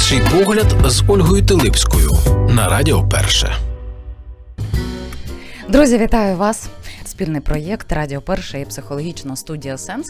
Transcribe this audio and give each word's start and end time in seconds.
Інший 0.00 0.22
погляд 0.32 0.66
з 0.84 1.02
Ольгою 1.08 1.42
Тилипською 1.46 2.10
на 2.48 2.68
Радіо 2.68 3.08
Перше. 3.08 3.56
Друзі, 5.68 5.98
вітаю 5.98 6.36
вас! 6.36 6.68
Спільний 7.20 7.40
проєкт 7.40 7.92
Радіо 7.92 8.20
Перша 8.20 8.58
і 8.58 8.64
психологічна 8.64 9.36
студія 9.36 9.78
Сенс. 9.78 10.06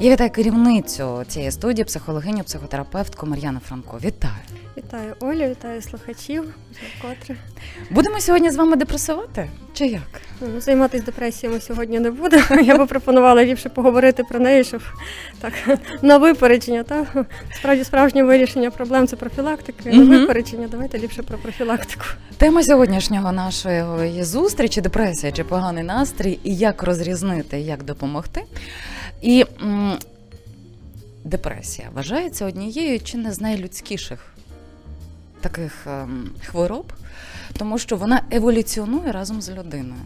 Я 0.00 0.12
вітаю 0.12 0.30
керівницю 0.30 1.24
цієї 1.28 1.50
студії, 1.50 1.84
психологиню, 1.84 2.42
психотерапевтку 2.44 3.26
Мар'яну 3.26 3.60
Франко. 3.68 3.98
Вітаю! 4.04 4.34
Вітаю 4.76 5.14
Олю, 5.20 5.50
вітаю 5.50 5.82
слухачів. 5.82 6.54
Вкотре. 6.98 7.36
Будемо 7.90 8.20
сьогодні 8.20 8.50
з 8.50 8.56
вами 8.56 8.76
депресувати? 8.76 9.50
Чи 9.72 9.86
як? 9.86 10.20
Ну, 10.40 10.60
Займатися 10.60 11.04
депресіями 11.04 11.60
сьогодні 11.60 12.00
не 12.00 12.10
будемо. 12.10 12.44
Я 12.64 12.78
би 12.78 12.86
пропонувала 12.86 13.44
ліпше 13.44 13.68
поговорити 13.68 14.24
про 14.24 14.40
неї, 14.40 14.64
щоб 14.64 14.82
так 15.40 15.52
на 16.02 16.18
випередження. 16.18 16.82
Та 16.82 17.06
справді 17.54 17.84
справжнє 17.84 18.22
вирішення 18.22 18.70
проблем 18.70 19.06
це 19.06 19.16
профілактика. 19.16 19.90
На 19.90 20.18
випередження. 20.18 20.68
Давайте 20.70 20.98
ліпше 20.98 21.22
про 21.22 21.38
профілактику. 21.38 22.04
Тема 22.36 22.62
сьогоднішнього 22.62 23.32
нашої 23.32 24.24
зустрічі 24.24 24.80
депресія 24.80 25.32
чи 25.32 25.44
поганий 25.44 25.84
настрій, 25.84 26.38
і 26.44 26.56
як 26.56 26.82
розрізнити, 26.82 27.60
як 27.60 27.82
допомогти. 27.82 28.44
І 29.22 29.44
м- 29.62 29.98
депресія 31.24 31.88
вважається 31.94 32.46
однією 32.46 33.00
чи 33.00 33.18
не 33.18 33.32
з 33.32 33.40
найлюдськіших 33.40 34.26
таких 35.40 35.86
ем, 35.86 36.30
хвороб, 36.46 36.92
тому 37.58 37.78
що 37.78 37.96
вона 37.96 38.22
еволюціонує 38.30 39.12
разом 39.12 39.42
з 39.42 39.50
людиною. 39.50 40.00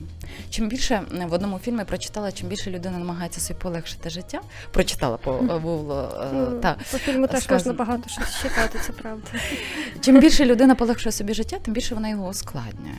Чим 0.50 0.68
більше 0.68 1.02
в 1.28 1.32
одному 1.32 1.58
фільмі 1.58 1.84
прочитала, 1.84 2.32
чим 2.32 2.48
більше 2.48 2.70
людина 2.70 2.98
намагається 2.98 3.40
собі 3.40 3.60
полегшити 3.62 4.10
життя. 4.10 4.40
Прочитала 4.72 5.16
по 5.16 5.32
було 5.32 6.28
ну, 6.34 6.46
та, 6.60 6.76
по 6.92 6.98
фільму 6.98 7.26
теж 7.26 7.42
сказано. 7.42 7.72
можна 7.72 7.84
багато 7.84 8.08
щось 8.08 8.42
читати, 8.42 8.78
це 8.86 8.92
правда. 8.92 9.26
Чим 10.00 10.20
більше 10.20 10.44
людина 10.44 10.74
полегшує 10.74 11.12
собі 11.12 11.34
життя, 11.34 11.56
тим 11.62 11.74
більше 11.74 11.94
вона 11.94 12.08
його 12.08 12.28
ускладнює. 12.28 12.94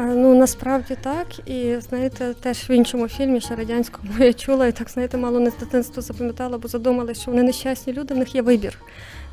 Ну 0.00 0.34
насправді 0.34 0.96
так, 1.00 1.48
і 1.48 1.76
знаєте, 1.88 2.34
теж 2.40 2.70
в 2.70 2.70
іншому 2.70 3.08
фільмі 3.08 3.40
ще 3.40 3.54
радянському 3.54 4.12
я 4.18 4.32
чула, 4.32 4.66
і 4.66 4.72
так 4.72 4.90
знаєте, 4.90 5.16
мало 5.16 5.40
не 5.40 5.50
з 5.50 5.56
дитинства 5.56 6.02
запам'ятала, 6.02 6.58
бо 6.58 6.68
задумали, 6.68 7.14
що 7.14 7.30
вони 7.30 7.42
нещасні 7.42 7.92
люди, 7.92 8.14
в 8.14 8.16
них 8.16 8.34
є 8.34 8.42
вибір. 8.42 8.78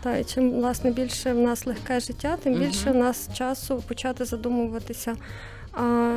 Та 0.03 0.17
і 0.17 0.23
чим 0.23 0.51
власне 0.51 0.91
більше 0.91 1.33
в 1.33 1.39
нас 1.39 1.65
легке 1.65 1.99
життя, 1.99 2.37
тим 2.43 2.53
більше 2.53 2.91
в 2.91 2.95
нас 2.95 3.29
часу 3.33 3.83
почати 3.87 4.25
задумуватися. 4.25 5.15
А, 5.75 6.15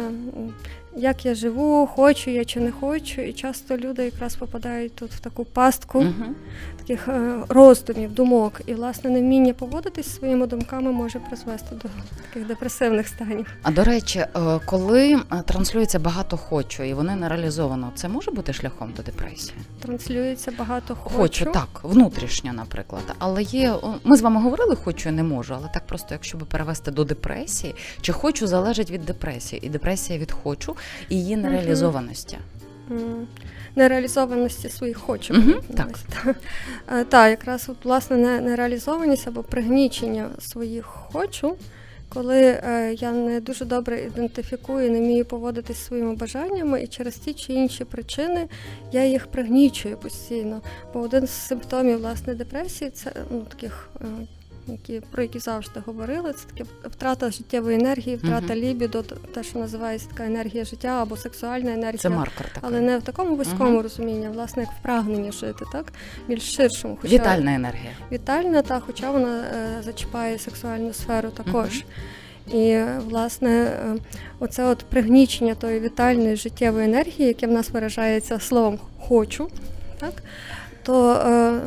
як 0.98 1.26
я 1.26 1.34
живу, 1.34 1.86
хочу 1.86 2.30
я 2.30 2.44
чи 2.44 2.60
не 2.60 2.72
хочу, 2.72 3.20
і 3.20 3.32
часто 3.32 3.76
люди 3.76 4.04
якраз 4.04 4.36
попадають 4.36 4.94
тут 4.94 5.10
в 5.10 5.20
таку 5.20 5.44
пастку 5.44 5.98
uh-huh. 5.98 6.32
таких 6.78 7.08
роздумів, 7.48 8.14
думок, 8.14 8.60
і 8.66 8.74
власне 8.74 9.10
невміння 9.10 9.52
поводитись 9.52 10.16
своїми 10.16 10.46
думками 10.46 10.92
може 10.92 11.18
призвести 11.18 11.74
до 11.74 11.88
таких 12.26 12.48
депресивних 12.48 13.08
станів. 13.08 13.46
А 13.62 13.70
до 13.70 13.84
речі, 13.84 14.18
е, 14.18 14.28
коли 14.64 15.20
транслюється 15.46 15.98
багато 15.98 16.36
хочу 16.36 16.82
і 16.82 16.94
вони 16.94 17.16
не 17.16 17.28
реалізовано, 17.28 17.92
це 17.94 18.08
може 18.08 18.30
бути 18.30 18.52
шляхом 18.52 18.92
до 18.96 19.02
депресії? 19.02 19.58
Транслюється 19.80 20.52
багато 20.58 20.94
хочу. 20.94 21.16
Хочу, 21.16 21.44
так, 21.44 21.80
внутрішньо, 21.82 22.52
наприклад. 22.52 23.02
Але 23.18 23.42
є 23.42 23.74
ми 24.04 24.16
з 24.16 24.22
вами 24.22 24.42
говорили, 24.42 24.76
хочу 24.76 25.08
і 25.08 25.12
не 25.12 25.22
можу, 25.22 25.54
але 25.54 25.68
так 25.74 25.86
просто, 25.86 26.08
якщо 26.14 26.38
би 26.38 26.46
перевести 26.46 26.90
до 26.90 27.04
депресії, 27.04 27.74
чи 28.00 28.12
хочу 28.12 28.46
залежить 28.46 28.90
від 28.90 29.04
депресії, 29.04 29.47
і 29.56 29.68
депресія 29.68 30.18
від 30.18 30.32
хочу 30.32 30.76
і 31.08 31.16
її 31.16 31.36
нереалізованості. 31.36 32.38
Нереалізованості 33.76 34.68
своїх 34.68 34.96
хочу. 34.96 35.34
Mm-hmm, 35.34 35.60
так, 35.76 35.98
Так, 37.08 37.30
якраз 37.30 37.68
от, 37.68 37.84
власне 37.84 38.40
нереалізованість 38.40 39.28
або 39.28 39.42
пригнічення 39.42 40.30
своїх 40.38 40.84
хочу, 40.84 41.56
коли 42.08 42.42
е, 42.42 42.94
я 42.98 43.12
не 43.12 43.40
дуже 43.40 43.64
добре 43.64 44.00
ідентифікую, 44.00 44.90
не 44.90 44.98
вмію 44.98 45.24
поводитись 45.24 45.84
своїми 45.86 46.14
бажаннями, 46.14 46.82
і 46.82 46.86
через 46.86 47.16
ті 47.16 47.34
чи 47.34 47.52
інші 47.52 47.84
причини 47.84 48.48
я 48.92 49.04
їх 49.04 49.26
пригнічую 49.26 49.96
постійно. 49.96 50.60
Бо 50.94 51.00
один 51.00 51.26
з 51.26 51.30
симптомів 51.30 51.98
власне 51.98 52.34
депресії 52.34 52.90
це 52.90 53.12
ну, 53.30 53.40
таких. 53.40 53.90
Е, 54.00 54.04
які 54.72 55.00
про 55.10 55.22
які 55.22 55.38
завжди 55.38 55.80
говорили, 55.86 56.32
це 56.32 56.44
таке 56.48 56.70
втрата 56.84 57.30
життєвої 57.30 57.76
енергії, 57.76 58.16
втрата 58.16 58.54
uh-huh. 58.54 58.60
лібідо, 58.60 59.02
те, 59.02 59.42
що 59.42 59.58
називається 59.58 60.08
така 60.08 60.24
енергія 60.24 60.64
життя 60.64 60.88
або 60.88 61.16
сексуальна 61.16 61.72
енергія, 61.72 61.98
це 61.98 62.08
маркер 62.08 62.46
такий. 62.46 62.62
але 62.62 62.80
не 62.80 62.98
в 62.98 63.02
такому 63.02 63.36
вузькому 63.36 63.78
uh-huh. 63.78 63.82
розумінні, 63.82 64.26
а 64.26 64.30
власне 64.30 64.62
як 64.62 64.72
в 64.72 64.82
прагненні 64.82 65.32
жити, 65.32 65.64
так 65.72 65.92
більш 66.28 66.54
ширшому. 66.54 66.98
Хоча 67.02 67.14
вітальна 67.14 67.54
енергія. 67.54 67.90
Вітальна, 68.12 68.62
та 68.62 68.80
хоча 68.80 69.10
вона 69.10 69.40
е, 69.40 69.82
зачіпає 69.82 70.38
сексуальну 70.38 70.92
сферу 70.92 71.28
також. 71.28 71.68
Uh-huh. 71.68 71.84
І 72.54 72.84
власне 73.00 73.78
оце 74.38 74.64
от 74.64 74.78
пригнічення 74.78 75.54
тої 75.54 75.80
вітальної 75.80 76.36
життєвої 76.36 76.84
енергії, 76.84 77.28
яке 77.28 77.46
в 77.46 77.52
нас 77.52 77.70
виражається 77.70 78.40
словом 78.40 78.78
хочу, 79.00 79.48
так 79.98 80.12
то 80.88 81.12
е, 81.12 81.60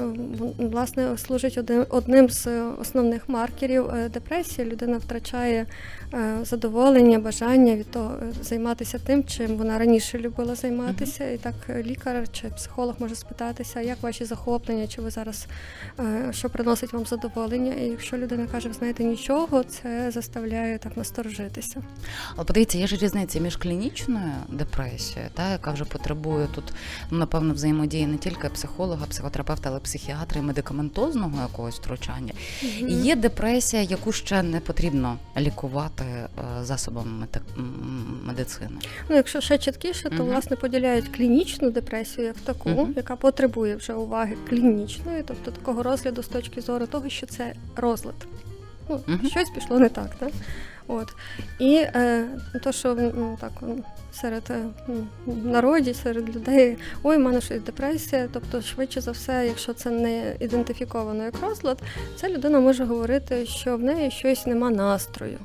власне 0.57 1.17
служить 1.17 1.59
одним 1.89 2.29
з 2.29 2.47
основних 2.81 3.29
маркерів 3.29 3.89
е, 3.89 4.09
депресії. 4.09 4.67
Людина 4.67 4.97
втрачає 4.97 5.65
е, 6.13 6.37
задоволення, 6.43 7.19
бажання 7.19 7.75
від 7.75 7.91
того 7.91 8.15
займатися 8.41 8.99
тим, 9.05 9.23
чим 9.23 9.57
вона 9.57 9.77
раніше 9.77 10.19
любила 10.19 10.55
займатися. 10.55 11.29
І 11.31 11.37
так 11.37 11.53
лікар 11.85 12.27
чи 12.31 12.49
психолог 12.49 12.95
може 12.99 13.15
спитатися, 13.15 13.81
як 13.81 14.03
ваші 14.03 14.25
захоплення, 14.25 14.87
чи 14.87 15.01
ви 15.01 15.09
зараз 15.09 15.47
що 16.31 16.49
приносить 16.49 16.93
вам 16.93 17.05
задоволення. 17.05 17.73
І 17.73 17.83
якщо 17.83 18.17
людина 18.17 18.47
каже, 18.51 18.67
ви 18.67 18.73
знаєте, 18.73 19.03
нічого, 19.03 19.63
це 19.63 20.11
заставляє 20.11 20.77
так 20.77 20.97
насторожитися. 20.97 21.81
Але 22.35 22.45
подивіться, 22.45 22.77
є 22.77 22.87
ж 22.87 22.95
різниця 22.95 23.39
між 23.39 23.57
клінічною 23.57 24.33
депресією, 24.49 25.31
та 25.33 25.51
яка 25.51 25.71
вже 25.71 25.85
потребує 25.85 26.47
тут, 26.55 26.73
ну, 27.11 27.17
напевно, 27.17 27.53
взаємодії 27.53 28.07
не 28.07 28.17
тільки 28.17 28.49
психолога 28.49 29.05
психотерапевта, 29.11 29.69
але 29.69 29.79
психіатра 29.79 30.41
і 30.41 30.43
медикаментозного 30.43 31.41
якогось 31.41 31.75
втручання. 31.75 32.33
Mm-hmm. 32.63 32.87
І 32.87 32.93
є 32.93 33.15
депресія, 33.15 33.81
яку 33.81 34.11
ще 34.11 34.43
не 34.43 34.59
потрібно 34.59 35.17
лікувати 35.37 36.03
е, 36.03 36.29
засобами 36.61 37.27
медицини. 38.23 38.77
Ну, 39.09 39.15
якщо 39.15 39.41
ще 39.41 39.57
чіткіше, 39.57 40.09
то 40.09 40.15
mm-hmm. 40.15 40.23
власне 40.23 40.55
поділяють 40.55 41.07
клінічну 41.07 41.71
депресію 41.71 42.27
як 42.27 42.37
таку, 42.37 42.69
mm-hmm. 42.69 42.95
яка 42.95 43.15
потребує 43.15 43.75
вже 43.75 43.93
уваги 43.93 44.37
клінічної, 44.49 45.23
тобто 45.27 45.51
такого 45.51 45.83
розгляду 45.83 46.23
з 46.23 46.27
точки 46.27 46.61
зору 46.61 46.85
того, 46.85 47.09
що 47.09 47.25
це 47.25 47.53
розлад. 47.75 48.15
Ну, 48.89 49.19
Щось 49.29 49.49
пішло 49.49 49.79
не 49.79 49.89
так, 49.89 50.15
так? 50.15 50.31
От. 50.91 51.13
І 51.59 51.75
е, 51.75 52.27
то, 52.63 52.71
що 52.71 52.95
ну, 52.95 53.37
так 53.41 53.51
серед 54.13 54.43
е, 54.49 54.63
народі, 55.43 55.93
серед 55.93 56.35
людей, 56.35 56.77
ой, 57.03 57.17
в 57.17 57.19
мене 57.19 57.41
щось 57.41 57.61
депресія. 57.61 58.29
Тобто, 58.33 58.61
швидше 58.61 59.01
за 59.01 59.11
все, 59.11 59.47
якщо 59.47 59.73
це 59.73 59.89
не 59.89 60.35
ідентифіковано 60.39 61.23
як 61.23 61.41
розлад, 61.41 61.81
ця 62.15 62.29
людина 62.29 62.59
може 62.59 62.83
говорити, 62.83 63.45
що 63.45 63.77
в 63.77 63.79
неї 63.79 64.11
щось 64.11 64.45
нема 64.45 64.69
настрою. 64.69 65.37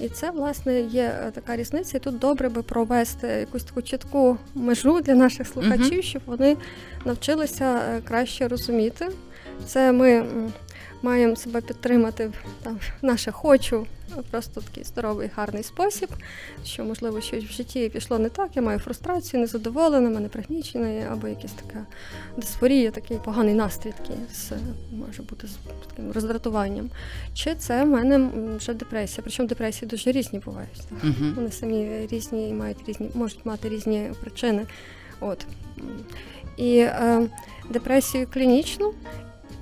І 0.00 0.08
це, 0.08 0.30
власне, 0.30 0.80
є 0.80 1.02
е, 1.02 1.30
така 1.30 1.56
різниця. 1.56 1.96
І 1.96 2.00
тут 2.00 2.18
добре 2.18 2.48
би 2.48 2.62
провести 2.62 3.26
якусь 3.26 3.64
таку 3.64 3.82
чітку 3.82 4.38
межу 4.54 5.00
для 5.00 5.14
наших 5.14 5.46
слухачів, 5.48 6.04
щоб 6.04 6.22
вони 6.26 6.56
навчилися 7.04 7.80
е, 7.88 8.00
краще 8.00 8.48
розуміти. 8.48 9.08
Це 9.66 9.92
ми 9.92 10.24
маємо 11.02 11.36
себе 11.36 11.60
підтримати 11.60 12.30
там 12.62 12.78
наше 13.02 13.32
хочу 13.32 13.86
просто 14.30 14.60
такий 14.60 14.84
здоровий, 14.84 15.30
гарний 15.36 15.62
спосіб, 15.62 16.08
що, 16.64 16.84
можливо, 16.84 17.20
щось 17.20 17.44
в 17.44 17.52
житті 17.52 17.88
пішло 17.88 18.18
не 18.18 18.28
так, 18.28 18.56
я 18.56 18.62
маю 18.62 18.78
фрустрацію, 18.78 19.40
незадоволена, 19.40 20.10
мене 20.10 20.28
пригнічена, 20.28 21.08
або 21.12 21.28
якась 21.28 21.52
така 21.52 21.86
дисфорія, 22.36 22.90
такий 22.90 23.18
поганий 23.24 23.54
настрій, 23.54 23.92
такий 23.98 24.16
з, 24.32 24.52
може 24.92 25.22
бути 25.22 25.46
з 25.46 25.56
таким 25.88 26.12
роздратуванням. 26.12 26.90
Чи 27.34 27.54
це 27.54 27.84
в 27.84 27.88
мене 27.88 28.30
вже 28.56 28.74
депресія? 28.74 29.22
Причому 29.22 29.48
депресії 29.48 29.88
дуже 29.88 30.12
різні 30.12 30.38
бувають. 30.38 30.82
Так? 30.88 31.04
Uh-huh. 31.04 31.34
Вони 31.34 31.50
самі 31.50 32.06
різні 32.06 32.48
і 32.48 32.52
мають 32.52 32.78
різні, 32.86 33.10
можуть 33.14 33.46
мати 33.46 33.68
різні 33.68 34.12
причини. 34.20 34.66
От. 35.20 35.46
І 36.56 36.78
е, 36.78 37.28
депресію 37.70 38.26
клінічну 38.32 38.94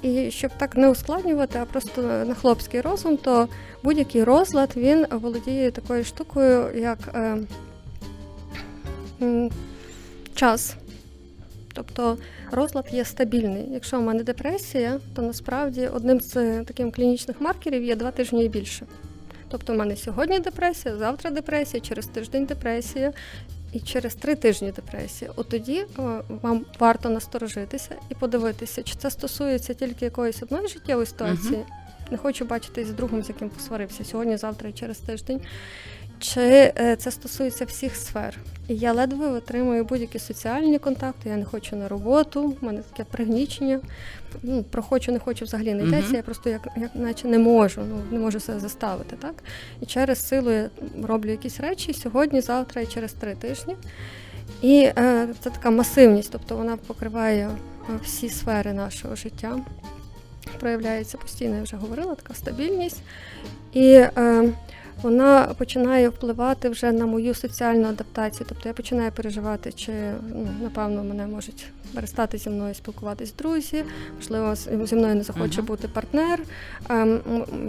і 0.02 0.31
щоб 0.31 0.50
так 0.58 0.76
не 0.76 0.91
ускладнювати, 0.91 1.58
а 1.58 1.64
просто 1.64 2.02
на 2.02 2.35
хлопський 2.35 2.81
розум, 2.81 3.17
то 3.17 3.49
будь-який 3.82 4.25
розлад 4.25 4.70
він 4.76 5.06
володіє 5.11 5.70
такою 5.70 6.05
штукою, 6.05 6.79
як 6.81 6.99
е, 7.14 7.38
час. 10.35 10.76
Тобто 11.75 12.19
розлад 12.50 12.87
є 12.93 13.05
стабільний. 13.05 13.69
Якщо 13.70 13.99
в 13.99 14.02
мене 14.02 14.23
депресія, 14.23 15.00
то 15.14 15.23
насправді 15.23 15.87
одним 15.87 16.20
з 16.20 16.64
таких 16.64 16.93
клінічних 16.93 17.41
маркерів 17.41 17.85
є 17.85 17.96
два 17.96 18.11
тижні 18.11 18.44
і 18.44 18.49
більше. 18.49 18.87
Тобто, 19.49 19.73
в 19.73 19.76
мене 19.76 19.96
сьогодні 19.96 20.41
депресія, 20.41 20.96
завтра 20.96 21.31
депресія, 21.31 21.81
через 21.81 22.06
тиждень 22.06 22.44
депресія, 22.44 23.12
і 23.72 23.81
через 23.81 24.14
три 24.14 24.34
тижні 24.34 24.72
депресії, 24.72 25.31
от 25.37 25.49
тоді 25.49 25.87
вам 26.28 26.64
варто 26.78 27.11
насторожитися 27.11 27.96
і 28.08 28.14
подивитися, 28.14 28.82
чи 28.82 28.94
це 28.94 29.11
стосується 29.11 29.75
тільки 29.75 30.05
якоїсь 30.05 30.43
одної 30.43 30.69
життєвої 30.69 31.06
ситуації, 31.06 31.56
uh-huh. 31.56 32.11
не 32.11 32.17
хочу 32.17 32.44
бачитись 32.44 32.88
з 32.88 32.90
другом, 32.90 33.22
з 33.22 33.28
яким 33.28 33.50
посварився 33.50 34.05
сьогодні, 34.05 34.37
завтра 34.37 34.69
і 34.69 34.72
через 34.72 34.99
тиждень. 34.99 35.40
Чи 36.20 36.40
е, 36.40 36.96
це 36.99 37.11
стосується 37.11 37.64
всіх 37.64 37.96
сфер? 37.96 38.38
І 38.69 38.76
я 38.76 38.93
ледве 38.93 39.28
витримую 39.28 39.84
будь-які 39.84 40.19
соціальні 40.19 40.78
контакти, 40.78 41.28
я 41.28 41.37
не 41.37 41.44
хочу 41.44 41.76
на 41.76 41.88
роботу, 41.88 42.56
в 42.61 42.64
мене 42.64 42.82
таке 42.82 43.05
пригнічення. 43.11 43.81
Ну, 44.43 44.62
Про 44.62 44.82
хочу, 44.82 45.12
не 45.12 45.19
хочу 45.19 45.44
взагалі 45.44 45.75
не 45.75 45.82
йдеться, 45.82 46.12
uh-huh. 46.12 46.17
я 46.17 46.22
просто 46.22 46.50
як, 46.50 46.69
як 46.76 46.90
наче 46.94 47.28
не 47.28 47.38
можу, 47.38 47.81
ну 47.88 48.02
не 48.11 48.19
можу 48.19 48.40
себе 48.40 48.61
заставити. 48.61 49.17
так? 49.17 49.34
І 49.81 49.87
через 49.87 50.28
силу 50.28 50.50
я 50.50 50.70
роблю 51.02 51.31
якісь 51.31 51.61
речі 51.61 51.93
сьогодні, 51.93 52.40
завтра 52.40 52.82
і 52.82 52.87
через 52.87 53.12
три 53.12 53.34
тижні. 53.34 53.76
І 54.62 54.82
е, 54.82 55.28
це 55.40 55.50
така 55.50 55.70
масивність, 55.70 56.32
тобто 56.32 56.56
вона 56.56 56.76
покриває 56.76 57.50
всі 58.02 58.28
сфери 58.28 58.72
нашого 58.72 59.17
життя. 59.17 59.58
Проявляється 60.61 61.19
постійно, 61.19 61.56
я 61.56 61.62
вже 61.62 61.76
говорила, 61.76 62.14
така 62.14 62.34
стабільність. 62.34 63.02
І 63.72 63.93
е, 63.93 64.52
вона 65.02 65.55
починає 65.58 66.08
впливати 66.08 66.69
вже 66.69 66.93
на 66.93 67.06
мою 67.06 67.35
соціальну 67.35 67.88
адаптацію. 67.88 68.47
Тобто 68.49 68.69
я 68.69 68.75
починаю 68.75 69.12
переживати, 69.12 69.73
чи 69.73 69.93
ну, 70.35 70.49
напевно 70.62 71.05
мене 71.05 71.26
можуть 71.26 71.67
перестати 71.94 72.38
зі 72.38 72.50
мною 72.50 72.75
спілкуватись 72.75 73.35
друзі, 73.35 73.85
можливо, 74.17 74.55
зі 74.87 74.97
мною 74.97 75.14
не 75.14 75.23
захоче 75.23 75.61
uh-huh. 75.61 75.64
бути 75.64 75.88
партнер. 75.88 76.41
Ем, 76.88 77.20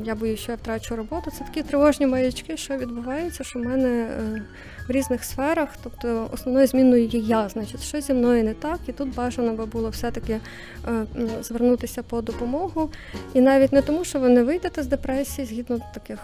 я 0.06 0.16
боюся, 0.16 0.44
що 0.44 0.51
я 0.51 0.57
втрачу 0.57 0.95
роботу. 0.95 1.31
Це 1.31 1.44
такі 1.44 1.63
тривожні 1.63 2.07
маячки, 2.07 2.57
що 2.57 2.78
відбувається, 2.78 3.44
що 3.44 3.60
в 3.60 3.63
мене 3.63 3.89
е, 3.89 4.44
в 4.88 4.92
різних 4.92 5.24
сферах, 5.24 5.69
тобто 5.84 6.30
основною 6.34 6.68
зміною 6.68 7.06
є 7.06 7.19
я, 7.19 7.50
значить, 7.50 7.84
що 7.84 8.01
зі 8.01 8.13
мною 8.13 8.44
не 8.44 8.54
так, 8.54 8.80
і 8.88 8.92
тут 8.92 9.16
бажано 9.16 9.54
би 9.54 9.66
було 9.66 9.89
все-таки 9.89 10.39
е, 10.88 11.06
звернутися 11.42 12.04
по 12.04 12.22
допомогу. 12.22 12.92
І 13.34 13.42
навіть 13.42 13.74
не 13.74 13.81
тому, 13.81 14.04
що 14.04 14.19
ви 14.19 14.30
не 14.30 14.44
вийдете 14.44 14.84
з 14.84 14.88
депресії 14.88 15.48
згідно 15.48 15.80
таких 15.94 16.19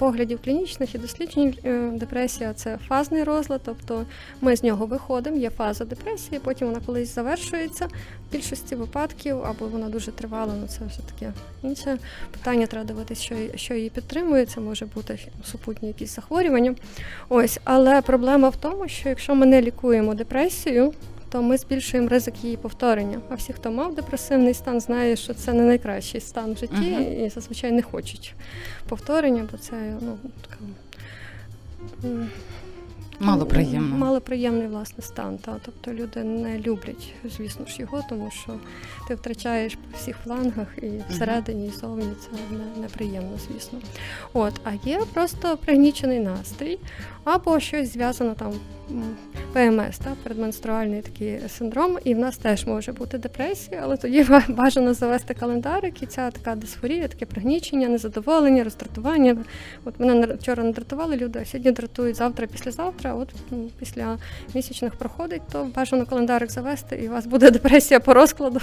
поглядів 0.00 0.40
клінічних 0.44 0.94
і 0.94 0.98
досліджень 0.98 1.54
е, 1.64 1.90
депресія 1.94 2.54
це 2.54 2.78
фазний 2.88 3.24
розлад, 3.24 3.60
тобто 3.64 4.06
ми 4.40 4.56
з 4.56 4.62
нього 4.62 4.86
виходимо, 4.86 5.36
є 5.36 5.50
фаза 5.50 5.84
депресії, 5.84 6.40
потім 6.44 6.66
вона 6.68 6.80
колись 6.86 7.14
завершується. 7.14 7.86
В 7.86 8.32
більшості 8.32 8.74
випадків, 8.74 9.44
або 9.44 9.66
вона 9.66 9.88
дуже 9.88 10.12
тривала, 10.12 10.54
ну 10.60 10.66
це 10.66 10.78
вже 10.84 10.98
таке 10.98 11.32
інше 11.62 11.98
питання. 12.30 12.66
Треба 12.66 12.86
дивитися, 12.86 13.22
що 13.22 13.34
що 13.54 13.74
її 13.74 13.90
підтримує. 13.90 14.46
Це 14.46 14.60
може 14.60 14.86
бути 14.86 15.18
супутні 15.44 15.88
якісь 15.88 16.14
захворювання. 16.14 16.74
Ось, 17.28 17.60
але 17.64 18.02
проблема 18.02 18.48
в 18.48 18.56
тому, 18.56 18.88
що 18.88 19.08
якщо 19.08 19.34
ми 19.34 19.46
не 19.46 19.62
лікуємо 19.62 20.14
депресію, 20.14 20.92
то 21.30 21.42
ми 21.42 21.56
збільшуємо 21.56 22.08
ризик 22.08 22.44
її 22.44 22.56
повторення. 22.56 23.20
А 23.30 23.34
всі, 23.34 23.52
хто 23.52 23.70
мав 23.70 23.94
депресивний 23.94 24.54
стан, 24.54 24.80
знає, 24.80 25.16
що 25.16 25.34
це 25.34 25.52
не 25.52 25.62
найкращий 25.62 26.20
стан 26.20 26.52
в 26.52 26.56
житті, 26.56 26.74
uh-huh. 26.74 27.26
і 27.26 27.28
зазвичай 27.28 27.72
не 27.72 27.82
хочуть 27.82 28.34
повторення, 28.88 29.48
бо 29.52 29.58
це 29.58 29.76
ну 30.00 30.18
така. 30.42 30.58
Малоприємно. 33.20 33.96
Малоприємний 33.96 34.66
власне 34.66 35.04
стан. 35.04 35.38
Та. 35.38 35.56
Тобто 35.64 35.92
люди 35.92 36.24
не 36.24 36.58
люблять, 36.58 37.14
звісно 37.24 37.66
ж, 37.66 37.76
його, 37.80 38.04
тому 38.08 38.30
що 38.30 38.52
ти 39.08 39.14
втрачаєш 39.14 39.74
по 39.74 39.98
всіх 39.98 40.16
флангах 40.24 40.68
і 40.82 40.90
всередині, 41.10 41.66
і 41.66 41.70
зовні 41.70 42.12
це 42.20 42.28
не, 42.56 42.82
неприємно, 42.82 43.38
звісно. 43.48 43.78
От, 44.32 44.54
А 44.64 44.72
є 44.88 45.00
просто 45.14 45.56
пригнічений 45.56 46.20
настрій, 46.20 46.78
або 47.24 47.60
щось 47.60 47.92
зв'язано 47.92 48.34
там 48.34 48.52
ПМС, 49.52 49.98
та, 49.98 50.12
передменструальний 50.22 51.02
такий 51.02 51.40
синдром, 51.48 51.98
і 52.04 52.14
в 52.14 52.18
нас 52.18 52.36
теж 52.36 52.66
може 52.66 52.92
бути 52.92 53.18
депресія, 53.18 53.80
але 53.84 53.96
тоді 53.96 54.26
бажано 54.48 54.94
завести 54.94 55.34
календарик, 55.34 56.02
і 56.02 56.06
ця 56.06 56.30
така 56.30 56.54
дисфорія, 56.54 57.08
таке 57.08 57.26
пригнічення, 57.26 57.88
незадоволення, 57.88 58.64
роздратування. 58.64 59.36
От 59.84 60.00
мене 60.00 60.26
вчора 60.26 60.64
не 60.64 60.72
дратували 60.72 61.16
люди, 61.16 61.38
а 61.42 61.44
сьогодні 61.44 61.72
дратують 61.72 62.16
завтра, 62.16 62.46
післязавтра. 62.46 63.14
От 63.14 63.28
після 63.78 64.18
місячних 64.54 64.94
проходить, 64.94 65.42
то 65.52 65.68
бажано 65.76 66.06
календарик 66.06 66.50
завести, 66.50 66.96
і 66.96 67.08
у 67.08 67.10
вас 67.12 67.26
буде 67.26 67.50
депресія 67.60 68.00
по 68.00 68.14
розкладу, 68.14 68.60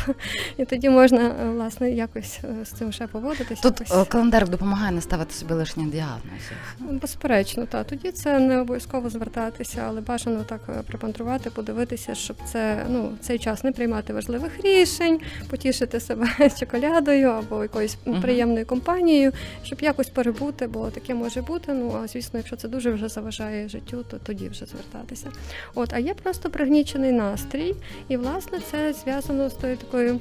і 0.57 0.65
тоді 0.65 0.89
можна 0.89 1.21
е, 1.21 1.49
власне 1.49 1.91
якось 1.91 2.39
е, 2.43 2.65
з 2.65 2.69
цим 2.69 2.91
ще 2.91 3.07
поводитися. 3.07 3.61
Тут 3.61 3.79
якось. 3.79 3.97
Е, 3.97 4.05
календарик 4.05 4.49
допомагає 4.49 4.91
не 4.91 5.01
ставити 5.01 5.33
собі 5.33 5.53
лишні 5.53 5.85
діагнози. 5.85 6.53
Безперечно, 6.79 7.65
так. 7.65 7.87
Тоді 7.87 8.11
це 8.11 8.39
не 8.39 8.61
обов'язково 8.61 9.09
звертатися, 9.09 9.83
але 9.87 10.01
бажано 10.01 10.16
так 10.25 10.83
припантрувати, 10.83 11.49
подивитися, 11.49 12.15
щоб 12.15 12.37
це 12.45 12.85
ну 12.89 13.11
цей 13.21 13.39
час 13.39 13.63
не 13.63 13.71
приймати 13.71 14.13
важливих 14.13 14.61
рішень, 14.63 15.19
потішити 15.49 15.99
себе 15.99 16.27
чоколядою 16.59 17.29
або 17.29 17.63
якоюсь 17.63 17.97
приємною 18.21 18.65
компанією, 18.65 19.31
щоб 19.63 19.81
якось 19.81 20.09
перебути, 20.09 20.67
бо 20.67 20.89
таке 20.89 21.13
може 21.13 21.41
бути. 21.41 21.73
Ну 21.73 21.99
а 22.03 22.07
звісно, 22.07 22.39
якщо 22.39 22.55
це 22.55 22.67
дуже 22.67 22.91
вже 22.91 23.07
заважає 23.07 23.69
життю, 23.69 24.05
то 24.11 24.17
тоді 24.17 24.49
вже 24.49 24.65
звертатися. 24.65 25.31
От, 25.75 25.93
а 25.93 25.99
є 25.99 26.13
просто 26.13 26.49
пригнічений 26.49 27.11
настрій, 27.11 27.75
і 28.07 28.17
власне 28.17 28.59
це 28.71 28.93
зв'язано 28.93 29.49
з 29.49 29.53
тою 29.53 29.77
такою 29.77 30.19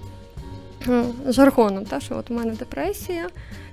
жаргоном, 1.28 1.84
та 1.84 2.00
що 2.00 2.16
от 2.16 2.31
у 2.31 2.34
мене 2.34 2.52
депресія. 2.52 3.28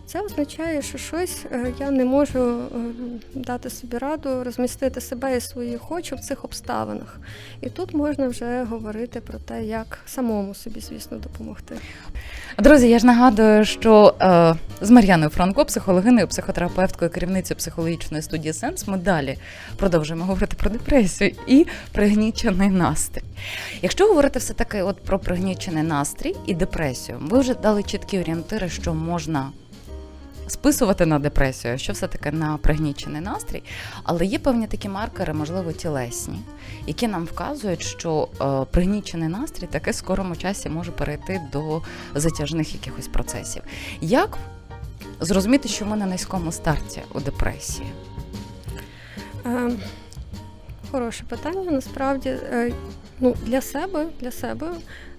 Це 0.05 0.21
означає, 0.21 0.81
що 0.81 0.97
щось 0.97 1.45
е, 1.51 1.73
я 1.79 1.91
не 1.91 2.05
можу 2.05 2.39
е, 2.39 2.65
дати 3.35 3.69
собі 3.69 3.97
раду 3.97 4.43
розмістити 4.43 5.01
себе 5.01 5.37
і 5.37 5.41
свої 5.41 5.77
хочу 5.77 6.15
в 6.15 6.19
цих 6.19 6.45
обставинах. 6.45 7.19
І 7.61 7.69
тут 7.69 7.93
можна 7.93 8.27
вже 8.27 8.63
говорити 8.63 9.21
про 9.21 9.39
те, 9.39 9.63
як 9.63 9.99
самому 10.05 10.53
собі, 10.53 10.79
звісно, 10.79 11.17
допомогти. 11.17 11.75
Друзі, 12.59 12.89
я 12.89 12.99
ж 12.99 13.05
нагадую, 13.05 13.65
що 13.65 14.15
е, 14.21 14.55
з 14.81 14.89
Мар'яною 14.89 15.29
Франко, 15.29 15.65
психологиною, 15.65 16.27
психотерапевткою, 16.27 17.11
керівницею 17.11 17.57
психологічної 17.57 18.23
студії 18.23 18.53
Сенс, 18.53 18.87
ми 18.87 18.97
далі 18.97 19.37
продовжуємо 19.77 20.25
говорити 20.25 20.55
про 20.59 20.69
депресію 20.69 21.35
і 21.47 21.65
пригнічений 21.91 22.69
настрій. 22.69 23.23
Якщо 23.81 24.07
говорити 24.07 24.39
все 24.39 24.53
таки 24.53 24.81
от 24.81 25.03
про 25.03 25.19
пригнічений 25.19 25.83
настрій 25.83 26.35
і 26.45 26.53
депресію, 26.53 27.17
ви 27.21 27.39
вже 27.39 27.53
дали 27.53 27.83
чіткі 27.83 28.19
орієнтири, 28.19 28.69
що 28.69 28.93
можна 28.93 29.49
списувати 30.47 31.05
на 31.05 31.19
депресію, 31.19 31.77
що 31.77 31.93
все 31.93 32.07
таки 32.07 32.31
на 32.31 32.57
пригнічений 32.57 33.21
настрій, 33.21 33.63
але 34.03 34.25
є 34.25 34.39
певні 34.39 34.67
такі 34.67 34.89
маркери, 34.89 35.33
можливо, 35.33 35.71
тілесні, 35.71 36.39
які 36.87 37.07
нам 37.07 37.25
вказують, 37.25 37.81
що 37.81 38.27
е, 38.41 38.65
пригнічений 38.71 39.29
настрій 39.29 39.67
таки 39.67 39.91
в 39.91 39.95
скорому 39.95 40.35
часі 40.35 40.69
може 40.69 40.91
перейти 40.91 41.41
до 41.51 41.81
затяжних 42.15 42.73
якихось 42.73 43.07
процесів. 43.07 43.61
Як 44.01 44.37
зрозуміти, 45.19 45.69
що 45.69 45.85
ми 45.85 45.97
на 45.97 46.05
низькому 46.05 46.51
старті 46.51 47.01
у 47.13 47.19
депресії? 47.19 47.87
Е, 49.45 49.71
хороше 50.91 51.23
питання. 51.23 51.71
Насправді, 51.71 52.29
е, 52.29 52.73
ну, 53.19 53.35
для 53.45 53.61
себе, 53.61 54.07
для 54.19 54.31
себе 54.31 54.71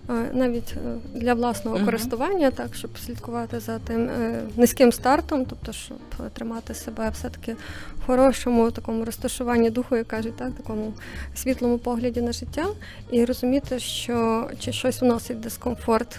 навіть 0.08 0.74
е, 0.76 1.18
для 1.18 1.34
власного 1.34 1.76
uh-huh. 1.76 1.84
користування, 1.84 2.50
так 2.50 2.74
щоб 2.74 2.98
слідкувати 2.98 3.60
за 3.60 3.78
тим 3.78 4.08
е, 4.08 4.42
низьким 4.56 4.92
стартом, 4.92 5.44
тобто 5.44 5.72
щоб 5.72 5.98
тримати 6.32 6.74
себе 6.74 7.10
все-таки 7.10 7.56
в 8.02 8.06
хорошому 8.06 8.70
такому 8.70 9.04
розташуванні 9.04 9.70
духу, 9.70 9.96
як 9.96 10.08
кажуть, 10.08 10.36
так, 10.36 10.52
такому 10.52 10.92
світлому 11.34 11.78
погляді 11.78 12.20
на 12.22 12.32
життя, 12.32 12.66
і 13.10 13.24
розуміти, 13.24 13.78
що 13.78 14.48
чи 14.58 14.72
щось 14.72 15.00
вносить 15.00 15.40
дискомфорт. 15.40 16.18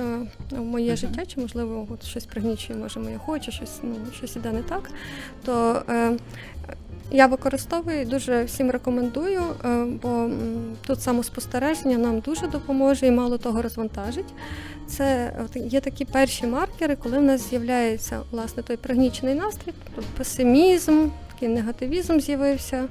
Е, 0.00 0.18
в 0.50 0.60
моє 0.60 0.92
uh-huh. 0.92 0.96
життя, 0.96 1.26
чи 1.26 1.40
можливо 1.40 1.86
от 1.90 2.04
щось 2.04 2.26
пригнічує, 2.26 2.78
може 2.78 3.00
моє 3.00 3.18
хоче, 3.18 3.52
щось 3.52 3.80
ну 3.82 3.96
щось 4.14 4.36
іде 4.36 4.52
не 4.52 4.62
так, 4.62 4.90
то 5.44 5.82
е, 5.88 6.12
я 7.12 7.26
використовую 7.26 8.06
дуже 8.06 8.44
всім 8.44 8.70
рекомендую, 8.70 9.42
е, 9.64 9.84
бо 10.02 10.30
тут 10.86 11.02
самоспостереження 11.02 11.98
нам 11.98 12.20
дуже 12.20 12.46
допоможе 12.46 13.06
і 13.06 13.10
мало 13.10 13.38
того 13.38 13.62
розвантажить. 13.62 14.34
Це 14.86 15.32
є 15.54 15.80
такі 15.80 16.04
перші 16.04 16.46
маркери, 16.46 16.96
коли 16.96 17.18
в 17.18 17.22
нас 17.22 17.50
з'являється 17.50 18.20
власне 18.30 18.62
той 18.62 18.76
пригнічений 18.76 19.34
настрій, 19.34 19.72
тобто 19.94 20.10
песимізм, 20.16 21.08
такий 21.34 21.48
негативізм 21.48 22.20
з'явився. 22.20 22.88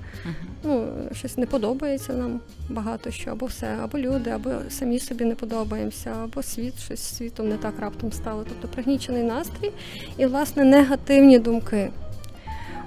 Ну, 0.63 0.87
щось 1.13 1.37
не 1.37 1.45
подобається 1.45 2.13
нам 2.13 2.39
багато 2.69 3.11
що, 3.11 3.31
або 3.31 3.45
все, 3.45 3.77
або 3.83 3.99
люди, 3.99 4.29
або 4.29 4.49
самі 4.69 4.99
собі 4.99 5.25
не 5.25 5.35
подобаємося, 5.35 6.13
або 6.23 6.43
світ, 6.43 6.79
щось 6.79 6.99
світом 6.99 7.49
не 7.49 7.57
так 7.57 7.73
раптом 7.79 8.11
стало. 8.11 8.45
Тобто 8.49 8.67
пригнічений 8.67 9.23
настрій 9.23 9.71
і, 10.17 10.25
власне, 10.25 10.63
негативні 10.63 11.39
думки. 11.39 11.89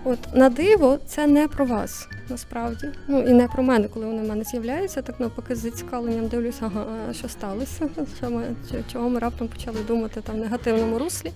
От 0.05 0.19
на 0.35 0.49
диво, 0.49 0.99
це 1.07 1.27
не 1.27 1.49
про 1.49 1.65
вас 1.65 2.09
насправді. 2.29 2.89
Ну 3.09 3.23
і 3.23 3.33
не 3.33 3.49
про 3.49 3.63
мене, 3.63 3.89
коли 3.89 4.07
вони 4.07 4.23
в 4.23 4.29
мене 4.29 4.45
з'являються. 4.45 5.03
Так 5.03 5.21
навпаки, 5.21 5.55
з 5.55 5.59
зацікавленням 5.59 6.29
дивлюся, 6.29 6.59
ага, 6.61 7.13
що 7.13 7.29
сталося, 7.29 7.89
що 8.17 8.31
ми 8.31 8.43
чого 8.93 9.09
ми 9.09 9.19
раптом 9.19 9.49
почали 9.49 9.79
думати 9.89 10.21
там 10.21 10.37
в 10.37 10.39
негативному 10.39 10.99
руслі. 10.99 11.33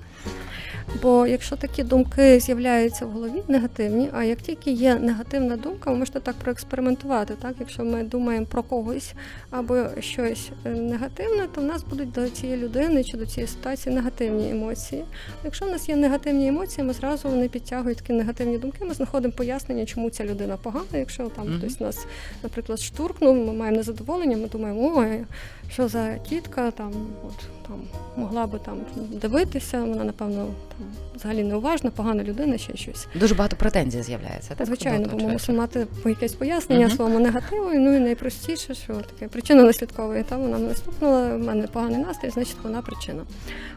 Бо 1.02 1.26
якщо 1.26 1.56
такі 1.56 1.82
думки 1.82 2.40
з'являються 2.40 3.06
в 3.06 3.10
голові 3.10 3.42
негативні, 3.48 4.10
а 4.12 4.25
як 4.25 4.38
тільки 4.38 4.70
є 4.70 4.94
негативна 4.94 5.56
думка, 5.56 5.90
ви 5.90 5.96
можете 5.96 6.20
так 6.20 6.34
проекспериментувати. 6.34 7.34
Так? 7.42 7.54
Якщо 7.60 7.84
ми 7.84 8.04
думаємо 8.04 8.46
про 8.46 8.62
когось 8.62 9.12
або 9.50 9.84
щось 10.00 10.50
е, 10.64 10.70
негативне, 10.70 11.46
то 11.54 11.60
в 11.60 11.64
нас 11.64 11.84
будуть 11.84 12.12
до 12.12 12.30
цієї 12.30 12.62
людини 12.62 13.04
чи 13.04 13.16
до 13.16 13.26
цієї 13.26 13.48
ситуації 13.48 13.94
негативні 13.94 14.50
емоції. 14.50 15.04
Якщо 15.44 15.66
в 15.66 15.68
нас 15.68 15.88
є 15.88 15.96
негативні 15.96 16.48
емоції, 16.48 16.87
ми 16.87 16.92
зразу 16.92 17.28
вони 17.28 17.48
підтягують 17.48 17.98
такі 17.98 18.12
негативні 18.12 18.57
думки. 18.58 18.84
Ми 18.84 18.94
знаходимо 18.94 19.32
пояснення, 19.32 19.86
чому 19.86 20.10
ця 20.10 20.24
людина 20.24 20.56
погана. 20.56 20.86
Якщо 20.92 21.28
там 21.28 21.46
mm-hmm. 21.46 21.58
хтось 21.58 21.80
нас, 21.80 22.06
наприклад, 22.42 22.80
штуркнув, 22.80 23.36
ми 23.36 23.52
маємо 23.52 23.76
незадоволення, 23.76 24.36
ми 24.36 24.48
думаємо, 24.48 24.92
ой, 24.96 25.24
що 25.70 25.88
за 25.88 26.18
тітка 26.18 26.70
там, 26.70 26.92
от 27.26 27.68
там 27.68 27.80
могла 28.16 28.46
би 28.46 28.58
там 28.58 28.78
дивитися, 29.12 29.80
вона 29.80 30.04
напевно 30.04 30.46
там 30.78 30.87
взагалі 31.16 31.44
неуважна, 31.44 31.90
погана 31.90 32.25
людина, 32.25 32.58
ще 32.58 32.76
щось. 32.76 33.06
Дуже 33.14 33.34
багато 33.34 33.56
претензій 33.56 34.02
з'являється. 34.02 34.54
так? 34.54 34.66
Звичайно, 34.66 35.08
бо 35.12 35.18
ми 35.18 35.32
мусимо 35.32 35.58
мати 35.58 35.87
якесь 36.06 36.32
пояснення 36.32 36.87
uh-huh. 36.87 36.96
своєму 36.96 37.20
негативу. 37.20 37.70
Ну 37.75 37.96
і 37.96 38.00
найпростіше, 38.00 38.75
що 38.75 38.94
таке 38.94 39.28
причина 39.28 39.62
наслідкової, 39.62 40.22
та 40.22 40.37
вона 40.37 40.58
мене 40.58 40.75
стукнула, 40.75 41.37
в 41.37 41.38
мене 41.38 41.66
поганий 41.66 41.98
настрій, 41.98 42.30
значить 42.30 42.56
вона 42.62 42.82
причина. 42.82 43.22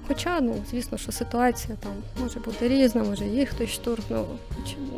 Хоча, 0.07 0.41
ну 0.41 0.55
звісно, 0.71 0.97
що 0.97 1.11
ситуація 1.11 1.77
там 1.83 1.91
може 2.21 2.39
бути 2.39 2.67
різна, 2.67 3.03
може 3.03 3.25
їх 3.25 3.49
хтось 3.49 3.69
штурхнув, 3.69 4.25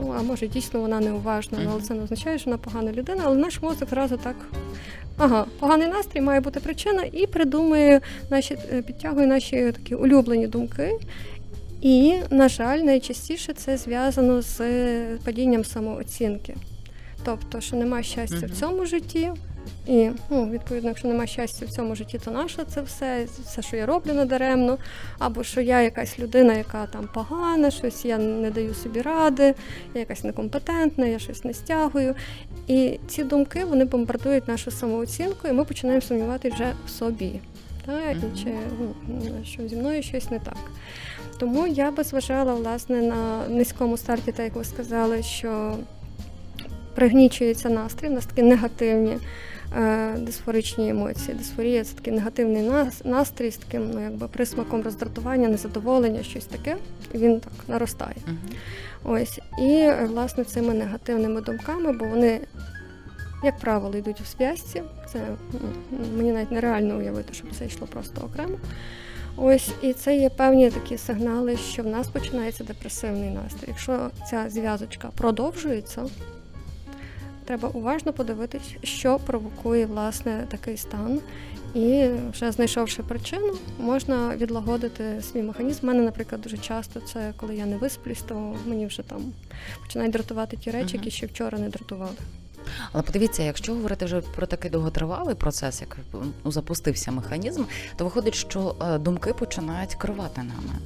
ну 0.01 0.15
а 0.19 0.21
може 0.21 0.47
дійсно 0.47 0.79
вона 0.79 1.00
неуважна, 1.00 1.57
але 1.71 1.81
це 1.81 1.93
не 1.93 2.03
означає, 2.03 2.39
що 2.39 2.50
вона 2.50 2.57
погана 2.57 2.91
людина, 2.91 3.23
але 3.25 3.35
наш 3.35 3.62
мозок 3.62 3.89
зразу 3.89 4.17
так. 4.17 4.35
Ага, 5.17 5.46
поганий 5.60 5.88
настрій 5.88 6.22
має 6.22 6.39
бути 6.39 6.60
причина, 6.60 7.03
і 7.12 7.27
придумує 7.27 8.01
наші 8.29 8.58
підтягує 8.88 9.27
наші 9.27 9.72
такі 9.72 9.96
улюблені 9.96 10.48
думки. 10.48 10.91
І, 11.82 12.13
на 12.29 12.50
жаль, 12.50 12.79
найчастіше 12.79 13.53
це 13.53 13.77
зв'язано 13.77 14.41
з 14.41 14.62
падінням 15.25 15.65
самооцінки. 15.65 16.55
Тобто, 17.25 17.62
що 17.62 17.75
немає 17.75 18.03
щастя 18.03 18.36
uh-huh. 18.36 18.53
в 18.53 18.60
цьому 18.60 18.86
житті, 18.86 19.32
і 19.88 20.10
ну, 20.29 20.50
відповідно, 20.50 20.89
якщо 20.89 21.08
немає 21.08 21.27
щастя 21.27 21.65
в 21.65 21.70
цьому 21.70 21.96
житті, 21.96 22.20
то 22.25 22.32
наше 22.32 22.63
це 22.67 22.82
все, 22.82 23.27
все, 23.46 23.62
що 23.62 23.77
я 23.77 23.86
роблю 23.86 24.13
надаремно, 24.13 24.77
або 25.20 25.43
що 25.43 25.62
я 25.62 25.82
якась 25.82 26.20
людина, 26.20 26.53
яка 26.53 26.86
там 26.86 27.10
погана, 27.13 27.72
щось 27.72 28.05
я 28.05 28.17
не 28.17 28.51
даю 28.51 28.74
собі 28.74 29.01
ради, 29.01 29.55
я 29.93 30.00
якась 30.00 30.24
некомпетентна, 30.24 31.05
я 31.05 31.20
щось 31.20 31.43
не 31.43 31.53
стягую. 31.53 32.15
І 32.67 33.00
ці 33.08 33.24
думки 33.24 33.65
вони 33.65 33.86
бомбардують 33.86 34.48
нашу 34.48 34.72
самооцінку, 34.72 35.48
і 35.48 35.53
ми 35.53 35.65
починаємо 35.65 36.01
сумнівати 36.01 36.50
вже 36.50 36.74
в 36.86 36.89
собі. 36.89 37.39
Так? 37.86 38.15
І 38.17 38.43
чи 38.43 38.53
ну, 39.08 39.46
що 39.46 39.67
зі 39.67 39.75
мною 39.75 40.03
щось 40.03 40.32
не 40.32 40.39
так. 40.39 40.58
Тому 41.39 41.67
я 41.67 41.91
би 41.91 42.03
зважала 42.03 42.53
власне 42.53 43.01
на 43.01 43.48
низькому 43.50 43.98
старті, 43.98 44.32
так 44.32 44.46
як 44.46 44.55
ви 44.55 44.63
сказали, 44.63 45.24
що 45.24 45.77
пригнічується 46.96 47.70
настрій, 47.70 48.08
у 48.08 48.12
нас 48.12 48.25
такі 48.25 48.41
негативні 48.41 49.17
дисфоричні 50.18 50.89
емоції. 50.89 51.38
Дисфорія 51.38 51.84
це 51.84 51.96
такий 51.96 52.13
негативний 52.13 52.72
настрій 53.03 53.51
з 53.51 53.58
таким 53.58 53.92
ну, 53.94 54.03
якби 54.03 54.27
присмаком 54.27 54.82
роздратування, 54.82 55.48
незадоволення, 55.48 56.24
щось 56.24 56.46
таке. 56.46 56.77
Він 57.15 57.39
так 57.39 57.53
наростає. 57.68 58.15
Uh-huh. 58.27 59.22
Ось. 59.22 59.39
І 59.62 59.89
власне 60.06 60.44
цими 60.44 60.74
негативними 60.74 61.42
думками, 61.42 61.94
бо 61.94 62.06
вони. 62.06 62.39
Як 63.44 63.60
правило, 63.60 63.98
йдуть 63.98 64.22
у 64.22 64.38
зв'язці. 64.38 64.84
Це 65.13 65.20
ну, 65.92 65.98
мені 66.18 66.32
навіть 66.32 66.51
нереально 66.51 66.98
уявити, 66.98 67.34
щоб 67.34 67.48
це 67.60 67.65
йшло 67.65 67.88
просто 67.88 68.22
окремо. 68.22 68.58
Ось 69.38 69.72
і 69.82 69.94
це 69.94 70.18
є 70.18 70.30
певні 70.30 70.70
такі 70.70 70.98
сигнали, 70.98 71.58
що 71.58 71.84
в 71.84 71.88
нас 71.88 72.08
починається 72.08 72.63
депресивний 72.63 73.30
настрій. 73.30 73.68
Якщо 73.68 74.10
ця 74.30 74.50
зв'язочка 74.50 75.10
продовжується, 75.18 76.06
треба 77.43 77.69
уважно 77.69 78.13
подивитись, 78.13 78.75
що 78.83 79.19
провокує 79.19 79.85
власне 79.85 80.47
такий 80.50 80.77
стан. 80.77 81.19
І 81.75 82.07
вже 82.31 82.51
знайшовши 82.51 83.03
причину, 83.03 83.53
можна 83.79 84.35
відлагодити 84.35 85.21
свій 85.21 85.41
механізм. 85.41 85.85
У 85.85 85.88
мене, 85.88 86.03
наприклад, 86.03 86.41
дуже 86.41 86.57
часто 86.57 87.00
це 87.00 87.33
коли 87.38 87.55
я 87.55 87.65
не 87.65 87.77
висплюсь, 87.77 88.21
то 88.21 88.55
мені 88.65 88.85
вже 88.85 89.03
там 89.03 89.21
починають 89.81 90.13
дратувати 90.13 90.57
ті 90.57 90.71
речі, 90.71 90.97
які 90.97 91.12
ще 91.12 91.25
вчора 91.25 91.59
не 91.59 91.69
дратували. 91.69 92.15
Але 92.91 93.03
подивіться, 93.03 93.43
якщо 93.43 93.74
говорити 93.74 94.05
вже 94.05 94.22
про 94.22 94.46
такий 94.48 94.72
довготривалий 94.72 95.36
процес, 95.36 95.82
як 95.82 95.98
ну, 96.43 96.51
запустився 96.51 97.12
механізм, 97.12 97.63
то 97.96 98.03
виходить, 98.03 98.36
що 98.36 98.75
е, 98.82 98.98
думки 98.98 99.34
починають 99.34 99.96
керувати 99.96 100.43
нами. 100.43 100.79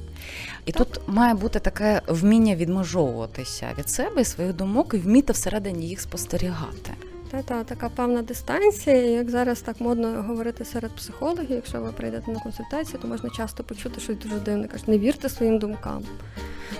І 0.66 0.72
так. 0.72 0.86
тут 0.86 1.08
має 1.08 1.34
бути 1.34 1.60
таке 1.60 2.02
вміння 2.06 2.54
відмежовуватися 2.54 3.68
від 3.78 3.90
себе 3.90 4.20
і 4.20 4.24
своїх 4.24 4.54
думок 4.54 4.94
і 4.94 4.98
вміти 4.98 5.32
всередині 5.32 5.88
їх 5.88 6.00
спостерігати. 6.00 6.94
Та, 7.30 7.42
та 7.42 7.64
така 7.64 7.88
певна 7.88 8.22
дистанція, 8.22 8.96
як 8.96 9.30
зараз 9.30 9.60
так 9.60 9.80
модно 9.80 10.22
говорити 10.22 10.64
серед 10.64 10.90
психологів, 10.90 11.50
якщо 11.50 11.80
ви 11.80 11.92
прийдете 11.92 12.30
на 12.30 12.40
консультацію, 12.40 12.98
то 13.02 13.08
можна 13.08 13.30
часто 13.30 13.64
почути 13.64 14.00
щось 14.00 14.18
дуже 14.18 14.40
дивне. 14.40 14.68
Кажуть, 14.68 14.88
не 14.88 14.98
вірте 14.98 15.28
своїм 15.28 15.58
думкам. 15.58 16.02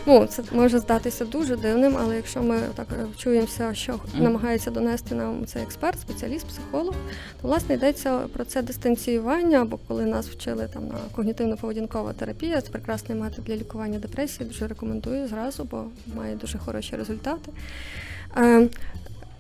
Ну, 0.07 0.27
це 0.27 0.43
може 0.53 0.79
здатися 0.79 1.25
дуже 1.25 1.57
дивним, 1.57 1.97
але 2.01 2.17
якщо 2.17 2.43
ми 2.43 2.61
так 2.75 2.87
е, 2.93 3.07
чуємося, 3.17 3.75
що 3.75 4.01
намагається 4.15 4.71
донести 4.71 5.15
нам 5.15 5.47
цей 5.47 5.63
експерт, 5.63 6.01
спеціаліст, 6.01 6.47
психолог, 6.47 6.95
то 7.43 7.49
власне 7.49 7.75
йдеться 7.75 8.19
про 8.19 8.45
це 8.45 8.63
дистанціювання, 8.63 9.63
або 9.63 9.79
коли 9.89 10.05
нас 10.05 10.29
вчили 10.29 10.69
там 10.75 10.89
на 10.89 10.95
когнітивно-поведінкова 11.17 12.15
терапія, 12.15 12.61
це 12.61 12.71
прекрасний 12.71 13.19
метод 13.19 13.45
для 13.45 13.57
лікування 13.57 13.99
депресії. 13.99 14.49
Дуже 14.49 14.67
рекомендую 14.67 15.29
зразу, 15.29 15.65
бо 15.65 15.85
має 16.17 16.37
дуже 16.37 16.59
хороші 16.59 16.97
результати. 16.97 17.53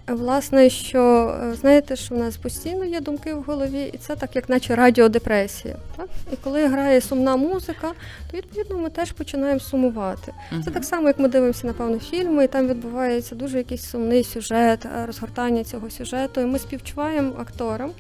Власне, 0.09 0.71
що 0.71 1.35
е, 1.43 1.55
знаєте, 1.55 1.97
що 1.97 2.15
в 2.15 2.19
нас 2.19 2.37
постійно 2.37 2.85
є 2.85 3.01
думки 3.01 3.35
в 3.35 3.43
голові, 3.43 3.91
і 3.95 3.99
це 3.99 4.17
так, 4.17 4.37
як 4.37 4.49
наче 4.49 4.75
радіодепресія. 4.75 5.77
Так? 5.97 6.09
І 6.33 6.37
коли 6.37 6.67
грає 6.67 7.01
сумна 7.01 7.37
музика, 7.37 7.93
то 8.31 8.37
відповідно 8.37 8.79
ми 8.79 8.91
теж 8.91 9.13
починаємо 9.13 9.61
сумувати. 9.61 10.33
Uh-huh. 10.53 10.65
Це 10.65 10.71
так 10.71 10.85
само, 10.85 11.07
як 11.07 11.19
ми 11.19 11.29
дивимося, 11.29 11.67
напевно, 11.67 11.99
фільми, 11.99 12.45
і 12.45 12.49
там 12.49 12.69
відбувається 12.69 13.35
дуже 13.35 13.59
якийсь 13.59 13.91
сумний 13.91 14.25
сюжет, 14.25 14.87
е, 14.87 15.07
розгортання 15.07 15.65
цього 15.65 15.91
сюжету. 15.91 16.41
І 16.41 16.45
ми 16.45 16.59
співчуваємо 16.59 17.33
акторам. 17.41 17.91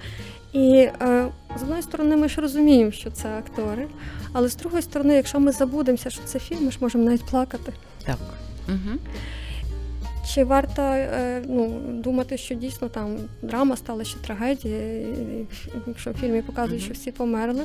І 0.53 0.89
е, 1.03 1.27
з 1.59 1.63
одної 1.63 1.83
сторони, 1.83 2.17
ми 2.17 2.29
ж 2.29 2.41
розуміємо, 2.41 2.93
що 2.93 3.11
це 3.11 3.29
актори, 3.29 3.87
але 4.33 4.49
з 4.49 4.57
другої 4.57 4.83
сторони, 4.83 5.15
якщо 5.15 5.41
ми 5.41 5.53
забудемося, 5.53 6.11
що 6.11 6.23
це 6.25 6.39
фільм, 6.39 6.65
ми 6.65 6.71
ж 6.71 6.79
можемо 6.81 7.05
навіть 7.05 7.25
плакати. 7.25 7.73
Так. 8.07 8.19
Угу. 8.69 8.99
Чи 10.35 10.45
варто 10.45 10.83
е, 10.83 11.43
ну, 11.49 11.81
думати, 11.89 12.37
що 12.37 12.55
дійсно 12.55 12.89
там 12.89 13.17
драма 13.43 13.77
стала 13.77 14.05
ще 14.05 14.19
трагедія, 14.19 15.07
якщо 15.87 16.11
в 16.11 16.15
фільмі 16.15 16.43
показують, 16.43 16.83
що 16.83 16.95
всі 16.95 17.13
померли, 17.13 17.65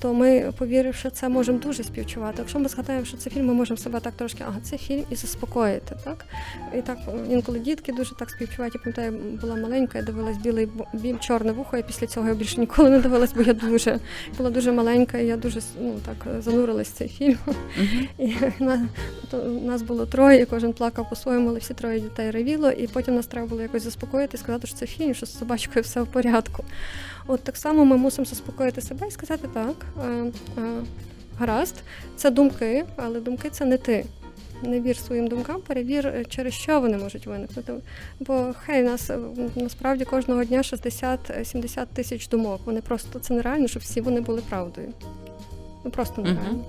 то 0.00 0.14
ми, 0.14 0.52
повіривши 0.58 1.10
це, 1.10 1.28
можемо 1.28 1.58
дуже 1.58 1.84
співчувати. 1.84 2.34
Якщо 2.38 2.58
ми 2.58 2.68
згадаємо, 2.68 3.04
що 3.04 3.16
це 3.16 3.30
фільм, 3.30 3.46
ми 3.46 3.54
можемо 3.54 3.76
себе 3.76 4.00
так 4.00 4.14
трошки, 4.14 4.44
ага, 4.48 4.58
це 4.62 4.78
фільм 4.78 5.04
і 5.10 5.14
заспокоїти. 5.14 5.96
так? 6.04 6.24
І 6.78 6.82
так 6.82 6.98
інколи 7.30 7.58
дітки 7.58 7.92
дуже 7.92 8.14
так 8.14 8.30
співчувають. 8.30 8.74
Я 8.74 8.80
пам'ятаю, 8.80 9.38
була 9.40 9.56
маленька, 9.56 9.98
я 9.98 10.04
дивилась 10.04 10.36
білий 10.36 10.68
бім, 10.92 11.18
чорне 11.18 11.52
вухо, 11.52 11.76
і 11.76 11.82
після 11.82 12.06
цього 12.06 12.28
я 12.28 12.34
більше 12.34 12.60
ніколи 12.60 12.90
не 12.90 12.98
дивилась, 12.98 13.32
бо 13.32 13.42
я 13.42 13.52
дуже 13.52 13.98
була 14.38 14.50
дуже 14.50 14.72
маленька, 14.72 15.18
і 15.18 15.26
я 15.26 15.36
дуже 15.36 15.60
ну, 15.80 15.94
так 16.06 16.42
занурилась 16.42 16.88
в 16.88 16.92
цей 16.92 17.08
фільм. 17.08 17.38
Uh-huh. 17.46 18.08
І 18.18 18.62
на, 18.64 18.88
то, 19.30 19.44
Нас 19.44 19.82
було 19.82 20.06
троє, 20.06 20.42
і 20.42 20.46
кожен 20.46 20.72
плакав 20.72 21.10
по-своєму, 21.10 21.48
але 21.48 21.58
всі 21.58 21.74
троє 21.74 21.99
дітей 22.00 22.30
ревіло, 22.30 22.70
і 22.70 22.86
потім 22.86 23.14
нас 23.14 23.26
треба 23.26 23.46
було 23.46 23.62
якось 23.62 23.82
заспокоїти 23.82 24.36
і 24.36 24.40
сказати, 24.40 24.66
що 24.66 24.76
це 24.76 24.86
фільм, 24.86 25.14
що 25.14 25.26
з 25.26 25.38
собачкою 25.38 25.82
все 25.82 26.02
в 26.02 26.06
порядку. 26.06 26.64
От 27.26 27.40
так 27.40 27.56
само 27.56 27.84
ми 27.84 27.96
мусимо 27.96 28.24
заспокоїти 28.24 28.80
себе 28.80 29.08
і 29.08 29.10
сказати 29.10 29.48
так, 29.54 29.86
е, 30.04 30.32
е, 30.58 30.82
гаразд, 31.38 31.74
це 32.16 32.30
думки, 32.30 32.84
але 32.96 33.20
думки 33.20 33.50
це 33.50 33.64
не 33.64 33.76
ти. 33.76 34.04
Не 34.62 34.80
вір 34.80 34.96
своїм 34.96 35.28
думкам, 35.28 35.60
перевір, 35.60 36.06
е, 36.06 36.24
через 36.24 36.54
що 36.54 36.80
вони 36.80 36.98
можуть 36.98 37.26
виникнути. 37.26 37.72
Бо 38.20 38.54
хай 38.64 38.82
нас 38.82 39.10
насправді 39.56 40.04
кожного 40.04 40.44
дня 40.44 40.62
60-70 40.62 41.86
тисяч 41.94 42.28
думок. 42.28 42.60
Вони 42.64 42.80
просто 42.80 43.18
це 43.18 43.34
нереально, 43.34 43.68
щоб 43.68 43.82
всі 43.82 44.00
вони 44.00 44.20
були 44.20 44.42
правдою. 44.48 44.88
Ну 45.84 45.90
просто 45.90 46.22
нереально. 46.22 46.64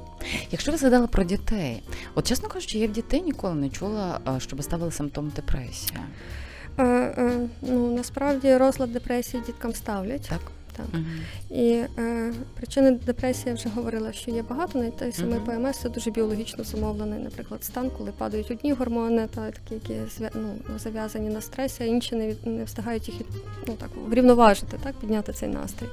Якщо 0.51 0.72
ви 0.72 0.78
згадали 0.78 1.08
про 1.08 1.24
дітей, 1.24 1.84
от 2.16 2.28
чесно 2.28 2.50
кажучи, 2.50 2.78
я 2.78 2.88
в 2.88 2.92
дітей 2.92 3.22
ніколи 3.22 3.56
не 3.56 3.70
чула, 3.70 4.20
щоб 4.38 4.63
ставили 4.63 4.92
симптом 4.92 5.32
депресії. 5.36 6.00
Е, 6.78 6.84
е, 6.84 7.48
ну 7.62 7.96
насправді 7.96 8.58
розлад 8.58 8.94
депресії 8.94 9.44
діткам 9.46 9.74
ставлять. 9.74 10.28
Так. 10.30 10.42
Так. 10.78 10.86
Uh-huh. 10.86 11.58
І 11.58 11.84
е, 12.00 12.34
причини 12.56 12.92
депресії 12.92 13.48
я 13.48 13.54
вже 13.54 13.70
говорила, 13.70 14.13
що 14.13 14.32
є 14.32 14.44
багато, 14.50 14.80
навіть 14.80 14.98
той 14.98 15.12
самий 15.12 15.40
uh-huh. 15.40 15.68
ПМС 15.68 15.78
це 15.78 15.90
дуже 15.90 16.12
біологічно 16.12 16.63
зумовлений, 16.63 17.20
наприклад, 17.20 17.63
стан, 17.63 17.92
коли 17.98 18.12
падають 18.12 18.51
одні 18.51 18.74
гормони, 18.74 19.28
та 19.36 19.51
такі, 19.51 19.74
які 19.74 19.96
ну, 20.34 20.80
зав'язані 20.80 21.30
на 21.30 21.42
стресі, 21.42 21.84
а 21.84 21.86
інші 21.86 22.16
не 22.16 22.36
не 22.46 22.63
встигають 22.63 23.08
їх 23.10 23.18
ну, 23.68 23.74
так, 23.74 23.90
врівноважити, 24.08 24.78
так, 24.84 24.96
підняти 24.96 25.34
цей 25.34 25.50
настрій. 25.50 25.88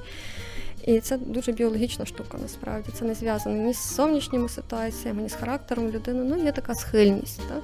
І 0.85 0.99
це 0.99 1.17
дуже 1.17 1.51
біологічна 1.51 2.05
штука, 2.05 2.37
насправді. 2.41 2.89
Це 2.93 3.05
не 3.05 3.15
зв'язано 3.15 3.55
ні 3.55 3.73
з 3.73 3.95
зовнішніми 3.95 4.49
ситуаціями, 4.49 5.21
ні 5.21 5.29
з 5.29 5.33
характером 5.33 5.87
людини. 5.87 6.23
Ну, 6.23 6.43
є 6.43 6.51
така 6.51 6.75
схильність, 6.75 7.41
так? 7.49 7.63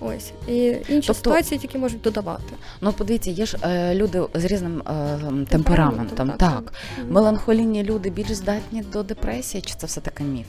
Ось. 0.00 0.32
І 0.48 0.66
інші 0.66 0.82
тобто, 0.88 1.14
ситуації 1.14 1.60
тільки 1.60 1.78
можуть 1.78 2.00
додавати. 2.00 2.54
Ну, 2.80 2.92
подивіться, 2.92 3.30
є 3.30 3.46
ж 3.46 3.58
е, 3.62 3.94
люди 3.94 4.22
з 4.34 4.44
різним 4.44 4.80
е, 4.80 5.18
темпераментом. 5.48 6.28
Так, 6.28 6.38
так. 6.38 6.64
так. 6.64 6.72
Меланхолійні 7.08 7.84
люди 7.84 8.10
більш 8.10 8.32
здатні 8.32 8.82
до 8.92 9.02
депресії, 9.02 9.62
чи 9.62 9.74
це 9.74 9.86
все 9.86 10.00
таки 10.00 10.24
міф? 10.24 10.46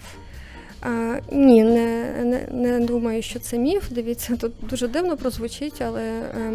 А, 0.82 1.20
Ні, 1.32 1.64
не 1.64 2.14
не, 2.24 2.48
не 2.52 2.86
думаю, 2.86 3.22
що 3.22 3.40
це 3.40 3.58
міф. 3.58 3.84
Дивіться, 3.92 4.36
тут 4.36 4.52
дуже 4.70 4.88
дивно 4.88 5.18
прозвучить, 5.18 5.82
але 5.82 6.04
е, 6.04 6.52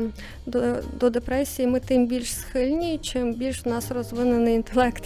до, 0.46 0.76
до 1.00 1.10
депресії 1.10 1.68
ми 1.68 1.80
тим 1.80 2.06
більш 2.06 2.34
схильні, 2.34 2.98
чим 2.98 3.34
більш 3.34 3.64
в 3.64 3.68
нас 3.68 3.90
розвинений 3.90 4.54
інтелект 4.54 5.04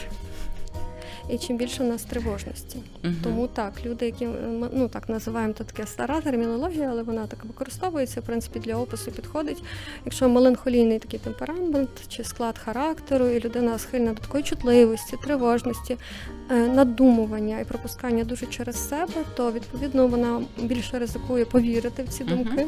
і 1.31 1.39
чим 1.39 1.57
більше 1.57 1.85
у 1.85 1.87
нас 1.87 2.03
тривожності. 2.03 2.79
uh 3.03 3.15
Тому 3.23 3.47
так, 3.47 3.73
люди, 3.87 4.07
які 4.07 4.27
ми 4.27 4.69
ну 4.73 4.89
так 4.89 5.09
називаємо 5.09 5.53
то 5.53 5.65
таке 5.65 5.87
стара 5.87 6.21
термінологія, 6.21 6.89
але 6.91 7.03
вона 7.03 7.27
так 7.27 7.45
використовується, 7.45 8.21
в 8.21 8.25
принципі, 8.25 8.59
для 8.59 8.77
опису 8.77 9.11
підходить. 9.11 9.63
Якщо 10.05 10.29
меланхолійний 10.29 10.99
такий 10.99 11.21
темперамент 11.21 11.89
чи 12.09 12.25
склад 12.25 12.59
характеру, 12.59 13.27
і 13.27 13.41
людина 13.41 13.79
схильна 13.79 14.13
до 14.13 14.21
такої 14.21 14.45
чутливості, 14.45 15.17
тривожності, 15.25 15.97
е, 16.51 16.55
надумування 16.55 17.61
і 17.61 17.65
пропускання 17.65 18.25
дуже 18.25 18.47
через 18.47 18.89
себе, 18.89 19.25
то 19.35 19.53
відповідно 19.53 20.07
вона 20.07 20.43
більше 20.63 20.99
ризикує 20.99 21.45
повірити 21.45 22.03
в 22.03 22.09
ці 22.09 22.25
думки. 22.25 22.67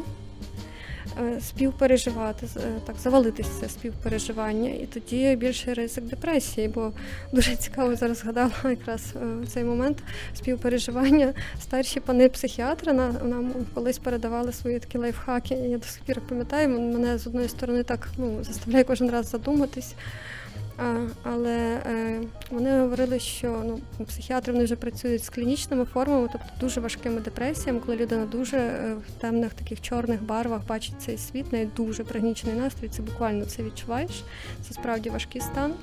Е, 1.19 1.41
співпереживати, 1.41 2.47
е, 2.57 2.59
так 2.85 2.95
завалитися 2.97 3.69
співпереживання, 3.69 4.69
і 4.69 4.85
тоді 4.85 5.35
більший 5.35 5.73
ризик 5.73 6.03
депресії, 6.03 6.67
бо 6.67 6.91
дуже 7.31 7.55
цікаво 7.55 7.95
зараз 7.95 8.17
згадала 8.17 8.51
якраз 8.63 9.01
е, 9.15 9.47
цей 9.47 9.63
момент 9.63 10.03
співпереживання. 10.35 11.33
Старші 11.61 11.99
пани 11.99 12.29
психіатри 12.29 12.93
нам 12.93 13.53
колись 13.73 13.97
передавали 13.99 14.53
свої 14.53 14.79
такі 14.79 14.97
лайфхаки. 14.97 15.55
Я 15.55 15.77
до 15.77 15.85
сих 15.85 16.01
пір 16.01 16.21
пам'ятаю, 16.29 16.69
мене 16.69 17.17
з 17.17 17.27
одної 17.27 17.49
сторони 17.49 17.83
так 17.83 18.09
ну, 18.17 18.43
заставляє 18.43 18.83
кожен 18.83 19.09
раз 19.09 19.29
задуматись. 19.29 19.93
Але 21.23 21.81
е, 21.85 22.21
вони 22.51 22.79
говорили, 22.79 23.19
що 23.19 23.63
ну, 23.65 24.05
психіатри 24.05 24.53
вони 24.53 24.65
вже 24.65 24.75
працюють 24.75 25.23
з 25.23 25.29
клінічними 25.29 25.85
формами, 25.85 26.29
тобто 26.31 26.47
дуже 26.59 26.81
важкими 26.81 27.21
депресіями, 27.21 27.79
коли 27.79 27.97
людина 27.97 28.25
дуже 28.25 28.57
е, 28.57 28.95
в 29.07 29.21
темних 29.21 29.53
таких 29.53 29.81
чорних 29.81 30.23
барвах 30.23 30.67
бачить 30.67 31.01
цей 31.01 31.17
світ, 31.17 31.51
неї 31.51 31.69
дуже 31.77 32.03
пригнічений 32.03 32.55
настрій, 32.55 32.87
це 32.87 33.01
буквально 33.01 33.45
це 33.45 33.63
відчуваєш. 33.63 34.23
Це 34.67 34.73
справді 34.73 35.09
важкий 35.09 35.41
стан. 35.41 35.73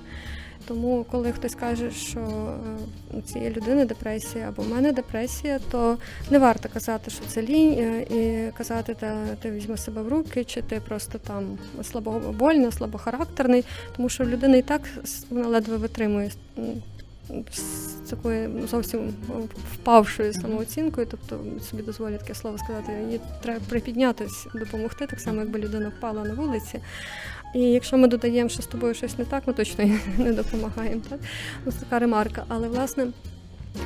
Тому, 0.67 1.07
коли 1.11 1.33
хтось 1.33 1.55
каже, 1.55 1.91
що 1.91 2.21
е, 2.21 3.17
у 3.19 3.21
цієї 3.21 3.51
людини 3.51 3.85
депресія 3.85 4.49
або 4.49 4.63
в 4.63 4.69
мене 4.69 4.93
депресія, 4.93 5.61
то 5.71 5.99
не 6.31 6.39
варто 6.39 6.69
казати, 6.69 7.11
що 7.11 7.25
це 7.29 7.43
лінь, 7.43 7.73
е, 7.79 8.03
і 8.03 8.53
казати, 8.53 8.97
та 9.01 9.27
ти 9.43 9.51
візьми 9.51 9.77
себе 9.77 10.03
в 10.03 10.09
руки, 10.09 10.45
чи 10.45 10.63
ти 10.63 10.81
просто 10.81 11.19
там 11.19 11.59
слабобольний, 11.83 12.73
слабохарактерний, 12.73 13.65
тому 13.97 14.09
що 14.09 14.25
людина 14.25 14.57
і 14.57 14.63
так 14.63 14.83
вона 15.31 15.49
ледве 15.49 15.77
витримує 15.77 16.31
з 17.53 18.11
такою 18.11 18.67
зовсім 18.67 19.15
впавшою 19.73 20.33
самооцінкою, 20.33 21.07
тобто 21.11 21.41
собі 21.71 21.83
дозволять 21.83 22.21
таке 22.21 22.35
слово 22.35 22.59
сказати, 22.59 22.93
їй 23.11 23.21
треба 23.43 23.61
припіднятися, 23.69 24.51
допомогти, 24.55 25.07
так 25.07 25.21
само, 25.21 25.41
якби 25.41 25.59
людина 25.59 25.93
впала 25.99 26.25
на 26.25 26.35
вулиці. 26.35 26.81
І 27.57 27.63
якщо 27.63 27.99
ми 27.99 28.09
додаємо, 28.09 28.49
що 28.49 28.63
з 28.63 28.67
тобою 28.67 28.95
щось 28.95 29.19
не 29.19 29.25
так, 29.25 29.43
ми 29.47 29.53
точно 29.53 29.85
не 30.19 30.33
допомагаємо. 30.33 31.03
Так? 31.09 31.21
Ось 31.67 31.75
така 31.75 31.99
ремарка. 31.99 32.45
Але 32.49 32.69
власне. 32.69 33.07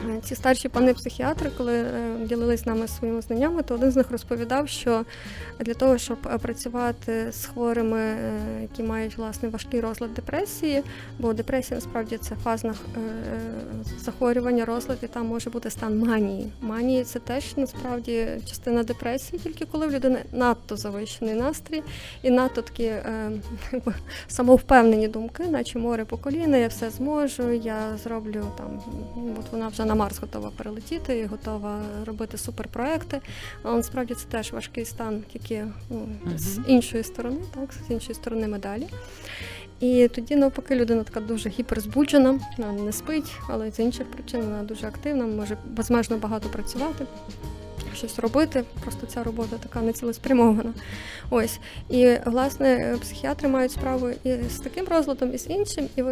Е, 0.09 0.21
ці 0.23 0.35
старші 0.35 0.69
пани 0.69 0.95
психіатри, 0.95 1.51
коли 1.59 1.75
е, 1.75 2.17
ділились 2.25 2.67
нами 2.67 2.89
своїми 2.89 3.23
знаннями, 3.23 3.63
то 3.63 3.75
один 3.75 3.91
з 3.91 3.97
них 3.97 4.11
розповідав, 4.11 4.69
що 4.69 5.05
для 5.61 5.75
того, 5.75 5.99
щоб 5.99 6.19
е, 6.35 6.39
працювати 6.39 7.33
з 7.33 7.47
хворими, 7.47 8.17
які 8.63 8.83
мають 8.83 9.17
власне 9.17 9.49
важкий 9.49 9.81
розлад 9.81 10.15
депресії, 10.15 10.83
бо 11.19 11.33
депресія 11.33 11.77
насправді 11.77 12.17
це 12.17 12.35
фазне 12.45 12.75
захворювання, 13.99 14.65
розлад, 14.65 14.99
і 15.03 15.07
там 15.07 15.27
може 15.27 15.51
бути 15.51 15.71
стан 15.71 15.99
манії. 15.99 16.53
Манії 16.61 17.05
це 17.05 17.19
теж 17.19 17.57
насправді 17.57 18.27
частина 18.47 18.83
депресії, 18.83 19.41
тільки 19.43 19.67
коли 19.73 19.87
в 19.87 19.91
людини 19.91 20.19
надто 20.33 20.77
завищений 20.77 21.35
настрій 21.35 21.83
і 22.23 22.31
надто 22.31 22.63
такі 22.63 22.93
самовпевнені 24.29 25.09
думки, 25.09 25.45
наче 25.45 25.79
море 25.79 26.05
по 26.05 26.17
коліна, 26.17 26.57
я 26.57 26.69
все 26.69 26.91
зможу, 26.91 27.51
я 27.51 27.97
зроблю 28.03 28.47
там, 28.59 28.83
от 29.39 29.53
вона 29.53 29.69
вже 29.69 29.80
вже 29.81 29.89
на 29.89 29.95
Марс 29.95 30.19
готова 30.21 30.51
перелетіти 30.57 31.19
і 31.19 31.27
готова 31.27 31.83
робити 32.07 32.39
суперпроекти. 32.39 33.21
Але 33.63 33.77
насправді 33.77 34.15
це 34.15 34.27
теж 34.29 34.53
важкий 34.53 34.85
стан, 34.85 35.23
тільки 35.33 35.67
ну, 35.91 36.09
з 36.37 36.61
іншої 36.67 37.03
сторони, 37.03 37.41
так, 37.55 37.73
з 37.89 37.91
іншої 37.91 38.15
сторони 38.15 38.49
медалі. 38.49 38.87
І 39.81 40.09
тоді, 40.09 40.37
навпаки, 40.37 40.75
людина 40.77 41.03
така 41.03 41.21
дуже 41.21 41.49
гіперзбуджена, 41.49 42.41
вона 42.59 42.73
не 42.73 42.93
спить, 42.93 43.33
але 43.49 43.71
з 43.71 43.79
інших 43.79 44.11
причин 44.11 44.41
вона 44.41 44.63
дуже 44.63 44.87
активна, 44.87 45.27
може 45.27 45.57
безмежно 45.65 46.17
багато 46.17 46.49
працювати 46.49 47.05
щось 47.95 48.19
робити. 48.19 48.65
Просто 48.83 49.07
ця 49.07 49.23
робота 49.23 49.57
така 49.57 49.81
нецілеспрямована. 49.81 50.73
Ось. 51.31 51.59
І 51.89 52.17
власне 52.27 52.97
психіатри 53.01 53.49
мають 53.49 53.73
справу 53.73 54.11
і 54.25 54.37
з 54.51 54.59
таким 54.59 54.87
розладом, 54.87 55.35
і 55.35 55.39
з 55.39 55.51
іншим. 55.51 55.89
І 55.97 56.03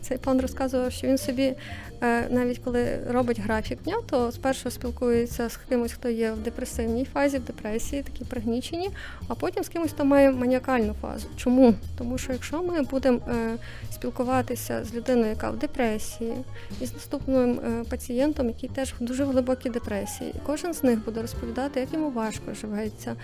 цей 0.00 0.18
пан 0.18 0.40
розказував, 0.40 0.92
що 0.92 1.06
він 1.06 1.18
собі, 1.18 1.54
е, 2.02 2.28
навіть 2.30 2.58
коли 2.58 2.98
робить 3.10 3.40
графік 3.40 3.82
дня, 3.82 3.96
то 4.10 4.32
спершу 4.32 4.70
спілкується 4.70 5.48
з 5.48 5.56
кимось, 5.56 5.92
хто 5.92 6.08
є 6.08 6.32
в 6.32 6.38
депресивній 6.38 7.04
фазі, 7.04 7.38
в 7.38 7.44
депресії, 7.44 8.02
такі 8.02 8.24
пригнічені, 8.24 8.90
а 9.28 9.34
потім 9.34 9.64
з 9.64 9.68
кимось, 9.68 9.90
хто 9.90 10.04
має 10.04 10.30
маніакальну 10.30 10.94
фазу. 11.00 11.26
Чому? 11.36 11.74
Тому 11.98 12.18
що 12.18 12.32
якщо 12.32 12.62
ми 12.62 12.82
будемо 12.82 13.18
е, 13.28 13.56
спілкуватися 13.92 14.84
з 14.84 14.94
людиною, 14.94 15.28
яка 15.28 15.50
в 15.50 15.56
депресії, 15.56 16.34
і 16.80 16.86
з 16.86 16.92
наступним 16.92 17.60
е, 17.60 17.84
пацієнтом, 17.90 18.48
який 18.48 18.68
теж 18.68 18.94
в 19.00 19.04
дуже 19.04 19.24
глибокій 19.24 19.70
депресії, 19.70 20.34
кожен 20.46 20.74
з 20.74 20.82
них 20.82 21.04
буде 21.04 21.21
розповідати, 21.22 21.80
як 21.80 21.92
йому 21.92 22.10
важко 22.10 22.54
живеться, 22.54 23.16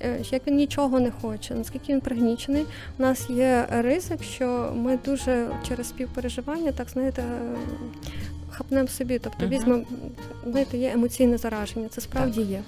е, 0.00 0.20
як 0.30 0.46
він 0.46 0.56
нічого 0.56 1.00
не 1.00 1.10
хоче, 1.10 1.54
наскільки 1.54 1.92
він 1.92 2.00
пригнічений. 2.00 2.66
У 2.98 3.02
нас 3.02 3.30
є 3.30 3.66
ризик, 3.70 4.22
що 4.22 4.72
ми 4.76 4.98
дуже 5.04 5.48
через 5.68 5.88
співпереживання, 5.88 6.72
так 6.72 6.90
знаєте, 6.90 7.22
хапнемо 8.50 8.88
собі, 8.88 9.18
тобто 9.18 9.46
візьмемо, 9.46 9.84
знаєте, 10.46 10.78
є 10.78 10.92
емоційне 10.92 11.38
зараження, 11.38 11.88
це 11.88 12.00
справді 12.00 12.40
є. 12.40 12.62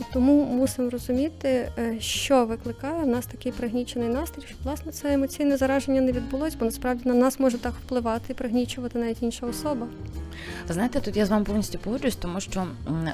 І 0.00 0.02
тому 0.12 0.44
мусимо 0.44 0.90
розуміти, 0.90 1.72
е, 1.78 2.00
що 2.00 2.46
викликає 2.46 3.02
в 3.02 3.06
нас 3.06 3.26
такий 3.26 3.52
пригнічений 3.52 4.08
настрій, 4.08 4.42
щоб 4.46 4.58
власне 4.64 4.92
це 4.92 5.12
емоційне 5.12 5.56
зараження 5.56 6.00
не 6.00 6.12
відбулось, 6.12 6.54
бо 6.54 6.64
насправді 6.64 7.08
на 7.08 7.14
нас 7.14 7.40
може 7.40 7.58
так 7.58 7.74
впливати 7.74 8.24
і 8.32 8.34
пригнічувати 8.34 8.98
навіть 8.98 9.22
інша 9.22 9.46
особа. 9.46 9.86
Знаєте, 10.68 11.00
тут 11.00 11.16
я 11.16 11.26
з 11.26 11.30
вами 11.30 11.44
повністю 11.44 11.78
погоджуюсь, 11.78 12.16
тому 12.16 12.40
що 12.40 12.66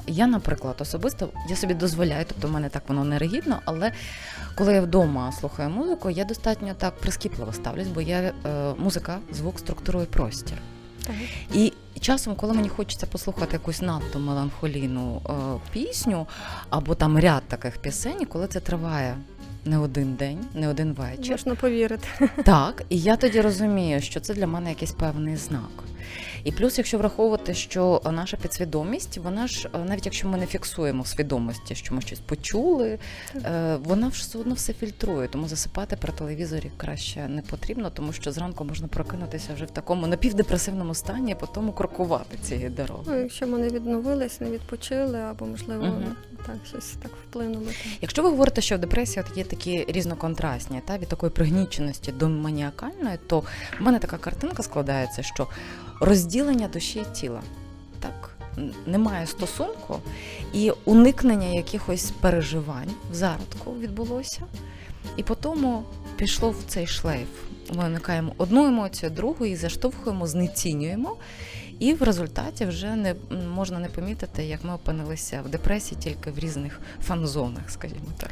я, 0.07 0.27
наприклад, 0.27 0.75
особисто 0.79 1.29
я 1.49 1.55
собі 1.55 1.73
дозволяю, 1.73 2.25
тобто 2.27 2.47
в 2.47 2.51
мене 2.51 2.69
так 2.69 2.83
воно 2.87 3.03
не 3.03 3.17
ригідно, 3.17 3.59
але 3.65 3.91
коли 4.55 4.73
я 4.73 4.81
вдома 4.81 5.31
слухаю 5.31 5.69
музику, 5.69 6.09
я 6.09 6.25
достатньо 6.25 6.73
так 6.77 6.97
прискіпливо 6.97 7.53
ставлюсь, 7.53 7.87
бо 7.87 8.01
я 8.01 8.17
е, 8.17 8.33
музика, 8.77 9.19
звук 9.31 9.59
структурує 9.59 10.05
простір. 10.05 10.57
Так. 11.07 11.15
І 11.53 11.73
часом, 11.99 12.35
коли 12.35 12.53
мені 12.53 12.69
хочеться 12.69 13.07
послухати 13.07 13.53
якусь 13.53 13.81
надто 13.81 14.19
меланхолійну 14.19 15.21
е, 15.29 15.33
пісню, 15.73 16.27
або 16.69 16.95
там 16.95 17.19
ряд 17.19 17.43
таких 17.47 17.77
пісень, 17.77 18.25
коли 18.25 18.47
це 18.47 18.59
триває 18.59 19.15
не 19.65 19.77
один 19.77 20.13
день, 20.13 20.39
не 20.53 20.67
один 20.67 20.93
вечір. 20.93 21.31
Можна 21.31 21.55
повірити. 21.55 22.07
Так, 22.45 22.83
і 22.89 22.99
я 22.99 23.15
тоді 23.15 23.41
розумію, 23.41 24.01
що 24.01 24.19
це 24.19 24.33
для 24.33 24.47
мене 24.47 24.69
якийсь 24.69 24.91
певний 24.91 25.35
знак. 25.35 25.83
І 26.43 26.51
плюс, 26.51 26.77
якщо 26.77 26.97
враховувати, 26.97 27.53
що 27.53 28.01
наша 28.11 28.37
підсвідомість, 28.37 29.17
вона 29.17 29.47
ж, 29.47 29.69
навіть 29.85 30.05
якщо 30.05 30.27
ми 30.27 30.37
не 30.37 30.45
фіксуємо 30.45 31.03
в 31.03 31.07
свідомості, 31.07 31.75
що 31.75 31.95
ми 31.95 32.01
щось 32.01 32.19
почули, 32.19 32.99
е, 33.35 33.77
вона 33.83 34.07
все 34.07 34.37
одно 34.37 34.53
все 34.53 34.73
фільтрує. 34.73 35.27
Тому 35.27 35.47
засипати 35.47 35.95
при 35.95 36.11
телевізорі 36.11 36.71
краще 36.77 37.27
не 37.27 37.41
потрібно, 37.41 37.89
тому 37.89 38.13
що 38.13 38.31
зранку 38.31 38.65
можна 38.65 38.87
прокинутися 38.87 39.53
вже 39.53 39.65
в 39.65 39.71
такому 39.71 40.07
напівдепресивному 40.07 40.93
стані, 40.93 41.31
а 41.31 41.35
потім 41.35 41.71
крокувати 41.71 42.37
цієї 42.43 42.69
дороги. 42.69 43.03
Ну, 43.07 43.19
Якщо 43.19 43.47
ми 43.47 43.57
не 43.57 43.69
відновились, 43.69 44.41
не 44.41 44.51
відпочили, 44.51 45.19
або 45.19 45.45
можливо 45.45 45.85
угу. 45.85 46.03
так 46.45 46.55
щось 46.67 46.89
так 47.03 47.11
вплинуло. 47.29 47.67
Якщо 48.01 48.23
ви 48.23 48.29
говорите, 48.29 48.61
що 48.61 48.75
в 48.75 48.79
депресії 48.79 49.25
от 49.29 49.37
є 49.37 49.43
такі 49.43 49.85
різноконтрастні, 49.87 50.81
та 50.85 50.97
від 50.97 51.07
такої 51.07 51.31
пригніченості 51.31 52.11
до 52.11 52.29
маніакальної, 52.29 53.17
то 53.27 53.39
в 53.39 53.45
мене 53.79 53.99
така 53.99 54.17
картинка 54.17 54.63
складається, 54.63 55.23
що 55.23 55.47
розділення 55.99 56.67
душі 56.67 56.99
і 56.99 57.15
тіла. 57.15 57.41
Так, 57.99 58.37
немає 58.85 59.27
стосунку, 59.27 59.99
і 60.53 60.71
уникнення 60.85 61.47
якихось 61.47 62.11
переживань 62.21 62.91
в 63.11 63.15
зародку 63.15 63.73
відбулося, 63.79 64.41
і 65.17 65.23
потім 65.23 65.83
пішло 66.15 66.49
в 66.49 66.63
цей 66.67 66.87
шлейф. 66.87 67.27
виникаємо 67.69 68.33
одну 68.37 68.65
емоцію, 68.65 69.09
другу 69.09 69.45
і 69.45 69.55
заштовхуємо, 69.55 70.27
знецінюємо. 70.27 71.17
І 71.79 71.93
в 71.93 72.03
результаті 72.03 72.65
вже 72.65 72.95
не 72.95 73.15
можна 73.55 73.79
не 73.79 73.87
помітити, 73.87 74.45
як 74.45 74.63
ми 74.63 74.73
опинилися 74.73 75.41
в 75.41 75.49
депресії 75.49 76.01
тільки 76.01 76.31
в 76.31 76.39
різних 76.39 76.79
фан-зонах, 77.07 77.69
скажімо 77.69 78.11
так. 78.17 78.31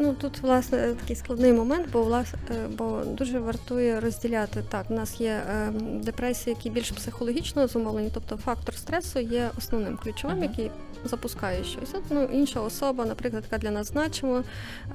Ну 0.00 0.14
тут 0.14 0.38
власне 0.42 0.94
такий 1.00 1.16
складний 1.16 1.52
момент, 1.52 1.86
бо 1.92 2.02
власне, 2.02 2.38
бо 2.78 3.02
дуже 3.04 3.38
вартує 3.38 4.00
розділяти 4.00 4.62
так. 4.68 4.86
У 4.88 4.94
нас 4.94 5.20
є 5.20 5.30
е, 5.50 5.70
депресії, 6.02 6.56
які 6.56 6.70
більш 6.70 6.90
психологічно 6.90 7.66
зумовлені, 7.66 8.10
тобто 8.14 8.36
фактор 8.36 8.74
стресу 8.74 9.18
є 9.18 9.50
основним 9.58 9.96
ключовим, 9.96 10.38
uh-huh. 10.38 10.42
який 10.42 10.70
запускає 11.04 11.64
щось. 11.64 11.94
От, 11.94 12.02
ну, 12.10 12.28
інша 12.32 12.60
особа, 12.60 13.04
наприклад, 13.04 13.44
яка 13.50 13.58
для 13.58 13.70
нас 13.70 13.86
значима, 13.86 14.44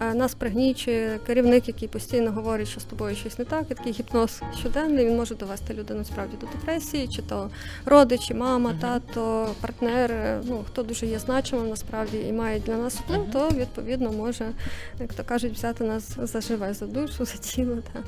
е, 0.02 0.14
нас 0.14 0.36
пригнічує 0.36 1.20
керівник, 1.28 1.68
який 1.68 1.88
постійно 1.88 2.32
говорить, 2.32 2.68
що 2.68 2.80
з 2.80 2.84
тобою 2.84 3.16
щось 3.16 3.40
не 3.40 3.46
так, 3.46 3.66
і 3.70 3.74
такий 3.74 3.94
гіпноз 3.94 4.42
щоденний, 4.60 5.06
він 5.06 5.18
може 5.18 5.36
довести 5.36 5.74
людину 5.74 6.06
справді 6.06 6.38
до 6.42 6.48
депресії, 6.48 7.08
чи 7.08 7.22
то 7.22 7.50
родичі, 7.86 8.34
мама, 8.34 8.70
uh-huh. 8.70 8.82
тато, 8.82 9.50
партнер, 9.62 10.12
е, 10.12 10.42
ну 10.44 10.64
хто 10.68 10.84
дуже 10.84 11.06
є 11.06 11.20
значимим 11.20 11.70
насправді 11.70 12.18
і 12.30 12.32
має 12.32 12.60
для 12.60 12.78
нас 12.78 12.96
вплив, 12.96 13.22
uh-huh. 13.22 13.32
то 13.32 13.50
відповідно 13.50 14.12
може 14.12 14.52
як 15.00 15.14
то 15.14 15.24
кажуть, 15.24 15.54
взяти 15.54 15.84
нас 15.84 16.18
за 16.18 16.42
живе, 16.42 16.74
за 16.74 16.86
душу, 16.86 17.26
за 17.26 17.38
тіло. 17.38 17.78
Та. 17.94 18.04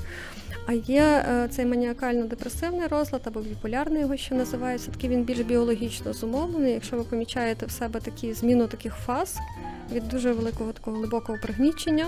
А 0.66 0.72
є 0.72 1.24
е, 1.28 1.48
цей 1.50 1.66
маніакально-депресивний 1.66 2.88
розлад 2.88 3.22
або 3.24 3.40
біполярний 3.40 4.00
його 4.00 4.16
ще 4.16 4.34
називається, 4.34 4.90
такий 4.90 5.10
він 5.10 5.24
більш 5.24 5.40
біологічно 5.40 6.12
зумовлений. 6.12 6.72
Якщо 6.72 6.96
ви 6.96 7.04
помічаєте 7.04 7.66
в 7.66 7.70
себе 7.70 8.00
такі 8.00 8.32
зміну 8.32 8.66
таких 8.66 8.94
фаз 8.94 9.38
від 9.92 10.08
дуже 10.08 10.32
великого 10.32 10.72
такого 10.72 10.96
глибокого 10.96 11.38
пригнічення 11.42 12.06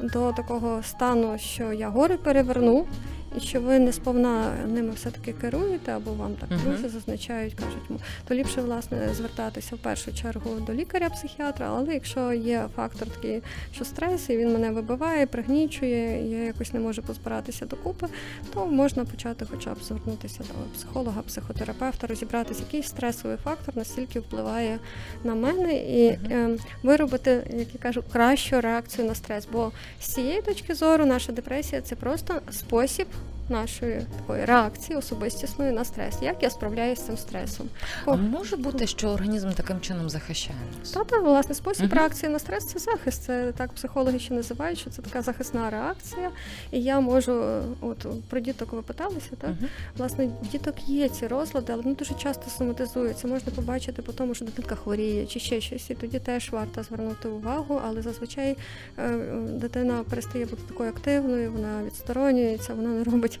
до 0.00 0.32
такого 0.32 0.82
стану, 0.82 1.38
що 1.38 1.72
я 1.72 1.88
гори 1.88 2.16
переверну 2.16 2.86
і 3.36 3.40
що 3.40 3.60
ви 3.60 3.78
не 3.78 3.92
сповна 3.92 4.52
ними 4.66 4.90
все-таки 4.90 5.32
керуєте, 5.32 5.92
або 5.92 6.12
вам 6.12 6.34
так 6.34 6.58
друзі 6.58 6.88
зазначають, 6.88 7.54
кажуть, 7.54 8.02
то 8.28 8.34
ліпше 8.34 8.60
власне 8.60 9.14
звертатися 9.14 9.76
в 9.76 9.78
першу 9.78 10.14
чергу 10.14 10.60
до 10.60 10.74
лікаря-психіатра, 10.74 11.72
але 11.76 11.94
якщо 11.94 12.32
є 12.32 12.68
фактор 12.76 13.08
такий, 13.08 13.42
що 13.74 13.84
стрес, 13.84 14.30
і 14.30 14.36
він 14.36 14.52
мене 14.52 14.70
вибиває, 14.70 15.26
пригнічує, 15.26 16.30
я 16.30 16.44
якось 16.44 16.72
не 16.72 16.80
можу 16.80 17.02
позбиратися 17.02 17.66
докупи, 17.66 18.06
то 18.54 18.66
можна 18.66 19.04
почати 19.04 19.46
хоча 19.50 19.74
б 19.74 19.82
звернутися 19.82 20.38
до 20.38 20.78
психолога, 20.78 21.22
психотерапевта, 21.22 22.06
розібратися, 22.06 22.62
який 22.66 22.82
стресовий 22.82 23.36
фактор 23.36 23.76
настільки 23.76 24.20
впливає 24.20 24.78
на 25.24 25.34
мене, 25.34 25.74
і 25.74 26.06
е, 26.06 26.58
виробити, 26.82 27.30
як 27.50 27.74
я 27.74 27.80
кажу, 27.80 28.02
кращу 28.12 28.60
реакцію 28.60 29.08
на 29.08 29.14
стрес. 29.14 29.48
Бо 29.52 29.72
з 30.00 30.06
цієї 30.06 30.42
точки 30.42 30.74
зору 30.74 31.06
наша 31.06 31.32
депресія 31.32 31.82
це 31.82 31.96
просто 31.96 32.34
спосіб 32.50 33.06
нашої 33.52 34.06
такої 34.18 34.44
реакції 34.44 34.98
особистісної 34.98 35.72
на 35.72 35.84
стрес. 35.84 36.18
Як 36.22 36.42
я 36.42 36.50
справляюся 36.50 37.02
з 37.02 37.06
цим 37.06 37.16
стресом? 37.16 37.68
А 38.04 38.16
може 38.16 38.56
бути, 38.56 38.86
що 38.86 39.08
організм 39.08 39.50
таким 39.50 39.80
чином 39.80 40.10
захищає 40.10 40.58
нас? 40.78 40.90
Та, 40.90 41.04
та 41.04 41.18
власне 41.18 41.54
спосіб 41.54 41.86
uh 41.86 41.94
реакції 41.94 42.32
на 42.32 42.38
стрес 42.38 42.66
це 42.66 42.78
захист. 42.78 43.22
Це 43.22 43.52
так 43.52 43.72
психологи 43.72 44.18
ще 44.18 44.34
називають, 44.34 44.78
що 44.78 44.90
це 44.90 45.02
така 45.02 45.22
захисна 45.22 45.70
реакція. 45.70 46.30
І 46.70 46.82
я 46.82 47.00
можу, 47.00 47.44
от 47.80 48.06
про 48.28 48.40
діток 48.40 48.72
ви 48.72 48.82
питалися, 48.82 49.30
так 49.38 49.50
uh 49.50 49.68
власне 49.96 50.28
діток 50.52 50.88
є 50.88 51.08
ці 51.08 51.26
розлади, 51.26 51.72
але 51.72 51.82
вони 51.82 51.94
дуже 51.94 52.14
часто 52.14 52.50
соматизуються. 52.50 53.28
Можна 53.28 53.52
побачити 53.52 54.02
по 54.02 54.12
тому, 54.12 54.34
що 54.34 54.44
дитинка 54.44 54.74
хворіє 54.74 55.26
чи 55.26 55.40
ще 55.40 55.60
щось. 55.60 55.90
І 55.90 55.94
тоді 55.94 56.18
теж 56.18 56.50
варто 56.50 56.82
звернути 56.82 57.28
увагу, 57.28 57.80
але 57.84 58.02
зазвичай 58.02 58.56
е, 58.98 59.08
дитина 59.48 60.04
перестає 60.10 60.44
бути 60.44 60.62
такою 60.68 60.90
активною, 60.90 61.52
вона 61.52 61.82
відсторонюється, 61.84 62.74
вона 62.74 62.88
не 62.88 63.04
робить 63.04 63.40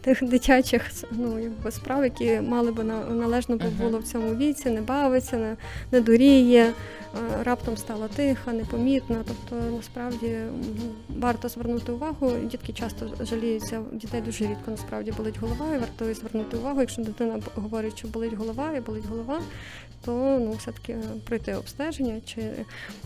тих 0.01 0.23
дитячих 0.23 0.91
ну, 1.11 1.39
якби, 1.39 1.71
справ, 1.71 2.03
які 2.03 2.41
мали 2.41 2.71
би 2.71 2.83
належно 2.83 3.59
було 3.81 3.99
в 3.99 4.03
цьому 4.03 4.35
віці, 4.35 4.69
не 4.69 4.81
бавиться, 4.81 5.37
не, 5.37 5.57
не 5.91 6.01
дуріє, 6.01 6.73
раптом 7.43 7.77
стала 7.77 8.07
тиха, 8.07 8.53
непомітна. 8.53 9.23
Тобто, 9.27 9.65
насправді 9.75 10.37
варто 11.09 11.49
звернути 11.49 11.91
увагу. 11.91 12.31
Дітки 12.43 12.73
часто 12.73 13.25
жаліються, 13.25 13.81
дітей 13.91 14.21
дуже 14.21 14.43
рідко 14.43 14.71
насправді 14.71 15.11
болить 15.11 15.39
голова, 15.39 15.75
і 15.75 15.79
варто 15.79 16.13
звернути 16.13 16.57
увагу. 16.57 16.79
Якщо 16.79 17.01
дитина 17.01 17.39
говорить, 17.55 17.97
що 17.97 18.07
болить 18.07 18.33
голова 18.33 18.73
і 18.77 18.79
болить 18.79 19.05
голова, 19.05 19.41
то 20.05 20.39
ну, 20.41 20.51
все-таки 20.51 20.97
пройти 21.25 21.55
обстеження. 21.55 22.21
Чи 22.25 22.41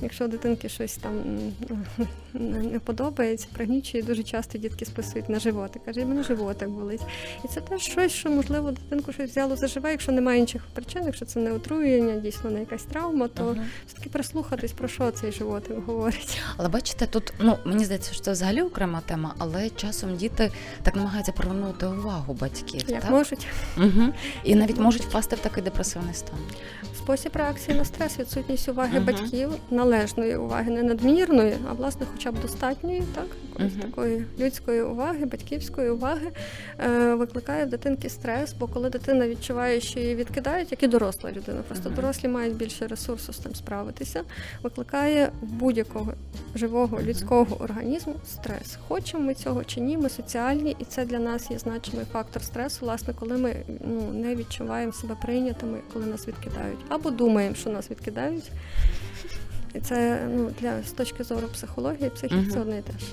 якщо 0.01 0.27
дитинки 0.27 0.69
щось 0.69 0.97
там 0.97 1.13
не 2.33 2.79
подобається, 2.79 3.47
пригнічує, 3.53 4.03
дуже 4.03 4.23
часто 4.23 4.57
дітки 4.57 4.85
списують 4.85 5.29
на 5.29 5.39
животи. 5.39 5.79
Каже, 5.85 6.05
мене 6.05 6.23
животик 6.23 6.69
болить. 6.85 7.01
І 7.43 7.47
це 7.47 7.61
теж 7.61 7.81
щось, 7.81 8.11
що 8.11 8.29
можливо 8.29 8.71
дитинку 8.71 9.13
щось 9.13 9.29
взяло 9.29 9.55
за 9.55 9.67
живе, 9.67 9.91
якщо 9.91 10.11
немає 10.11 10.39
інших 10.39 10.61
причин, 10.73 11.03
якщо 11.05 11.25
це 11.25 11.39
не 11.39 11.51
отруєння, 11.51 12.15
дійсно 12.15 12.49
не 12.49 12.59
якась 12.59 12.83
травма, 12.83 13.27
то 13.27 13.43
uh-huh. 13.43 13.61
все-таки 13.87 14.09
прислухатись, 14.09 14.71
про 14.71 14.87
що 14.87 15.11
цей 15.11 15.31
животик 15.31 15.77
говорить. 15.85 16.41
Але 16.57 16.69
бачите, 16.69 17.07
тут 17.07 17.33
ну 17.39 17.57
мені 17.65 17.85
здається, 17.85 18.13
що 18.13 18.21
це 18.21 18.31
взагалі 18.31 18.61
окрема 18.61 19.01
тема, 19.01 19.35
але 19.37 19.69
часом 19.69 20.15
діти 20.15 20.51
так 20.83 20.95
намагаються 20.95 21.31
привернути 21.31 21.85
увагу 21.85 22.33
батьків. 22.33 22.83
Як 22.87 23.01
так? 23.01 23.11
можуть. 23.11 23.47
Угу. 23.77 24.13
І 24.43 24.55
навіть 24.55 24.77
можуть 24.77 25.01
впасти 25.01 25.35
в 25.35 25.39
такий 25.39 25.63
депресивний 25.63 26.13
стан. 26.13 26.39
Спосіб 26.97 27.31
реакції 27.35 27.77
на 27.77 27.85
стрес, 27.85 28.19
відсутність 28.19 28.69
уваги 28.69 28.99
uh-huh. 28.99 29.05
батьків, 29.05 29.49
належної 29.71 30.37
уваги, 30.37 30.71
не 30.71 30.83
надмірної, 30.83 31.57
а 31.69 31.73
власне, 31.73 32.05
хоча 32.11 32.31
б 32.31 32.41
достатньої, 32.41 33.03
так 33.15 33.27
uh-huh. 33.55 33.81
такої 33.81 34.25
людської 34.39 34.81
уваги, 34.81 35.25
батьківської 35.25 35.89
уваги 35.89 36.31
викликає 37.17 37.65
в 37.65 37.69
дитинки 37.69 38.09
стрес, 38.09 38.53
бо 38.53 38.67
коли 38.67 38.89
дитина 38.89 39.27
відчуває, 39.27 39.81
що 39.81 39.99
її 39.99 40.15
відкидають, 40.15 40.71
як 40.71 40.83
і 40.83 40.87
доросла 40.87 41.31
людина, 41.31 41.61
просто 41.67 41.89
дорослі 41.89 42.27
мають 42.27 42.55
більше 42.55 42.87
ресурсу 42.87 43.33
з 43.33 43.37
тим 43.37 43.55
справитися, 43.55 44.23
викликає 44.63 45.31
будь-якого 45.41 46.13
живого 46.55 47.01
людського 47.01 47.57
організму 47.59 48.15
стрес. 48.25 48.77
Хочемо 48.87 49.23
ми 49.23 49.33
цього 49.33 49.63
чи 49.63 49.81
ні, 49.81 49.97
ми 49.97 50.09
соціальні, 50.09 50.75
і 50.79 50.85
це 50.85 51.05
для 51.05 51.19
нас 51.19 51.51
є 51.51 51.59
значимий 51.59 52.05
фактор 52.11 52.43
стресу, 52.43 52.85
власне, 52.85 53.13
коли 53.19 53.37
ми 53.37 53.55
ну 53.87 54.11
не 54.13 54.35
відчуваємо 54.35 54.93
себе 54.93 55.15
прийнятими, 55.21 55.79
коли 55.93 56.05
нас 56.05 56.27
відкидають 56.27 56.79
або 56.89 57.11
думаємо, 57.11 57.55
що 57.55 57.69
нас 57.69 57.91
відкидають. 57.91 58.51
І 59.75 59.79
це 59.79 60.27
ну 60.35 60.51
для 60.61 60.83
з 60.83 60.91
точки 60.91 61.23
зору 61.23 61.47
психології, 61.47 62.09
психіки 62.09 62.41
угу. 62.41 62.51
це 62.51 62.59
одне 62.59 62.77
і 62.77 62.81
те 62.81 62.91
ж. 62.91 63.05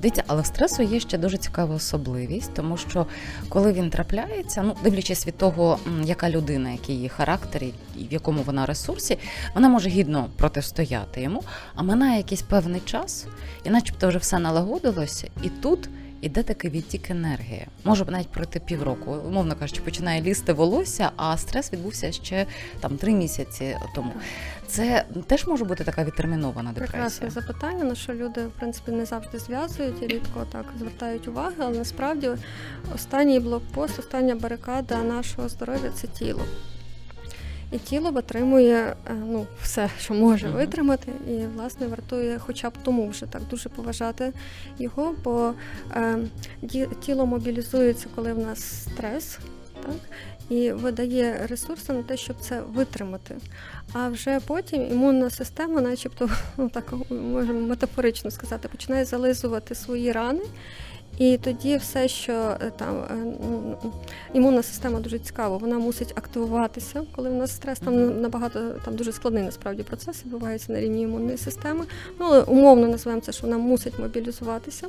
Дивіться, 0.00 0.24
але 0.26 0.42
в 0.42 0.46
стресу 0.46 0.82
є 0.82 1.00
ще 1.00 1.18
дуже 1.18 1.36
цікава 1.36 1.74
особливість, 1.74 2.54
тому 2.54 2.76
що 2.76 3.06
коли 3.48 3.72
він 3.72 3.90
трапляється, 3.90 4.62
ну 4.62 4.76
дивлячись 4.84 5.26
від 5.26 5.38
того, 5.38 5.78
яка 6.04 6.30
людина, 6.30 6.70
який 6.70 6.94
її 6.94 7.08
характер 7.08 7.62
і 7.62 7.72
в 8.10 8.12
якому 8.12 8.42
вона 8.42 8.66
ресурсі, 8.66 9.18
вона 9.54 9.68
може 9.68 9.88
гідно 9.88 10.28
протистояти 10.36 11.22
йому, 11.22 11.42
а 11.74 11.82
минає 11.82 12.16
якийсь 12.16 12.42
певний 12.42 12.80
час, 12.80 13.26
і 13.64 13.70
начебто 13.70 14.08
вже 14.08 14.18
все 14.18 14.38
налагодилося, 14.38 15.28
і 15.42 15.48
тут 15.48 15.88
іде 16.24 16.42
такий 16.42 16.70
відтік 16.70 17.10
енергії. 17.10 17.66
Може 17.84 18.04
навіть 18.04 18.28
пройти 18.28 18.60
півроку. 18.60 19.10
Умовно 19.10 19.56
кажучи, 19.56 19.80
починає 19.80 20.22
лізти 20.22 20.52
волосся, 20.52 21.10
а 21.16 21.36
стрес 21.36 21.72
відбувся 21.72 22.12
ще 22.12 22.46
там 22.80 22.96
три 22.96 23.12
місяці 23.12 23.76
тому. 23.94 24.12
Це 24.66 25.04
теж 25.26 25.46
може 25.46 25.64
бути 25.64 25.84
така 25.84 26.04
відтермінована 26.04 26.72
депресія? 26.72 26.92
Прекрасне 26.92 27.30
запитання, 27.30 27.84
на 27.84 27.94
що 27.94 28.14
люди 28.14 28.46
в 28.46 28.50
принципі 28.50 28.92
не 28.92 29.04
завжди 29.04 29.38
зв'язують 29.38 30.02
і 30.02 30.06
рідко 30.06 30.46
так 30.52 30.64
звертають 30.78 31.28
увагу, 31.28 31.54
але 31.58 31.78
насправді 31.78 32.30
останній 32.94 33.40
блокпост, 33.40 33.98
остання 33.98 34.34
барикада 34.34 35.02
нашого 35.02 35.48
здоров'я 35.48 35.90
це 35.90 36.06
тіло 36.06 36.42
і 37.72 37.78
тіло 37.78 38.10
витримує 38.10 38.76
е, 38.76 39.14
ну, 39.14 39.46
все, 39.62 39.90
що 39.98 40.14
може 40.14 40.48
витримати, 40.48 41.12
і 41.28 41.46
власне 41.56 41.86
вартує, 41.86 42.38
хоча 42.38 42.70
б 42.70 42.72
тому 42.82 43.08
вже 43.08 43.26
так 43.26 43.42
дуже 43.50 43.68
поважати 43.68 44.32
його, 44.78 45.14
бо 45.24 45.54
е, 45.92 46.18
тіло 47.00 47.26
мобілізується, 47.26 48.06
коли 48.14 48.32
в 48.32 48.38
нас 48.38 48.82
стрес. 48.82 49.38
Так, 49.82 50.18
і 50.48 50.72
видає 50.72 51.46
ресурси 51.46 51.92
на 51.92 52.02
те, 52.02 52.16
щоб 52.16 52.36
це 52.40 52.60
витримати. 52.60 53.36
А 53.92 54.08
вже 54.08 54.40
потім 54.46 54.92
імунна 54.92 55.30
система, 55.30 55.80
начебто, 55.80 56.30
ну 56.56 56.68
так 56.68 56.94
можемо 57.10 57.60
метафорично 57.60 58.30
сказати, 58.30 58.68
починає 58.68 59.04
зализувати 59.04 59.74
свої 59.74 60.12
рани 60.12 60.42
і 61.18 61.38
тоді 61.38 61.76
все, 61.76 62.08
що 62.08 62.32
е, 62.32 62.72
там 62.76 62.96
е, 62.96 63.16
імунна 64.34 64.62
система 64.62 65.00
дуже 65.00 65.18
цікава, 65.18 65.56
вона 65.56 65.78
мусить 65.78 66.12
активуватися, 66.14 67.02
коли 67.16 67.30
в 67.30 67.34
нас 67.34 67.50
стрес 67.50 67.78
там 67.78 68.20
набагато 68.20 68.70
там 68.84 68.96
дуже 68.96 69.12
складний 69.12 69.42
насправді 69.42 69.82
процес 69.82 70.24
відбувається 70.24 70.72
на 70.72 70.80
рівні 70.80 71.02
імунної 71.02 71.38
системи. 71.38 71.84
Ну 72.20 72.26
але 72.26 72.42
умовно 72.42 72.88
називаємо 72.88 73.22
це, 73.22 73.32
що 73.32 73.46
вона 73.46 73.58
мусить 73.58 73.98
мобілізуватися. 73.98 74.88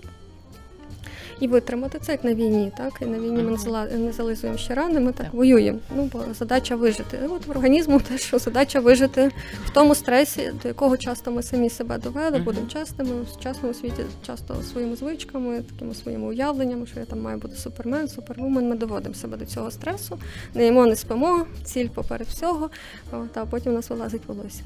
І 1.39 1.47
витримати 1.47 1.99
це 1.99 2.11
як 2.11 2.23
на 2.23 2.33
війні. 2.33 2.71
Так 2.77 2.93
і 3.01 3.05
на 3.05 3.19
війні 3.19 3.43
ми 3.43 3.57
не 3.97 4.11
зализуємо 4.13 4.57
ще 4.57 4.73
рани, 4.75 4.99
ми 4.99 5.11
так 5.11 5.25
Так. 5.25 5.33
воюємо. 5.33 5.79
Ну 5.95 6.09
бо 6.13 6.23
задача 6.33 6.75
вижити. 6.75 7.19
І 7.23 7.27
От 7.27 7.47
в 7.47 7.51
організму 7.51 7.99
теж 7.99 8.21
що 8.21 8.39
задача 8.39 8.79
вижити 8.79 9.31
в 9.65 9.69
тому 9.69 9.95
стресі, 9.95 10.51
до 10.61 10.67
якого 10.67 10.97
часто 10.97 11.31
ми 11.31 11.43
самі 11.43 11.69
себе 11.69 11.97
довели, 11.97 12.39
будемо 12.39 12.67
чесними 12.67 13.21
в 13.21 13.29
сучасному 13.29 13.73
світі, 13.73 14.03
часто 14.27 14.63
своїми 14.63 14.95
звичками, 14.95 15.61
такими 15.61 15.93
своїми 15.93 16.27
уявленнями, 16.27 16.87
що 16.87 16.99
я 16.99 17.05
там 17.05 17.21
маю 17.21 17.37
бути 17.37 17.55
супермен, 17.55 18.07
супервумен. 18.07 18.69
Ми 18.69 18.75
доводимо 18.75 19.15
себе 19.15 19.37
до 19.37 19.45
цього 19.45 19.71
стресу, 19.71 20.17
не 20.53 20.65
їмо, 20.65 20.85
не 20.85 20.95
спимо, 20.95 21.45
ціль 21.63 21.87
поперед 21.87 22.27
всього, 22.27 22.69
от, 23.11 23.37
а 23.37 23.45
потім 23.45 23.71
у 23.71 23.75
нас 23.75 23.89
вилазить 23.89 24.21
волосся. 24.27 24.63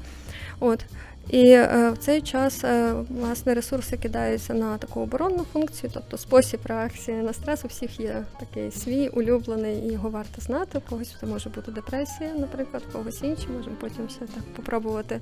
От. 0.60 0.84
І 1.28 1.50
е, 1.50 1.90
в 1.90 1.98
цей 1.98 2.22
час 2.22 2.64
е, 2.64 2.94
власне 3.10 3.54
ресурси 3.54 3.96
кидаються 3.96 4.54
на 4.54 4.78
таку 4.78 5.00
оборонну 5.00 5.46
функцію, 5.52 5.90
тобто 5.94 6.18
спосіб 6.18 6.60
реакції 6.64 7.16
на 7.16 7.32
стрес 7.32 7.64
у 7.64 7.68
всіх 7.68 8.00
є 8.00 8.24
такий 8.40 8.70
свій 8.70 9.08
улюблений, 9.08 9.78
і 9.78 9.92
його 9.92 10.10
варто 10.10 10.40
знати. 10.40 10.78
У 10.78 10.90
когось 10.90 11.16
це 11.20 11.26
може 11.26 11.48
бути 11.48 11.72
депресія, 11.72 12.30
наприклад, 12.34 12.82
у 12.88 12.92
когось 12.92 13.22
інші. 13.22 13.46
Можемо 13.56 13.76
потім 13.80 14.06
все 14.06 14.18
так 14.18 14.44
попробувати 14.56 15.20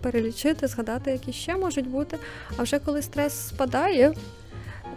перелічити, 0.00 0.66
згадати, 0.66 1.10
які 1.10 1.32
ще 1.32 1.56
можуть 1.56 1.88
бути. 1.88 2.18
А 2.56 2.62
вже 2.62 2.78
коли 2.78 3.02
стрес 3.02 3.48
спадає, 3.48 4.12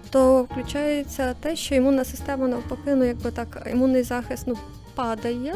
то 0.09 0.43
включається 0.43 1.33
те, 1.33 1.55
що 1.55 1.75
імунна 1.75 2.05
система 2.05 2.47
навпаки, 2.47 2.95
ну 2.95 3.03
якби 3.03 3.31
так, 3.31 3.67
імунний 3.71 4.03
захист 4.03 4.43
ну, 4.47 4.57
падає. 4.95 5.55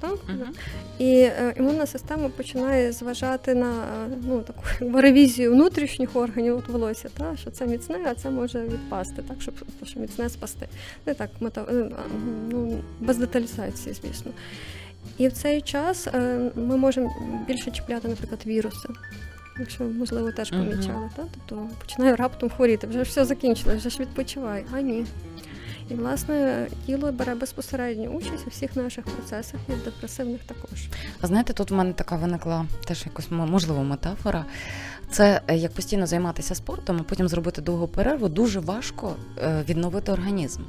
Так? 0.00 0.18
Мгм. 0.28 0.54
І 0.98 1.14
е, 1.14 1.54
імунна 1.56 1.86
система 1.86 2.28
починає 2.28 2.92
зважати 2.92 3.54
на 3.54 3.70
е, 3.70 4.18
ну, 4.28 4.42
таку 4.42 5.00
ревізію 5.00 5.52
внутрішніх 5.52 6.16
органів 6.16 6.58
от 6.58 6.68
волосся, 6.68 7.08
та, 7.18 7.36
що 7.36 7.50
це 7.50 7.66
міцне, 7.66 7.98
а 8.10 8.14
це 8.14 8.30
може 8.30 8.62
відпасти, 8.62 9.22
так, 9.28 9.42
щоб 9.42 9.54
що 9.84 10.00
міцне 10.00 10.28
спасти. 10.28 10.68
Не 11.06 11.14
так, 11.14 11.30
мета, 11.40 11.64
е, 11.72 11.90
ну, 12.50 12.78
без 13.00 13.16
деталізації, 13.16 13.94
звісно. 13.94 14.32
І 15.18 15.28
в 15.28 15.32
цей 15.32 15.60
час 15.60 16.06
е, 16.06 16.50
ми 16.54 16.76
можемо 16.76 17.14
більше 17.48 17.70
чіпляти, 17.70 18.08
наприклад, 18.08 18.40
віруси. 18.46 18.88
Якщо, 19.58 19.84
можливо, 19.84 20.32
теж 20.32 20.50
помічали, 20.50 21.10
та? 21.16 21.24
тобто 21.34 21.68
починаю 21.80 22.16
раптом 22.16 22.50
хворіти, 22.50 22.86
вже 22.86 23.04
ж 23.04 23.10
все 23.10 23.24
закінчилось, 23.24 23.78
вже 23.78 23.90
ж 23.90 23.98
відпочивай, 24.00 24.64
а 24.72 24.80
ні. 24.80 25.04
І, 25.92 25.94
власне, 25.94 26.66
тіло 26.86 27.12
бере 27.12 27.34
безпосередню 27.34 28.08
участь 28.08 28.46
у 28.46 28.50
всіх 28.50 28.76
наших 28.76 29.04
процесах 29.04 29.60
і 29.68 29.72
в 29.72 29.84
депресивних 29.84 30.40
також. 30.42 30.88
А 31.20 31.26
знаєте, 31.26 31.52
тут 31.52 31.70
в 31.70 31.74
мене 31.74 31.92
така 31.92 32.16
виникла 32.16 32.66
теж 32.84 33.06
якось 33.06 33.30
можливо 33.30 33.84
метафора. 33.84 34.44
Це 35.10 35.40
е, 35.48 35.56
як 35.56 35.72
постійно 35.72 36.06
займатися 36.06 36.54
спортом, 36.54 36.96
а 37.00 37.02
потім 37.02 37.28
зробити 37.28 37.62
довгу 37.62 37.88
перерву, 37.88 38.28
дуже 38.28 38.60
важко 38.60 39.16
е, 39.38 39.64
відновити 39.68 40.12
організм. 40.12 40.62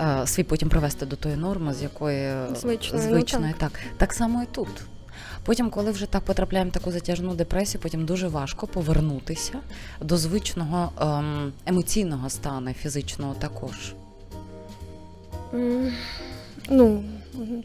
Е, 0.00 0.26
Свій 0.26 0.44
потім 0.44 0.68
привести 0.68 1.06
до 1.06 1.16
тої 1.16 1.36
норми, 1.36 1.74
з 1.74 1.82
якої 1.82 2.32
Звичної, 2.54 3.04
ну, 3.06 3.10
звичної 3.10 3.54
так. 3.58 3.70
так. 3.70 3.80
так 3.96 4.12
само 4.12 4.42
і 4.42 4.46
тут. 4.46 4.68
Потім, 5.44 5.70
коли 5.70 5.90
вже 5.90 6.06
так 6.06 6.22
потрапляємо 6.22 6.70
в 6.70 6.72
таку 6.72 6.92
затяжну 6.92 7.34
депресію, 7.34 7.80
потім 7.80 8.06
дуже 8.06 8.28
важко 8.28 8.66
повернутися 8.66 9.54
до 10.00 10.16
звичного 10.16 10.92
ем, 11.00 11.52
емоційного 11.66 12.30
стану, 12.30 12.72
фізичного 12.72 13.34
також. 13.34 13.94
Ну, 15.52 17.02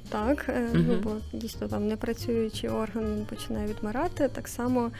так, 0.09 0.45
е, 0.49 0.69
ну, 0.73 0.97
бо 1.03 1.11
дійсно 1.33 1.67
там 1.67 1.87
непрацюючий 1.87 2.69
орган 2.69 3.03
він 3.15 3.25
починає 3.25 3.67
відмирати. 3.67 4.27
Так 4.27 4.47
само 4.47 4.91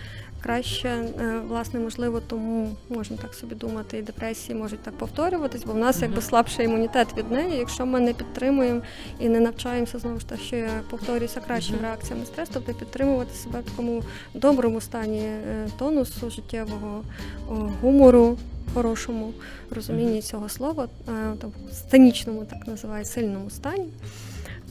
краще, 0.42 0.90
е, 0.90 1.40
власне, 1.48 1.80
можливо, 1.80 2.22
тому 2.28 2.76
можна 2.90 3.18
так 3.18 3.34
собі 3.34 3.56
думати, 3.56 3.98
і 3.98 4.02
депресії 4.02 4.58
можуть 4.60 4.80
так 4.80 4.98
повторюватись, 4.98 5.64
бо 5.66 5.74
в 5.74 5.78
нас 5.78 6.02
якби 6.02 6.22
слабший 6.22 6.66
імунітет 6.66 7.18
від 7.18 7.32
неї. 7.32 7.58
Якщо 7.58 7.86
ми 7.86 8.00
не 8.00 8.14
підтримуємо 8.14 8.82
і 9.20 9.30
не 9.30 9.40
навчаємося 9.40 10.00
знову 10.00 10.20
ж 10.20 10.28
таки, 10.28 10.42
що 10.44 10.56
я 10.56 10.70
повторююся 10.90 11.40
кращим 11.40 11.76
Мгм. 11.76 11.86
реакціям 11.86 12.20
на 12.20 12.26
стрес, 12.26 12.50
тобто 12.54 12.74
підтримувати 12.74 13.36
себе 13.36 13.60
в 13.60 13.64
такому 13.64 14.04
доброму 14.34 14.82
стані 14.82 15.20
е, 15.22 15.68
тонусу 15.80 16.30
життєвого 16.30 17.04
гумору. 17.82 18.38
Хорошому 18.74 19.34
розумінні 19.70 20.22
цього 20.22 20.50
слова, 20.50 20.88
там, 21.42 21.52
сценічному, 21.72 22.46
так 22.46 22.68
називають, 22.68 23.08
сильному 23.08 23.50
стані, 23.50 23.86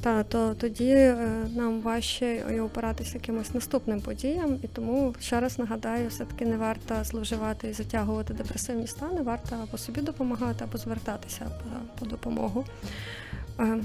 та, 0.04 0.22
то 0.22 0.54
тоді 0.54 0.90
е, 0.90 1.16
нам 1.56 1.80
важче 1.80 2.42
і 2.56 2.60
опиратися 2.60 3.14
якимось 3.14 3.54
наступним 3.54 4.00
подіям. 4.00 4.58
І 4.62 4.66
тому 4.66 5.14
ще 5.20 5.40
раз 5.40 5.58
нагадаю, 5.58 6.08
все-таки 6.08 6.46
не 6.46 6.56
варто 6.56 6.94
зловживати 7.04 7.68
і 7.68 7.72
затягувати 7.72 8.34
депресивні 8.34 8.86
стани, 8.86 9.22
варто 9.22 9.56
або 9.62 9.78
собі 9.78 10.00
допомагати, 10.00 10.64
або 10.64 10.78
звертатися 10.78 11.44
по, 11.44 12.00
по 12.00 12.10
допомогу. 12.10 12.64
Е, 13.60 13.80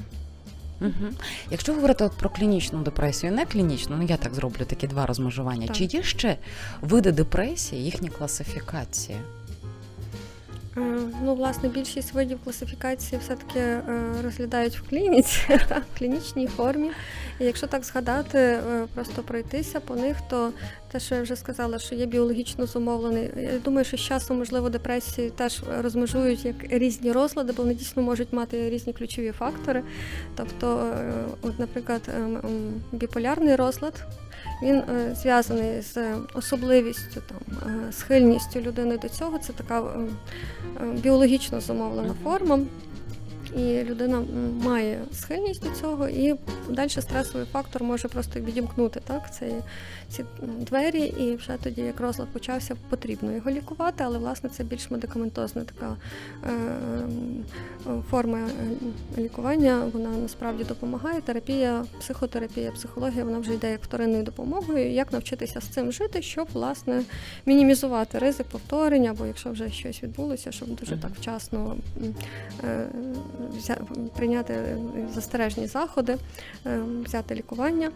Угу. 0.81 1.13
Якщо 1.51 1.73
говорити 1.73 2.03
от 2.03 2.11
про 2.11 2.29
клінічну 2.29 2.81
депресію, 2.81 3.31
не 3.31 3.45
клінічну, 3.45 3.97
ну 3.97 4.03
я 4.03 4.17
так 4.17 4.33
зроблю 4.33 4.65
такі 4.65 4.87
два 4.87 5.05
розмежування. 5.05 5.67
Так. 5.67 5.75
Чи 5.75 5.83
є 5.83 6.03
ще 6.03 6.37
види 6.81 7.11
депресії, 7.11 7.83
їхні 7.83 8.09
класифікації? 8.09 9.17
Е, 10.77 10.81
Ну, 11.23 11.35
власне, 11.35 11.69
більшість 11.69 12.13
видів 12.13 12.39
класифікації 12.43 13.21
все-таки 13.21 13.59
е, 13.59 13.81
розглядають 14.23 14.77
в 14.77 14.89
клініці, 14.89 15.39
в 15.93 15.99
клінічній 15.99 16.47
формі. 16.47 16.91
І 17.39 17.45
якщо 17.45 17.67
так 17.67 17.83
згадати, 17.83 18.39
е, 18.39 18.61
просто 18.93 19.21
пройтися 19.21 19.79
по 19.79 19.95
них, 19.95 20.17
то 20.29 20.51
те, 20.91 20.99
що 20.99 21.15
я 21.15 21.21
вже 21.21 21.35
сказала, 21.35 21.79
що 21.79 21.95
є 21.95 22.05
біологічно 22.05 22.65
зумовлений. 22.65 23.29
Я 23.37 23.59
думаю, 23.65 23.85
що 23.85 23.97
з 23.97 24.01
часом, 24.01 24.37
можливо, 24.37 24.69
депресії 24.69 25.29
теж 25.29 25.63
розмежують 25.81 26.45
як 26.45 26.55
різні 26.69 27.11
розлади, 27.11 27.53
бо 27.53 27.63
вони 27.63 27.75
дійсно 27.75 28.03
можуть 28.03 28.33
мати 28.33 28.69
різні 28.69 28.93
ключові 28.93 29.31
фактори. 29.31 29.83
Тобто, 30.35 30.93
от, 31.41 31.59
наприклад, 31.59 32.01
ем, 32.15 32.37
ем, 32.43 32.81
біполярний 32.91 33.55
розлад. 33.55 34.05
Він 34.61 34.75
е, 34.75 35.15
зв'язаний 35.21 35.81
з 35.81 35.97
особливістю, 36.33 37.21
там, 37.21 37.57
е, 37.69 37.91
схильністю 37.91 38.59
людини 38.59 38.97
до 38.97 39.09
цього. 39.09 39.37
Це 39.37 39.53
така 39.53 39.79
е, 39.79 39.99
е, 40.81 40.91
біологічно 40.93 41.61
зумовлена 41.61 42.13
форма. 42.23 42.59
І 43.57 43.83
людина 43.83 44.23
має 44.63 44.99
схильність 45.13 45.63
до 45.63 45.69
цього, 45.69 46.07
і 46.07 46.35
далі 46.69 46.89
стресовий 46.89 47.47
фактор 47.51 47.83
може 47.83 48.07
просто 48.07 48.39
відімкнути 48.39 49.01
так, 49.07 49.33
ці, 49.35 49.45
ці 50.09 50.25
двері, 50.59 50.99
і 50.99 51.35
вже 51.35 51.57
тоді, 51.63 51.81
як 51.81 51.99
розлад 51.99 52.27
почався, 52.27 52.75
потрібно 52.89 53.31
його 53.31 53.51
лікувати, 53.51 54.03
але 54.03 54.17
власне 54.17 54.49
це 54.49 54.63
більш 54.63 54.91
медикаментозна 54.91 55.63
така 55.63 55.95
е, 56.43 56.49
е, 57.87 58.01
форма 58.11 58.37
е, 59.17 59.21
лікування. 59.21 59.83
Вона 59.93 60.09
насправді 60.09 60.63
допомагає. 60.63 61.21
Терапія, 61.21 61.85
психотерапія, 61.99 62.71
психологія 62.71 63.23
вона 63.23 63.39
вже 63.39 63.53
йде 63.53 63.71
як 63.71 63.83
вторинною 63.83 64.23
допомогою. 64.23 64.91
Як 64.91 65.13
навчитися 65.13 65.61
з 65.61 65.63
цим 65.63 65.91
жити, 65.91 66.21
щоб 66.21 66.47
власне 66.53 67.03
мінімізувати 67.45 68.19
ризик 68.19 68.47
повторення, 68.47 69.11
або 69.11 69.25
якщо 69.25 69.51
вже 69.51 69.69
щось 69.69 70.03
відбулося, 70.03 70.51
щоб 70.51 70.75
дуже 70.75 70.97
так 70.97 71.11
вчасно 71.19 71.77
е, 72.63 72.87
прийняти 74.15 74.77
застережні 75.13 75.67
заходи, 75.67 76.17
е, 76.65 76.79
взяти 77.05 77.35
лікування. 77.35 77.91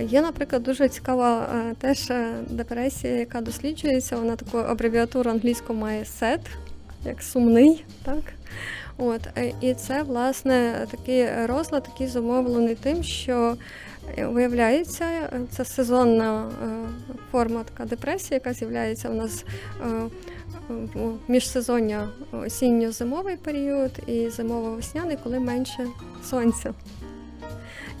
Є, 0.00 0.22
наприклад, 0.22 0.62
дуже 0.62 0.88
цікава 0.88 1.48
е, 1.54 1.74
теж 1.78 2.10
е, 2.10 2.34
депресія, 2.50 3.16
яка 3.16 3.40
досліджується. 3.40 4.16
Вона 4.16 4.36
таку 4.36 4.58
абревіатуру 4.58 5.30
англійську 5.30 5.74
має 5.74 6.02
SED, 6.02 6.40
як 7.04 7.22
сумний, 7.22 7.84
так. 8.02 8.22
От, 8.98 9.20
е, 9.38 9.52
і 9.60 9.74
це 9.74 10.02
власне 10.02 10.86
такий 10.90 11.46
розлад, 11.46 11.88
який 11.92 12.06
зумовлений 12.06 12.74
тим, 12.74 13.02
що 13.02 13.34
е, 13.52 13.56
виявляється, 14.18 15.06
це 15.50 15.64
сезонна 15.64 16.50
е, 16.62 16.66
форма 17.32 17.64
така 17.64 17.84
депресія, 17.84 18.34
яка 18.34 18.52
з'являється 18.52 19.08
у 19.08 19.14
нас 19.14 19.44
е, 19.80 20.08
міжсезоння 21.28 22.08
осінньо-зимовий 22.32 23.36
період 23.36 23.90
і 24.06 24.28
зимово-весняний, 24.28 25.18
коли 25.22 25.40
менше 25.40 25.86
сонця. 26.24 26.74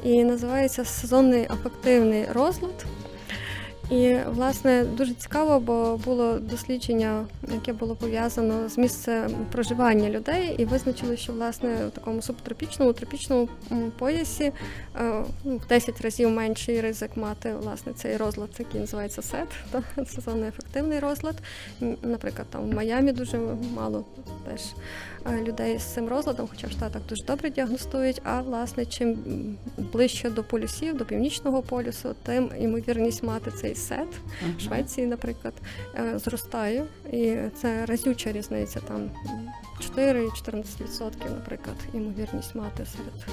І 0.04 0.24
називається 0.24 0.84
сезонний 0.84 1.46
афективний 1.50 2.26
розлад. 2.32 2.86
І, 3.90 4.16
власне, 4.26 4.84
дуже 4.84 5.14
цікаво, 5.14 5.60
бо 5.60 6.00
було 6.04 6.38
дослідження, 6.38 7.26
яке 7.54 7.72
було 7.72 7.94
пов'язано 7.94 8.68
з 8.68 8.78
місцем 8.78 9.30
проживання 9.52 10.10
людей, 10.10 10.54
і 10.58 10.64
визначили, 10.64 11.16
що 11.16 11.32
власне 11.32 11.86
в 11.86 11.90
такому 11.90 12.22
субтропічному 12.22 12.92
тропічному 12.92 13.48
поясі 13.98 14.44
е, 14.44 14.52
ну, 15.44 15.56
в 15.56 15.66
10 15.66 16.00
разів 16.00 16.30
менший 16.30 16.80
ризик 16.80 17.16
мати 17.16 17.54
власне 17.54 17.92
цей 17.92 18.16
розлад, 18.16 18.50
який 18.58 18.80
називається 18.80 19.22
СЕД, 19.22 19.48
та, 19.70 20.04
сезонний 20.06 20.48
ефективний 20.48 20.98
розлад. 20.98 21.36
Наприклад, 22.02 22.46
там 22.50 22.70
в 22.70 22.74
Майамі 22.74 23.12
дуже 23.12 23.38
мало 23.74 24.04
теж 24.50 24.60
е, 25.26 25.42
людей 25.42 25.78
з 25.78 25.82
цим 25.82 26.08
розладом, 26.08 26.48
хоча 26.50 26.66
в 26.66 26.70
Штатах 26.70 27.02
дуже 27.08 27.24
добре 27.24 27.50
діагностують. 27.50 28.20
А 28.24 28.40
власне, 28.40 28.86
чим 28.86 29.18
ближче 29.92 30.30
до 30.30 30.44
полюсів, 30.44 30.96
до 30.96 31.04
північного 31.04 31.62
полюсу, 31.62 32.14
тим 32.22 32.50
ймовірність 32.60 33.22
мати 33.22 33.50
цей 33.50 33.75
сет 33.76 34.08
в 34.56 34.60
Швеції, 34.60 35.06
наприклад, 35.06 35.54
е, 35.94 36.18
зростає. 36.18 36.84
І 37.12 37.36
це 37.60 37.86
разюча 37.86 38.32
різниця 38.32 38.80
там 38.80 39.10
4-14%, 39.80 41.30
наприклад, 41.30 41.76
ймовірність 41.94 42.54
мати 42.54 42.86
серед. 42.86 43.26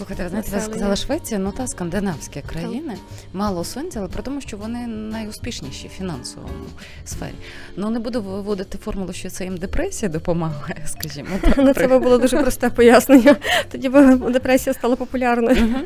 Слухайте, 0.00 0.22
ви 0.22 0.28
знаєте, 0.28 0.50
ви 0.50 0.60
сказали 0.60 0.96
Швеція, 0.96 1.40
ну 1.40 1.52
та 1.52 1.66
скандинавські 1.66 2.40
країни, 2.40 2.96
мало 3.32 3.64
сонця, 3.64 3.98
але 4.00 4.08
при 4.08 4.22
тому, 4.22 4.40
що 4.40 4.56
вони 4.56 4.86
найуспішніші 4.86 5.88
в 5.88 5.90
фінансовому 5.90 6.64
сфері. 7.04 7.34
Ну 7.76 7.90
не 7.90 7.98
буду 7.98 8.22
виводити 8.22 8.78
формулу, 8.78 9.12
що 9.12 9.30
це 9.30 9.44
їм 9.44 9.56
депресія 9.56 10.12
допомагає, 10.12 10.82
скажімо. 10.86 11.28
На 11.56 11.74
це 11.74 11.98
було 11.98 12.18
дуже 12.18 12.38
просте 12.42 12.70
пояснення. 12.70 13.36
Тоді 13.72 13.88
б 13.88 14.16
депресія 14.32 14.74
стала 14.74 14.96
популярною. 14.96 15.64
Угу. 15.64 15.78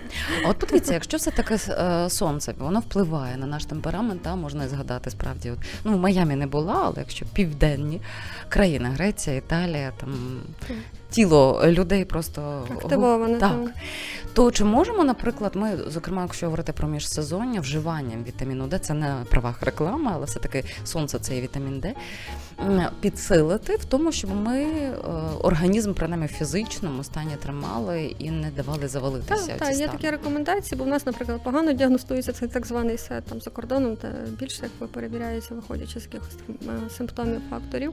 От 0.50 0.58
подивіться, 0.58 0.94
якщо 0.94 1.16
все 1.16 1.30
таке 1.30 1.58
сонце, 2.10 2.54
воно 2.58 2.80
впливає 2.80 3.36
на 3.36 3.46
наш 3.46 3.64
темперамент, 3.64 4.22
та 4.22 4.36
можна 4.36 4.68
згадати 4.68 5.10
справді. 5.10 5.50
От, 5.50 5.58
ну 5.84 5.92
в 5.96 6.00
Майамі 6.00 6.36
не 6.36 6.46
була, 6.46 6.80
але 6.84 6.94
якщо 6.98 7.26
південні 7.32 8.00
країни, 8.48 8.88
Греція, 8.88 9.36
Італія, 9.36 9.92
там 10.00 10.40
тіло 11.14 11.62
людей 11.66 12.04
просто 12.04 12.66
активоване. 12.70 13.38
Так. 13.38 13.70
То 14.34 14.50
чи 14.50 14.64
можемо, 14.64 15.04
наприклад, 15.04 15.52
ми, 15.56 15.78
зокрема, 15.88 16.22
якщо 16.22 16.46
говорити 16.46 16.72
про 16.72 16.88
міжсезоння, 16.88 17.60
вживанням 17.60 18.24
вітаміну 18.24 18.66
Д, 18.66 18.78
це 18.78 18.94
не 18.94 19.16
правах 19.30 19.62
реклами, 19.62 20.10
але 20.14 20.26
все-таки 20.26 20.64
сонце 20.84 21.18
це 21.18 21.36
і 21.36 21.40
вітамін 21.40 21.80
Д, 21.80 21.94
підсилити 23.00 23.76
в 23.76 23.84
тому, 23.84 24.12
щоб 24.12 24.30
ми 24.30 24.62
е, 24.62 24.94
організм, 25.42 25.92
принаймні 25.92 26.26
в 26.26 26.30
фізичному 26.30 27.04
стані 27.04 27.36
тримали 27.42 28.14
і 28.18 28.30
не 28.30 28.50
давали 28.50 28.88
завалитися. 28.88 29.46
Так, 29.46 29.58
так, 29.58 29.76
є 29.76 29.88
такі 29.88 30.10
рекомендації, 30.10 30.78
бо 30.78 30.84
в 30.84 30.88
нас, 30.88 31.06
наприклад, 31.06 31.40
погано 31.44 31.72
діагностується 31.72 32.32
цей 32.32 32.48
так 32.48 32.66
званий 32.66 32.98
сет 32.98 33.24
там 33.24 33.40
за 33.40 33.50
кордоном, 33.50 33.96
де 34.02 34.12
більше 34.40 34.62
якби 34.62 34.86
перевіряється, 34.86 35.54
виходячи 35.54 36.00
з 36.00 36.02
якихось 36.02 36.36
е, 36.50 36.90
симптомів, 36.90 37.40
факторів. 37.50 37.92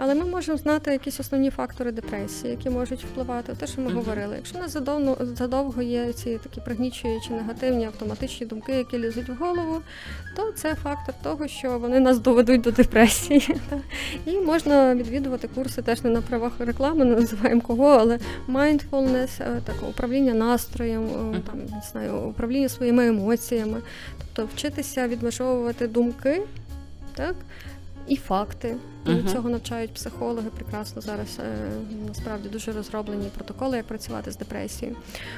Але 0.00 0.14
ми 0.14 0.24
можемо 0.24 0.58
знати 0.58 0.92
якісь 0.92 1.20
основні 1.20 1.50
фактори 1.50 1.92
депресії, 1.92 2.50
які 2.50 2.70
можуть 2.70 3.04
впливати. 3.04 3.54
Те, 3.54 3.66
що 3.66 3.80
ми 3.80 3.90
uh-huh. 3.90 3.94
говорили. 3.94 4.36
Якщо 4.36 4.58
у 4.58 4.60
нас 4.60 4.70
задовго, 4.70 5.16
задовго 5.20 5.82
є 5.82 6.12
ці 6.12 6.38
такі 6.38 6.60
пригнічуючі 6.60 7.30
негативні 7.30 7.84
автоматичні 7.86 8.46
думки, 8.46 8.72
які 8.72 8.98
лізуть 8.98 9.28
в 9.28 9.34
голову, 9.34 9.80
то 10.36 10.52
це 10.52 10.74
фактор 10.74 11.14
того, 11.22 11.48
що 11.48 11.78
вони 11.78 12.00
нас 12.00 12.18
доведуть 12.18 12.60
до 12.60 12.70
депресії. 12.70 13.56
І 14.26 14.40
можна 14.40 14.94
відвідувати 14.94 15.48
курси 15.48 15.82
теж 15.82 16.02
не 16.02 16.10
на 16.10 16.22
правах 16.22 16.52
реклами, 16.58 17.04
не 17.04 17.16
називаємо 17.16 17.60
кого, 17.60 17.86
але 17.86 18.18
mindfulness, 18.48 19.42
е, 19.42 19.60
таке 19.64 19.86
управління 19.90 20.34
настроєм, 20.34 21.06
uh-huh. 21.06 21.40
там 21.40 21.58
не 21.58 21.82
знаю, 21.92 22.16
управління 22.16 22.68
своїми 22.68 23.06
емоціями, 23.06 23.80
тобто 24.18 24.52
вчитися 24.54 25.08
відмежовувати 25.08 25.86
думки, 25.86 26.42
так 27.14 27.34
і 28.08 28.16
факти. 28.16 28.76
Uh-huh. 29.06 29.32
Цього 29.32 29.48
навчають 29.48 29.94
психологи 29.94 30.48
прекрасно 30.56 31.02
зараз. 31.02 31.38
Е, 31.38 31.70
насправді 32.08 32.48
дуже 32.48 32.72
розроблені 32.72 33.28
протоколи, 33.34 33.76
як 33.76 33.86
працювати 33.86 34.30
з 34.30 34.36
депресією. 34.36 34.96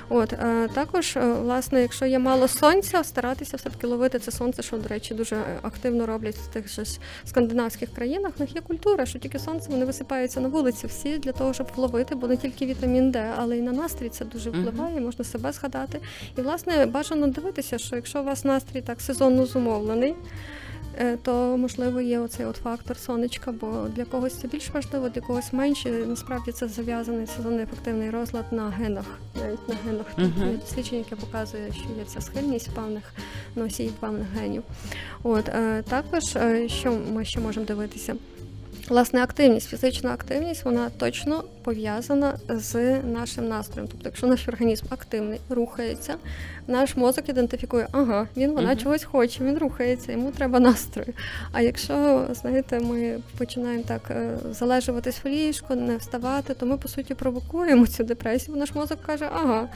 От 0.08 0.32
е, 0.32 0.68
також, 0.74 1.16
е, 1.16 1.32
власне, 1.32 1.82
якщо 1.82 2.06
є 2.06 2.18
мало 2.18 2.48
сонця, 2.48 3.04
старатися 3.04 3.56
все 3.56 3.70
таки 3.70 3.86
ловити 3.86 4.18
це 4.18 4.30
сонце, 4.30 4.62
що 4.62 4.76
до 4.76 4.88
речі 4.88 5.14
дуже 5.14 5.36
активно 5.62 6.06
роблять 6.06 6.34
в 6.34 6.46
тих 6.46 6.68
же 6.68 6.82
скандинавських 7.24 7.94
країнах. 7.94 8.32
В 8.38 8.40
них 8.40 8.54
є 8.54 8.60
культура, 8.60 9.06
що 9.06 9.18
тільки 9.18 9.38
сонце 9.38 9.70
вони 9.70 9.84
висипаються 9.84 10.40
на 10.40 10.48
вулиці 10.48 10.86
всі 10.86 11.18
для 11.18 11.32
того, 11.32 11.52
щоб 11.54 11.66
вловити, 11.76 12.14
бо 12.14 12.26
не 12.26 12.36
тільки 12.36 12.66
вітамін 12.66 13.10
Д, 13.10 13.32
але 13.36 13.58
й 13.58 13.62
на 13.62 13.72
настрій 13.72 14.08
це 14.08 14.24
дуже 14.24 14.50
впливає. 14.50 14.96
Uh-huh. 14.96 15.04
Можна 15.04 15.24
себе 15.24 15.52
згадати. 15.52 16.00
І 16.38 16.40
власне 16.40 16.86
бажано 16.86 17.26
дивитися, 17.26 17.78
що 17.78 17.96
якщо 17.96 18.20
у 18.20 18.24
вас 18.24 18.44
настрій 18.44 18.80
так 18.80 19.00
сезонно 19.00 19.46
зумовлений. 19.46 20.14
Е, 20.98 21.16
то 21.16 21.56
можливо 21.56 22.00
є 22.00 22.18
оцей 22.18 22.46
от 22.46 22.56
фактор 22.56 22.96
сонечка, 22.96 23.52
бо 23.52 23.86
для 23.96 24.04
когось 24.04 24.34
це 24.34 24.48
більш 24.48 24.70
важливо, 24.70 25.08
для 25.08 25.20
когось 25.20 25.52
менше. 25.52 25.90
Насправді 25.90 26.52
це 26.52 26.68
зав'язаний 26.68 27.26
сезонно-ефективний 27.26 28.10
розлад 28.10 28.44
на 28.50 28.70
генах, 28.70 29.04
навіть 29.34 29.68
на 29.68 29.74
генах. 29.86 30.06
Uh-huh. 30.18 30.50
Є 30.50 30.56
дослідження, 30.56 30.98
яке 30.98 31.16
показує, 31.16 31.72
що 31.72 31.84
є 31.98 32.04
ця 32.06 32.20
схильність 32.20 32.70
певних 32.70 33.04
носіїв 33.56 33.92
певних 33.92 34.26
генів. 34.40 34.62
От 35.22 35.48
е, 35.48 35.82
також 35.88 36.36
е, 36.36 36.68
що 36.68 36.98
ми 37.12 37.24
ще 37.24 37.40
можемо 37.40 37.66
дивитися? 37.66 38.14
Власне, 38.90 39.22
активність, 39.22 39.68
фізична 39.68 40.12
активність, 40.12 40.64
вона 40.64 40.90
точно 40.98 41.44
пов'язана 41.62 42.34
з 42.48 43.00
нашим 43.02 43.48
настроєм. 43.48 43.88
Тобто, 43.90 44.08
якщо 44.08 44.26
наш 44.26 44.48
організм 44.48 44.86
активний, 44.88 45.40
рухається, 45.48 46.14
наш 46.66 46.96
мозок 46.96 47.28
ідентифікує, 47.28 47.86
ага, 47.92 48.28
він 48.36 48.52
вона 48.52 48.70
uh-huh. 48.70 48.82
чогось 48.82 49.04
хоче, 49.04 49.44
він 49.44 49.58
рухається, 49.58 50.12
йому 50.12 50.30
треба 50.30 50.60
настрою. 50.60 51.12
А 51.52 51.60
якщо, 51.60 52.26
знаєте, 52.32 52.80
ми 52.80 53.18
починаємо 53.38 53.84
так 53.86 54.10
е, 54.10 54.36
залежуватись 54.50 55.24
в 55.24 55.28
ліжку, 55.28 55.74
не 55.74 55.96
вставати, 55.96 56.54
то 56.54 56.66
ми 56.66 56.76
по 56.76 56.88
суті 56.88 57.14
провокуємо 57.14 57.86
цю 57.86 58.04
депресію. 58.04 58.56
Наш 58.56 58.74
мозок 58.74 58.98
каже, 59.06 59.28
ага, 59.34 59.68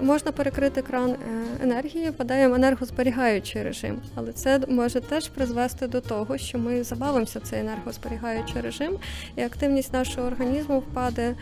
можна 0.00 0.32
перекрити 0.32 0.82
кран 0.82 1.10
е, 1.10 1.16
енергії, 1.62 2.10
впадає 2.10 2.48
в 2.48 2.54
енергозберігаючий 2.54 3.62
режим. 3.62 4.00
Але 4.14 4.32
це 4.32 4.60
може 4.68 5.00
теж 5.00 5.28
призвести 5.28 5.86
до 5.86 6.00
того, 6.00 6.38
що 6.38 6.58
ми 6.58 6.84
забавимося 6.84 7.38
в 7.38 7.42
цей 7.42 7.60
енергозберігаючий 7.60 8.47
режим, 8.56 8.96
і 9.36 9.42
активність 9.42 9.92
нашого 9.92 10.26
організму 10.26 10.78
впаде 10.78 11.34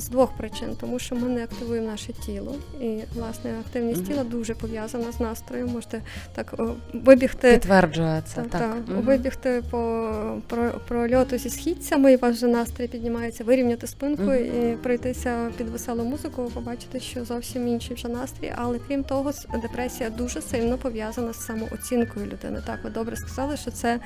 з 0.00 0.08
двох 0.08 0.36
причин, 0.36 0.68
тому 0.80 0.98
що 0.98 1.14
ми 1.14 1.28
не 1.28 1.44
активуємо 1.44 1.86
наше 1.86 2.12
тіло, 2.12 2.54
і 2.80 2.98
власне 3.14 3.50
активність 3.60 4.02
mm-hmm. 4.02 4.06
тіла 4.06 4.24
дуже 4.24 4.54
пов'язана 4.54 5.12
з 5.12 5.20
настроєм. 5.20 5.68
Можете 5.68 6.02
так 6.34 6.54
вибігти 6.94 7.52
підтверджується, 7.52 8.36
так, 8.36 8.50
так. 8.50 8.76
Mm-hmm. 8.76 9.02
вибігти 9.02 9.62
по 9.70 10.10
про, 10.46 10.70
прольоту 10.88 11.38
зі 11.38 11.50
східцями, 11.50 12.12
і 12.12 12.16
ваш 12.16 12.36
вже 12.36 12.46
настрій 12.46 12.88
піднімається, 12.88 13.44
вирівняти 13.44 13.86
спинку 13.86 14.22
mm-hmm. 14.22 14.72
і 14.72 14.76
пройтися 14.76 15.50
під 15.56 15.68
веселу 15.68 16.04
музику. 16.04 16.42
Ви 16.42 16.50
побачите, 16.50 17.00
що 17.00 17.24
зовсім 17.24 17.68
інший 17.68 17.96
вже 17.96 18.08
настрій. 18.08 18.52
Але 18.56 18.78
крім 18.88 19.04
того, 19.04 19.32
депресія 19.62 20.10
дуже 20.10 20.42
сильно 20.42 20.78
пов'язана 20.78 21.32
з 21.32 21.46
самооцінкою 21.46 22.26
людини. 22.26 22.62
Так, 22.66 22.78
ви 22.84 22.90
добре 22.90 23.16
сказали, 23.16 23.56
що 23.56 23.70
це 23.70 24.00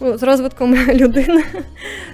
ну, 0.00 0.18
з 0.18 0.22
розвитком 0.22 0.74
людини. 0.88 1.44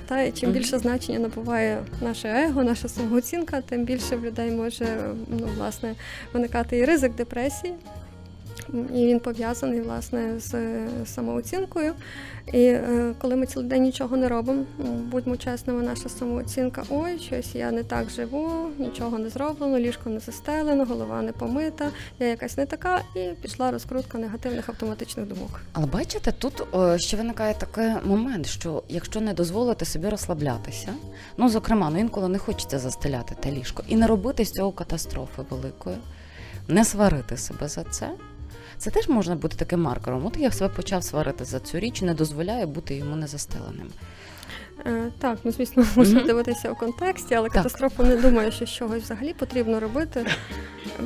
Та 0.08 0.22
і 0.22 0.32
чим 0.32 0.50
більше 0.50 0.78
значення 0.78 1.18
набуває 1.18 1.82
наше 2.00 2.28
его, 2.28 2.64
наша 2.64 2.88
самооцінка, 2.88 3.21
оцінка, 3.22 3.60
тим 3.60 3.84
більше 3.84 4.16
в 4.16 4.24
людей 4.24 4.50
може 4.50 5.14
ну, 5.28 5.48
власне 5.56 5.94
виникати 6.32 6.78
і 6.78 6.84
ризик 6.84 7.14
депресії. 7.14 7.74
І 8.94 9.06
він 9.06 9.20
пов'язаний 9.20 9.80
власне 9.80 10.40
з 10.40 10.54
самооцінкою. 11.06 11.94
І 12.46 12.64
е, 12.64 13.14
коли 13.18 13.36
ми 13.36 13.46
цілий 13.46 13.68
день 13.68 13.82
нічого 13.82 14.16
не 14.16 14.28
робимо, 14.28 14.64
будьмо 15.10 15.36
чесними, 15.36 15.82
наша 15.82 16.08
самооцінка 16.08 16.82
ой, 16.90 17.18
щось 17.18 17.54
я 17.54 17.70
не 17.70 17.82
так 17.82 18.10
живу, 18.10 18.68
нічого 18.78 19.18
не 19.18 19.28
зроблено, 19.28 19.78
ліжко 19.78 20.10
не 20.10 20.20
застелено, 20.20 20.84
голова 20.84 21.22
не 21.22 21.32
помита, 21.32 21.90
я 22.18 22.26
якась 22.26 22.56
не 22.56 22.66
така, 22.66 23.00
і 23.16 23.28
пішла 23.42 23.70
розкрутка 23.70 24.18
негативних 24.18 24.68
автоматичних 24.68 25.26
думок. 25.26 25.60
Але 25.72 25.86
бачите, 25.86 26.32
тут 26.32 26.62
ще 26.96 27.16
виникає 27.16 27.54
такий 27.54 27.90
момент, 28.04 28.46
що 28.46 28.82
якщо 28.88 29.20
не 29.20 29.34
дозволити 29.34 29.84
собі 29.84 30.08
розслаблятися, 30.08 30.88
ну 31.36 31.48
зокрема, 31.48 31.90
ну 31.90 31.98
інколи 31.98 32.28
не 32.28 32.38
хочеться 32.38 32.78
застеляти 32.78 33.34
те 33.40 33.52
ліжко 33.52 33.82
і 33.88 33.96
не 33.96 34.06
робити 34.06 34.44
з 34.44 34.50
цього 34.50 34.72
катастрофи 34.72 35.42
великої, 35.50 35.96
не 36.68 36.84
сварити 36.84 37.36
себе 37.36 37.68
за 37.68 37.84
це. 37.84 38.10
Це 38.82 38.90
теж 38.90 39.08
можна 39.08 39.34
бути 39.34 39.56
таким 39.56 39.82
маркером. 39.82 40.26
От 40.26 40.36
я 40.36 40.50
себе 40.50 40.74
почав 40.76 41.04
сварити 41.04 41.44
за 41.44 41.60
цю 41.60 41.78
річ, 41.78 42.02
не 42.02 42.14
дозволяє 42.14 42.66
бути 42.66 42.94
йому 42.94 43.16
незастеленим. 43.16 43.88
Е, 44.86 45.12
так, 45.18 45.38
ну 45.44 45.52
звісно, 45.52 45.86
можна 45.96 46.20
mm-hmm. 46.20 46.26
дивитися 46.26 46.72
в 46.72 46.78
контексті, 46.78 47.34
але 47.34 47.48
так. 47.48 47.56
катастрофу 47.56 48.02
не 48.02 48.16
думаю, 48.16 48.52
що 48.52 48.66
щось 48.66 49.02
взагалі 49.02 49.34
потрібно 49.34 49.80
робити. 49.80 50.26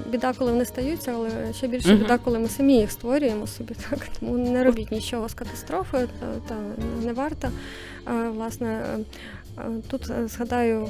Біда, 0.06 0.32
коли 0.32 0.52
вони 0.52 0.64
стаються, 0.64 1.12
але 1.14 1.52
ще 1.52 1.68
більше 1.68 1.88
mm-hmm. 1.88 1.98
біда, 1.98 2.18
коли 2.18 2.38
ми 2.38 2.48
самі 2.48 2.76
їх 2.76 2.92
створюємо 2.92 3.46
собі. 3.46 3.74
Так 3.90 4.08
тому 4.20 4.38
не 4.38 4.64
робіть 4.64 4.90
нічого 4.90 5.28
з 5.28 5.34
катастрофи, 5.34 6.08
та, 6.20 6.26
та 6.48 6.54
не 7.04 7.12
варто. 7.12 7.48
А, 8.04 8.12
власне, 8.12 8.84
Тут 9.88 10.10
е, 10.10 10.28
згадаю 10.28 10.88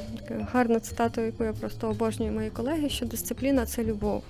гарну 0.53 0.79
цитату, 0.79 1.21
яку 1.21 1.45
я 1.45 1.53
просто 1.53 1.89
обожнюю 1.89 2.33
мої 2.33 2.51
колеги, 2.51 2.89
що 2.89 3.07
дисципліна 3.07 3.67
це 3.67 3.85
любов. 3.85 4.23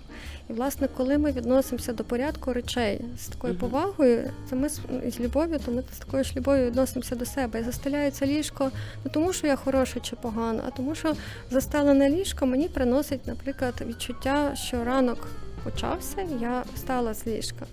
І, 0.50 0.52
власне, 0.52 0.88
коли 0.96 1.18
ми 1.18 1.32
відносимося 1.32 1.92
до 1.92 2.04
порядку 2.04 2.52
речей 2.52 3.00
з 3.18 3.26
такою 3.26 3.54
повагою, 3.54 4.30
то 4.50 4.56
ми 4.56 4.68
з 5.08 5.20
любов'ю, 5.20 5.58
то 5.66 5.72
ми 5.72 5.82
з 5.92 5.98
такою 5.98 6.24
ж 6.24 6.32
любов'ю 6.36 6.66
відносимося 6.66 7.16
до 7.16 7.26
себе. 7.26 7.60
І 7.60 7.64
застеляється 7.64 8.26
ліжко 8.26 8.70
не 9.04 9.10
тому, 9.10 9.32
що 9.32 9.46
я 9.46 9.56
хороша 9.56 10.00
чи 10.00 10.16
погана, 10.16 10.62
а 10.66 10.70
тому, 10.70 10.94
що 10.94 11.14
застелене 11.50 12.10
ліжко 12.10 12.46
мені 12.46 12.68
приносить, 12.68 13.26
наприклад, 13.26 13.74
відчуття, 13.86 14.56
що 14.56 14.84
ранок 14.84 15.28
почався, 15.64 16.26
я 16.40 16.64
встала 16.74 17.14
з 17.14 17.26
ліжка. 17.26 17.66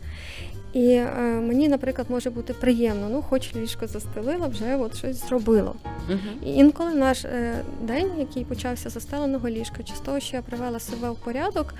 І 0.73 0.89
е, 0.89 1.11
мені, 1.41 1.69
наприклад, 1.69 2.07
може 2.09 2.29
бути 2.29 2.53
приємно, 2.53 3.09
ну, 3.11 3.21
хоч 3.21 3.55
ліжко 3.55 3.87
застелила, 3.87 4.47
вже 4.47 4.75
от 4.75 4.97
щось 4.97 5.27
зробила. 5.27 5.73
Uh-huh. 6.09 6.45
І 6.45 6.53
інколи 6.53 6.93
наш 6.93 7.25
е, 7.25 7.55
день, 7.81 8.11
який 8.19 8.45
почався 8.45 8.89
з 8.89 8.93
застеленого 8.93 9.49
ліжка, 9.49 9.83
чи 9.83 9.95
з 9.95 9.99
того, 9.99 10.19
що 10.19 10.35
я 10.35 10.41
привела 10.41 10.79
себе 10.79 11.09
в 11.09 11.15
порядок, 11.15 11.75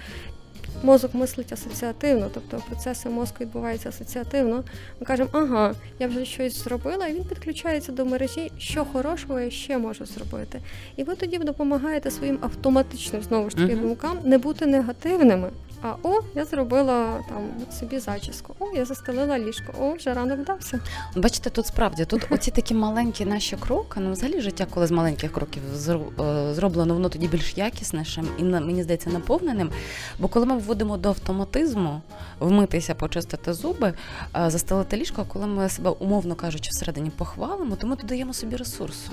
мозок 0.84 1.14
мислить 1.14 1.54
асоціативно, 1.54 2.30
тобто 2.34 2.64
процеси 2.70 3.10
мозку 3.10 3.38
відбуваються 3.40 3.90
асоціативно. 3.90 4.64
Ми 5.00 5.06
кажемо, 5.06 5.30
ага, 5.32 5.74
я 6.00 6.08
вже 6.08 6.26
щось 6.26 6.64
зробила, 6.64 7.08
і 7.08 7.14
він 7.14 7.24
підключається 7.24 7.92
до 7.92 8.06
мережі, 8.06 8.52
що 8.58 8.86
хорошого 8.86 9.40
я 9.40 9.50
ще 9.50 9.78
можу 9.78 10.06
зробити. 10.06 10.62
І 10.96 11.04
ви 11.04 11.16
тоді 11.16 11.38
допомагаєте 11.38 12.12
своїм 12.12 12.38
автоматичним 12.42 13.22
знову 13.22 13.50
ж 13.50 13.56
таки 13.56 13.74
Мгм. 13.74 13.82
думкам 13.82 14.18
не 14.24 14.38
бути 14.38 14.66
негативними. 14.66 15.50
А 15.86 15.96
о, 16.04 16.20
я 16.36 16.46
зробила 16.46 17.24
там 17.30 17.50
собі 17.80 18.00
зачіску, 18.00 18.56
о, 18.60 18.66
я 18.76 18.86
застелила 18.86 19.40
ліжко, 19.40 19.74
о, 19.80 19.94
вже 19.94 20.14
ранок 20.14 20.40
вдався. 20.40 20.80
Бачите, 21.16 21.50
тут 21.50 21.66
справді 21.66 22.06
тут 22.06 22.28
оці 22.30 22.52
такі 22.52 22.74
маленькі 22.74 23.26
наші 23.26 23.56
кроки. 23.56 24.00
Ну, 24.00 24.12
взагалі 24.12 24.42
життя, 24.42 24.68
коли 24.70 24.88
з 24.88 24.92
маленьких 24.92 25.32
кроків 25.32 25.64
е, 25.74 26.54
зроблено, 26.54 26.94
воно 26.94 27.10
тоді 27.10 27.28
більш 27.28 27.58
якіснішим 27.58 28.28
і 28.38 28.44
мені 28.44 28.84
здається 28.84 29.10
наповненим. 29.10 29.72
Бо 30.20 30.28
коли 30.28 30.46
ми 30.46 30.58
вводимо 30.58 30.98
до 30.98 31.10
автоматизму 31.10 32.02
вмитися, 32.40 32.96
почистити 32.96 33.54
зуби, 33.54 33.94
е, 34.36 34.50
застелити 34.50 34.98
ліжко, 34.98 35.26
коли 35.28 35.48
ми 35.48 35.70
себе 35.70 35.90
умовно 35.90 36.36
кажучи 36.36 36.70
всередині 36.72 37.10
похвалимо, 37.10 37.76
то 37.76 37.88
ми 37.88 37.96
додаємо 37.96 38.34
собі 38.34 38.56
ресурсу. 38.56 39.12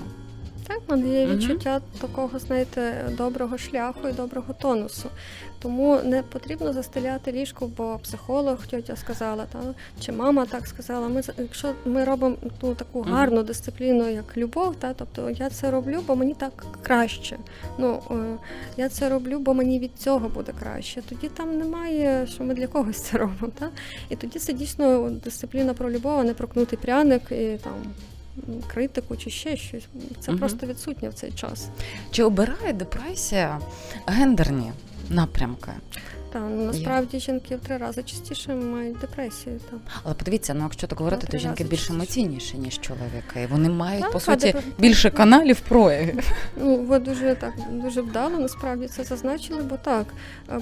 Так, 0.71 0.81
в 0.87 0.91
мене 0.91 1.21
є 1.21 1.27
Мгм. 1.27 1.37
відчуття 1.37 1.81
такого, 2.01 2.39
знаєте, 2.39 3.11
доброго 3.17 3.59
шляху 3.59 4.09
і 4.09 4.13
доброго 4.13 4.55
тонусу. 4.61 5.09
Тому 5.59 6.01
не 6.05 6.23
потрібно 6.23 6.73
застеляти 6.73 7.33
ліжко, 7.33 7.71
бо 7.77 7.99
психолог 8.03 8.67
тьотя 8.67 8.97
сказала, 8.97 9.47
та 9.53 9.59
чи 10.01 10.13
мама 10.13 10.47
так 10.47 10.67
сказала. 10.67 11.09
Ми 11.09 11.23
якщо 11.39 11.73
ми 11.85 12.05
робимо 12.05 12.37
ну, 12.63 12.75
таку 12.75 13.01
гарну 13.03 13.43
дисципліну, 13.43 14.09
як 14.09 14.37
любов, 14.37 14.77
та 14.77 14.95
тобто 14.95 15.31
я 15.31 15.51
це 15.51 15.71
роблю, 15.71 16.01
бо 16.07 16.17
мені 16.17 16.35
так 16.35 16.67
краще. 16.83 17.39
Ну 17.79 18.03
е, 18.11 18.15
я 18.77 18.89
це 18.89 19.09
роблю, 19.09 19.39
бо 19.39 19.55
мені 19.55 19.79
від 19.79 19.99
цього 19.99 20.29
буде 20.29 20.53
краще. 20.61 21.03
Тоді 21.09 21.29
там 21.29 21.59
немає, 21.59 22.27
що 22.27 22.45
ми 22.45 22.55
для 22.55 22.67
когось 22.67 23.01
це 23.01 23.19
робимо. 23.19 23.53
Та? 23.59 23.69
І 24.09 24.17
тоді 24.17 24.39
це 24.39 24.53
дійсно 24.53 25.11
дисципліна 25.11 25.75
про 25.75 25.91
любов, 25.91 26.19
а 26.19 26.25
не 26.25 26.35
про 26.35 26.49
кнутий 26.49 26.79
пряник 26.83 27.23
і 27.31 27.59
там. 27.65 27.73
Критику 28.67 29.17
чи 29.17 29.31
ще 29.31 29.57
щось. 29.57 29.85
Це 30.21 30.31
Мгм. 30.31 30.39
просто 30.41 30.67
відсутнє 30.67 31.09
в 31.09 31.15
цей 31.15 31.33
час. 31.33 31.69
Чи 32.11 32.23
обирає 32.23 32.73
депресія 32.73 33.61
гендерні 34.07 34.73
напрямки? 35.11 35.71
Та 36.33 36.39
ну 36.41 36.65
насправді 36.67 37.21
жінки 37.21 37.57
в 37.57 37.61
три 37.61 37.77
рази 37.77 38.03
частіше 38.03 38.55
мають 38.55 38.99
депресію. 38.99 39.61
Та. 39.71 39.77
Але 40.03 40.15
подивіться, 40.15 40.55
ну 40.55 40.63
якщо 40.63 40.87
так 40.87 40.99
говорити, 40.99 41.27
то 41.27 41.39
жінки 41.39 41.65
більш 41.65 41.71
частіше. 41.81 41.93
емоційніші, 41.95 42.59
ніж 42.59 42.79
чоловіки. 42.81 43.49
Вони 43.51 43.69
мають, 43.69 44.03
Так, 44.03 44.13
по 44.13 44.21
суті, 44.21 44.47
депре- 44.47 44.63
більше 44.79 45.11
каналів 45.11 45.61
проявів. 45.61 46.33
Ну 46.61 46.77
ви 46.77 46.99
дуже 46.99 47.35
так 47.35 47.53
дуже 47.71 48.01
вдало 48.03 48.39
насправді 48.39 48.87
це 48.87 49.05
зазначили, 49.05 49.63
бо 49.63 49.77
так, 49.77 50.07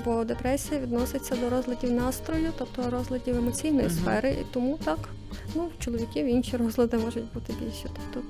бо 0.05 0.25
депресія 0.25 0.81
відноситься 0.81 1.37
до 1.37 1.51
розладів 1.51 1.93
настрою, 1.93 2.53
тобто 2.59 2.91
розладів 2.91 3.37
емоційної 3.37 3.87
Мгм. 3.87 3.97
сфери, 3.97 4.31
і 4.31 4.45
тому 4.53 4.79
так. 4.85 4.99
Ну, 5.55 5.71
в 5.79 5.85
чоловіків 5.85 6.27
інші 6.27 6.57
розлади 6.57 6.99
можуть 6.99 7.33
бути 7.35 7.53
більші. 7.53 7.87
Тобто, 8.13 8.29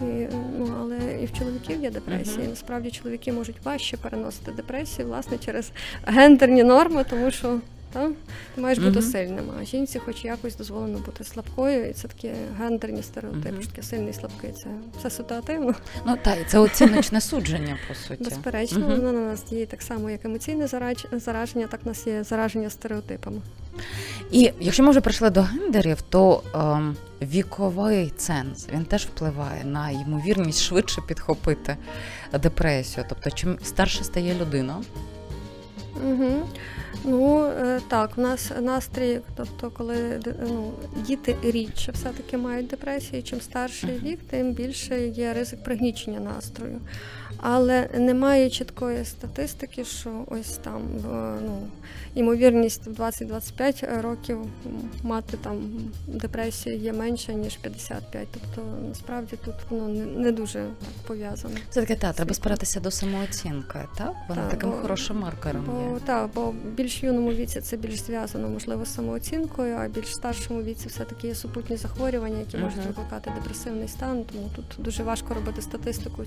і, 0.00 0.28
ну, 0.58 0.74
але 0.80 1.22
і 1.22 1.26
в 1.26 1.38
чоловіків 1.38 1.82
є 1.82 1.90
депресія. 1.90 2.46
Uh-huh. 2.46 2.50
насправді 2.50 2.90
чоловіки 2.90 3.32
можуть 3.32 3.64
важче 3.64 3.96
переносити 3.96 4.52
депресію, 4.52 5.08
власне, 5.08 5.38
через 5.38 5.70
гендерні 6.06 6.64
норми, 6.64 7.04
тому 7.10 7.30
що 7.30 7.60
та, 7.96 8.08
ти 8.54 8.60
маєш 8.60 8.78
бути 8.78 8.90
Мгм. 8.90 9.02
сильним. 9.10 9.44
А 9.60 9.64
жінці, 9.64 9.98
хоч 9.98 10.24
якось 10.24 10.56
дозволено 10.56 10.98
бути 10.98 11.24
слабкою, 11.24 11.90
і 11.90 11.92
це 11.92 12.08
такі 12.08 12.30
гендерні 12.58 13.02
стереотипи. 13.02 13.62
Що 13.62 13.70
Таке 13.70 13.82
сильний 13.82 14.12
слабкий. 14.12 14.52
Це 14.52 14.68
все 14.98 15.10
ситуативно. 15.10 15.74
Ну 16.06 16.16
та 16.24 16.34
і 16.34 16.44
це 16.48 16.58
оціночне 16.58 17.20
судження, 17.20 17.78
по 17.88 17.94
суті. 17.94 18.24
Безперечно, 18.24 18.86
воно 18.86 19.12
на 19.12 19.20
нас 19.20 19.44
діє 19.44 19.66
так 19.66 19.82
само, 19.82 20.10
як 20.10 20.24
емоційне 20.24 20.66
зараження, 21.12 21.66
так 21.66 21.80
в 21.84 21.88
нас 21.88 22.06
є 22.06 22.24
зараження 22.24 22.70
стереотипами. 22.70 23.40
І 24.30 24.52
якщо 24.60 24.82
ми 24.82 24.90
вже 24.90 25.00
прийшли 25.00 25.30
до 25.30 25.42
гендерів, 25.42 26.02
то 26.02 26.42
ем, 26.54 26.96
віковий 27.22 28.12
ценз 28.16 28.68
він 28.74 28.84
теж 28.84 29.06
впливає 29.06 29.64
на 29.64 29.90
ймовірність 29.90 30.62
швидше 30.62 31.00
підхопити 31.08 31.76
депресію. 32.42 33.06
Тобто, 33.08 33.30
чим 33.30 33.58
старше 33.62 34.04
стає 34.04 34.34
людина, 34.40 34.76
Угу. 36.04 36.48
Ну 37.04 37.44
е, 37.44 37.80
так, 37.88 38.16
в 38.16 38.20
нас 38.20 38.52
настрій, 38.60 39.20
тобто, 39.36 39.70
коли 39.70 40.20
ну, 40.48 40.72
діти 40.96 41.36
рідше 41.42 41.92
все-таки 41.92 42.36
мають 42.36 42.66
депресію, 42.66 43.22
чим 43.22 43.40
старший 43.40 43.98
вік, 43.98 44.18
тим 44.30 44.52
більше 44.52 45.08
є 45.08 45.32
ризик 45.32 45.62
пригнічення 45.62 46.20
настрою. 46.20 46.80
Але 47.40 47.88
немає 47.94 48.50
чіткої 48.50 49.04
статистики, 49.04 49.84
що 49.84 50.24
ось 50.26 50.56
там 50.56 50.82
в, 50.82 51.06
ну, 51.46 51.66
ймовірність 52.14 52.86
в 52.86 52.90
20-25 53.02 54.02
років 54.02 54.38
мати 55.02 55.36
там 55.36 55.58
депресію 56.06 56.76
є 56.76 56.92
менша, 56.92 57.32
ніж 57.32 57.56
55. 57.56 58.28
Тобто 58.32 58.70
насправді 58.88 59.36
тут 59.44 59.54
воно 59.70 59.88
не, 59.88 60.04
не 60.06 60.32
дуже 60.32 60.58
так 60.58 61.06
пов'язано. 61.06 61.54
це 61.70 61.80
таке 61.80 61.96
та 61.96 62.12
треба 62.12 62.34
спиратися 62.34 62.80
до 62.80 62.90
самооцінки, 62.90 63.78
так? 63.98 64.12
Вона 64.28 64.42
Так, 64.42 64.50
таким 64.50 64.70
бо- 64.70 64.76
хорошим 64.76 65.18
маркером 65.18 65.64
Бо 65.66 65.94
є. 65.94 66.00
так, 66.04 66.30
бо 66.34 66.40
в 66.46 66.54
більш 66.76 67.02
юному 67.02 67.32
віці 67.32 67.60
це 67.60 67.76
більш 67.76 68.00
зв'язано, 68.00 68.48
можливо, 68.48 68.84
з 68.84 68.94
самооцінкою, 68.94 69.76
а 69.76 69.88
більш 69.88 70.14
старшому 70.14 70.62
віці 70.62 70.88
все-таки 70.88 71.28
є 71.28 71.34
супутні 71.34 71.76
захворювання, 71.76 72.38
які 72.38 72.56
можуть 72.56 72.86
викликати 72.86 73.32
депресивний 73.38 73.88
стан. 73.88 74.24
Тому 74.32 74.50
тут 74.56 74.64
дуже 74.78 75.02
важко 75.02 75.34
робити 75.34 75.62
статистику 75.62 76.24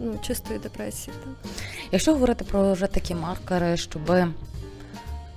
ну, 0.00 0.18
чистої 0.40 0.58
депресії. 0.58 1.16
Так. 1.24 1.52
Якщо 1.92 2.12
говорити 2.12 2.44
про 2.44 2.72
вже 2.72 2.86
такі 2.86 3.14
маркери, 3.14 3.76
щоб 3.76 4.12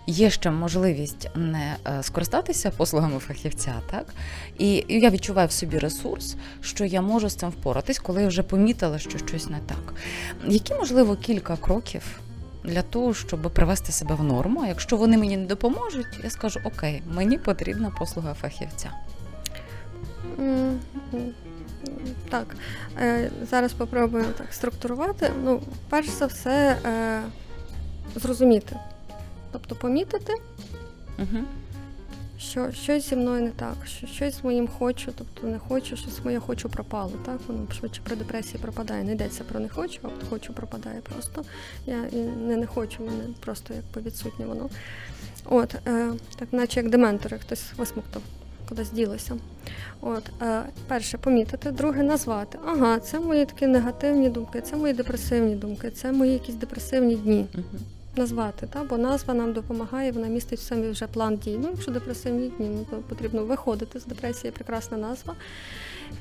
є 0.07 0.29
ще 0.29 0.51
можливість 0.51 1.29
не 1.35 1.75
е, 1.87 2.03
скористатися 2.03 2.71
послугами 2.71 3.19
фахівця, 3.19 3.73
так 3.91 4.13
і, 4.57 4.85
і 4.87 4.99
я 4.99 5.09
відчуваю 5.09 5.47
в 5.47 5.51
собі 5.51 5.79
ресурс, 5.79 6.35
що 6.61 6.85
я 6.85 7.01
можу 7.01 7.29
з 7.29 7.35
цим 7.35 7.49
впоратись, 7.49 7.99
коли 7.99 8.21
я 8.21 8.27
вже 8.27 8.43
помітила, 8.43 8.99
що 8.99 9.17
щось 9.17 9.49
не 9.49 9.59
так. 9.65 9.93
Які 10.47 10.73
можливо 10.73 11.15
кілька 11.15 11.57
кроків? 11.57 12.19
Для 12.63 12.81
того, 12.81 13.13
щоб 13.13 13.51
привести 13.53 13.91
себе 13.91 14.15
в 14.15 14.23
норму, 14.23 14.61
а 14.63 14.67
якщо 14.67 14.97
вони 14.97 15.17
мені 15.17 15.37
не 15.37 15.45
допоможуть, 15.45 16.19
я 16.23 16.29
скажу: 16.29 16.59
Окей, 16.63 17.01
мені 17.15 17.37
потрібна 17.37 17.91
послуга 17.99 18.33
фахівця. 18.33 18.91
Так, 22.29 22.55
е, 22.99 23.31
зараз 23.49 23.71
спробуємо 23.71 24.29
так 24.37 24.53
структурувати. 24.53 25.31
Ну, 25.43 25.61
перш 25.89 26.09
за 26.09 26.25
все, 26.25 26.77
е, 26.85 27.21
зрозуміти, 28.15 28.75
тобто 29.51 29.75
помітити, 29.75 30.33
Угу. 31.19 31.43
що 32.37 32.71
щось 32.71 33.09
зі 33.09 33.15
мною 33.15 33.41
не 33.43 33.49
так, 33.49 33.75
що 33.85 34.07
щось 34.07 34.35
з 34.35 34.43
моїм 34.43 34.67
хочу, 34.67 35.11
тобто 35.17 35.47
не 35.47 35.59
хочу, 35.59 35.95
щось 35.97 36.25
моє 36.25 36.39
хочу 36.39 36.69
пропало. 36.69 37.11
Так 37.25 37.39
воно 37.47 37.71
швидше 37.71 38.01
при 38.03 38.15
депресії 38.15 38.59
пропадає. 38.61 39.03
Не 39.03 39.11
йдеться 39.11 39.43
про 39.43 39.59
не 39.59 39.69
хочу, 39.69 39.99
а 40.03 40.25
хочу 40.29 40.53
пропадає 40.53 41.01
просто. 41.01 41.43
Я 41.85 42.05
і 42.11 42.15
не 42.17 42.57
не 42.57 42.65
хочу, 42.67 43.03
мене 43.03 43.23
просто 43.39 43.73
якби 43.73 44.01
відсутнє 44.01 44.45
воно. 44.45 44.69
От, 45.45 45.75
е, 45.87 46.09
так, 46.39 46.47
наче 46.53 46.79
як 46.79 46.89
дементори, 46.89 47.37
хтось 47.39 47.63
висмоктав, 47.77 48.21
кудись 48.73 48.91
ділося. 48.91 49.37
От, 50.01 50.23
е, 50.41 50.61
перше 50.87 51.17
помітити, 51.17 51.71
друге 51.71 52.03
назвати. 52.03 52.57
Ага, 52.65 52.99
це 52.99 53.19
мої 53.19 53.45
такі 53.45 53.67
негативні 53.67 54.29
думки, 54.29 54.61
це 54.61 54.75
мої 54.75 54.93
депресивні 54.93 55.55
думки, 55.55 55.89
це 55.89 56.11
мої 56.11 56.33
якісь 56.33 56.55
депресивні 56.55 57.15
дні 57.15 57.45
Угу. 57.55 57.63
назвати, 58.15 58.67
та? 58.73 58.83
бо 58.83 58.97
назва 58.97 59.33
нам 59.33 59.53
допомагає, 59.53 60.11
вона 60.11 60.27
містить 60.27 60.59
в 60.59 60.63
собі 60.63 60.89
вже 60.89 61.07
план 61.07 61.37
дій. 61.37 61.59
Ну, 61.61 61.69
якщо 61.71 61.91
депресивні 61.91 62.49
дні, 62.49 62.69
ну, 62.69 62.85
то 62.89 62.97
потрібно 62.97 63.45
виходити 63.45 63.99
з 63.99 64.05
депресії, 64.05 64.51
прекрасна 64.51 64.97
назва. 64.97 65.33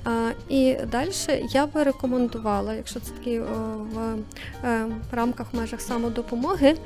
А, 0.04 0.30
і 0.48 0.76
далі 0.92 1.10
я 1.52 1.66
би 1.66 1.82
рекомендувала, 1.82 2.74
якщо 2.74 3.00
це 3.00 3.12
такі 3.12 3.40
о, 3.40 3.44
в 3.92 4.16
е, 4.64 4.86
рамках 5.12 5.46
в 5.52 5.56
межах 5.56 5.80
самодопомоги. 5.80 6.76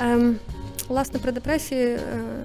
Е, 0.00 0.34
Власне, 0.92 1.18
при 1.18 1.32
депресії 1.32 1.86
е, 1.86 1.98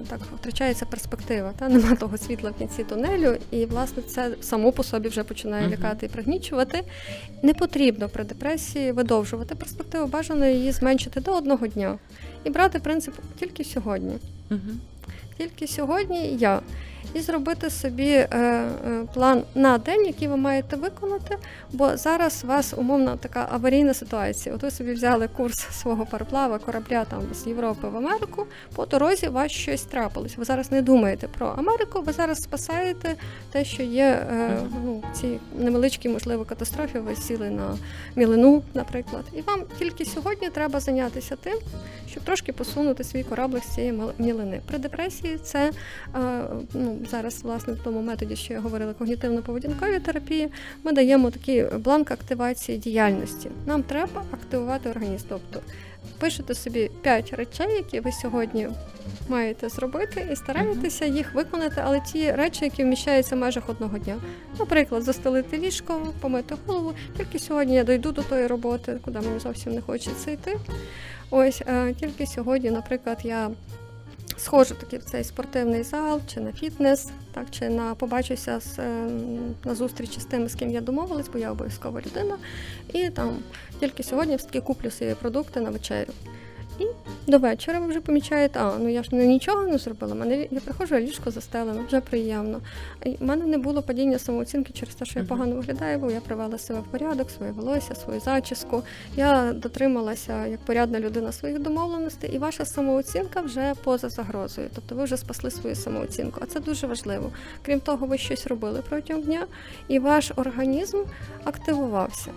так 0.08 0.20
втрачається 0.36 0.86
перспектива, 0.86 1.52
та 1.58 1.68
нема 1.68 1.94
того 1.94 2.18
світла 2.18 2.50
в 2.50 2.54
кінці 2.54 2.84
тунелю, 2.84 3.36
і 3.50 3.64
власне 3.64 4.02
це 4.02 4.30
само 4.40 4.72
по 4.72 4.82
собі 4.82 5.08
вже 5.08 5.24
починає 5.24 5.68
лякати 5.68 6.06
і 6.06 6.08
пригнічувати. 6.08 6.82
Не 7.42 7.54
потрібно 7.54 8.08
при 8.08 8.24
депресії 8.24 8.92
видовжувати 8.92 9.54
перспективу, 9.54 10.06
бажано 10.06 10.46
її 10.46 10.72
зменшити 10.72 11.20
до 11.20 11.36
одного 11.36 11.66
дня 11.66 11.98
і 12.44 12.50
брати 12.50 12.78
принцип 12.78 13.14
тільки 13.38 13.64
сьогодні. 13.64 14.12
Тільки 15.38 15.66
сьогодні 15.66 16.36
я. 16.36 16.60
І 17.14 17.20
зробити 17.20 17.70
собі 17.70 18.10
е, 18.10 18.28
е, 18.30 19.04
план 19.14 19.42
на 19.54 19.78
день, 19.78 20.06
який 20.06 20.28
ви 20.28 20.36
маєте 20.36 20.76
виконати. 20.76 21.36
Бо 21.72 21.96
зараз 21.96 22.40
у 22.44 22.46
вас 22.46 22.74
умовно 22.76 23.16
така 23.16 23.48
аварійна 23.52 23.94
ситуація. 23.94 24.54
От 24.54 24.62
ви 24.62 24.70
собі 24.70 24.92
взяли 24.92 25.28
курс 25.28 25.66
свого 25.72 26.06
пароплава, 26.06 26.58
корабля 26.58 27.04
там 27.04 27.22
з 27.34 27.46
Європи 27.46 27.88
в 27.88 27.96
Америку. 27.96 28.46
По 28.74 28.86
дорозі 28.86 29.28
у 29.28 29.32
вас 29.32 29.52
щось 29.52 29.82
трапилось. 29.82 30.36
Ви 30.36 30.44
зараз 30.44 30.72
не 30.72 30.82
думаєте 30.82 31.28
про 31.28 31.46
Америку, 31.46 32.02
ви 32.02 32.12
зараз 32.12 32.42
спасаєте 32.42 33.14
те, 33.52 33.64
що 33.64 33.82
є 33.82 34.04
е, 34.04 34.60
ну, 34.84 35.02
ці 35.12 35.38
невеличкі, 35.58 36.08
можливо, 36.08 36.44
катастрофі. 36.44 36.98
Ви 36.98 37.16
сіли 37.16 37.50
на 37.50 37.78
мілину, 38.16 38.62
наприклад. 38.74 39.24
І 39.32 39.40
вам 39.40 39.60
тільки 39.78 40.04
сьогодні 40.04 40.50
треба 40.50 40.80
зайнятися 40.80 41.36
тим, 41.36 41.58
щоб 42.10 42.22
трошки 42.22 42.52
посунути 42.52 43.04
свій 43.04 43.22
кораблик 43.22 43.64
з 43.64 43.74
цієї 43.74 44.02
мілини. 44.18 44.60
При 44.66 44.78
депресії 44.78 45.38
це 45.38 45.70
ну, 46.74 46.97
зараз, 47.10 47.42
власне, 47.42 47.72
в 47.72 47.78
тому 47.78 48.02
методі, 48.02 48.36
що 48.36 48.54
я 48.54 48.60
говорила, 48.60 48.92
когнітивно-поведінковій 49.00 50.00
терапії, 50.00 50.48
ми 50.84 50.92
даємо 50.92 51.30
такий 51.30 51.64
бланк 51.64 52.10
активації 52.10 52.78
діяльності. 52.78 53.50
Нам 53.66 53.82
треба 53.82 54.24
активувати 54.32 54.90
організм. 54.90 55.26
Тобто 55.28 55.60
пишете 56.18 56.54
собі 56.54 56.90
5 57.02 57.32
речей, 57.32 57.72
які 57.72 58.00
ви 58.00 58.12
сьогодні 58.12 58.68
маєте 59.28 59.68
зробити, 59.68 60.28
і 60.32 60.36
стараєтеся 60.36 61.04
їх 61.04 61.34
виконати, 61.34 61.82
але 61.84 62.00
ті 62.00 62.32
речі, 62.32 62.64
які 62.64 62.84
вміщаються 62.84 63.36
в 63.36 63.38
межах 63.38 63.68
одного 63.68 63.98
дня. 63.98 64.16
Наприклад, 64.58 65.02
застелити 65.02 65.58
ліжко, 65.58 66.12
помити 66.20 66.54
голову. 66.66 66.92
Тільки 67.16 67.38
сьогодні 67.38 67.74
я 67.74 67.84
дойду 67.84 68.12
до 68.12 68.22
тої 68.22 68.46
роботи, 68.46 68.98
куди 69.04 69.20
мені 69.20 69.38
зовсім 69.38 69.74
не 69.74 69.80
хочеться 69.80 70.30
йти. 70.30 70.58
Ось 71.30 71.62
е, 71.66 71.94
тільки 72.00 72.26
сьогодні, 72.26 72.70
наприклад, 72.70 73.18
я 73.22 73.50
сходжу 74.38 74.74
таки 74.74 74.98
в 74.98 75.04
цей 75.04 75.24
спортивний 75.24 75.82
зал, 75.82 76.20
чи 76.34 76.40
на 76.40 76.52
фітнес, 76.52 77.08
так 77.34 77.46
чи 77.50 77.68
на 77.68 77.94
побачуся 77.94 78.60
з 78.60 78.78
е, 78.78 79.10
на 79.64 79.74
зустрічі 79.74 80.20
з 80.20 80.24
тими, 80.24 80.48
з 80.48 80.54
ким 80.54 80.70
я 80.70 80.80
домовилась, 80.80 81.28
бо 81.32 81.38
я 81.38 81.52
обов'язкова 81.52 82.00
людина. 82.00 82.36
І 82.92 83.10
там 83.10 83.36
тільки 83.80 84.02
сьогодні 84.02 84.36
все-таки 84.36 84.60
куплю 84.60 84.90
свої 84.90 85.14
продукти 85.14 85.60
на 85.60 85.70
вечерю. 85.70 86.12
І 86.78 86.86
до 87.26 87.38
вечора 87.38 87.80
ви 87.80 87.86
вже 87.86 88.00
помічаєте, 88.00 88.60
а 88.60 88.78
ну 88.78 88.88
я 88.88 89.02
ж 89.02 89.14
не 89.14 89.26
нічого 89.26 89.62
не 89.62 89.78
зробила. 89.78 90.14
Мене 90.14 90.46
я 90.50 90.60
приходжу, 90.60 90.94
а 90.94 91.00
ліжко 91.00 91.30
застелено, 91.30 91.84
вже 91.86 92.00
приємно. 92.00 92.60
У 93.20 93.24
мене 93.24 93.46
не 93.46 93.58
було 93.58 93.82
падіння 93.82 94.18
самооцінки 94.18 94.72
через 94.72 94.94
те, 94.94 95.04
що 95.04 95.18
я 95.18 95.24
погано 95.24 95.54
виглядаю, 95.56 95.98
бо 95.98 96.10
я 96.10 96.20
привела 96.20 96.58
себе 96.58 96.80
в 96.80 96.84
порядок, 96.84 97.30
своє 97.30 97.52
волосся, 97.52 97.94
свою 97.94 98.20
зачіску. 98.20 98.82
Я 99.16 99.52
дотрималася 99.52 100.46
як 100.46 100.60
порядна 100.60 101.00
людина 101.00 101.32
своїх 101.32 101.58
домовленостей, 101.58 102.30
і 102.34 102.38
ваша 102.38 102.64
самооцінка 102.64 103.40
вже 103.40 103.74
поза 103.84 104.08
загрозою. 104.08 104.68
Тобто 104.74 104.94
ви 104.94 105.04
вже 105.04 105.16
спасли 105.16 105.50
свою 105.50 105.76
самооцінку. 105.76 106.40
А 106.42 106.46
це 106.46 106.60
дуже 106.60 106.86
важливо. 106.86 107.30
Крім 107.62 107.80
того, 107.80 108.06
ви 108.06 108.18
щось 108.18 108.46
робили 108.46 108.82
протягом 108.88 109.22
дня, 109.22 109.46
і 109.88 109.98
ваш 109.98 110.32
організм 110.36 110.98
активувався. 111.44 112.30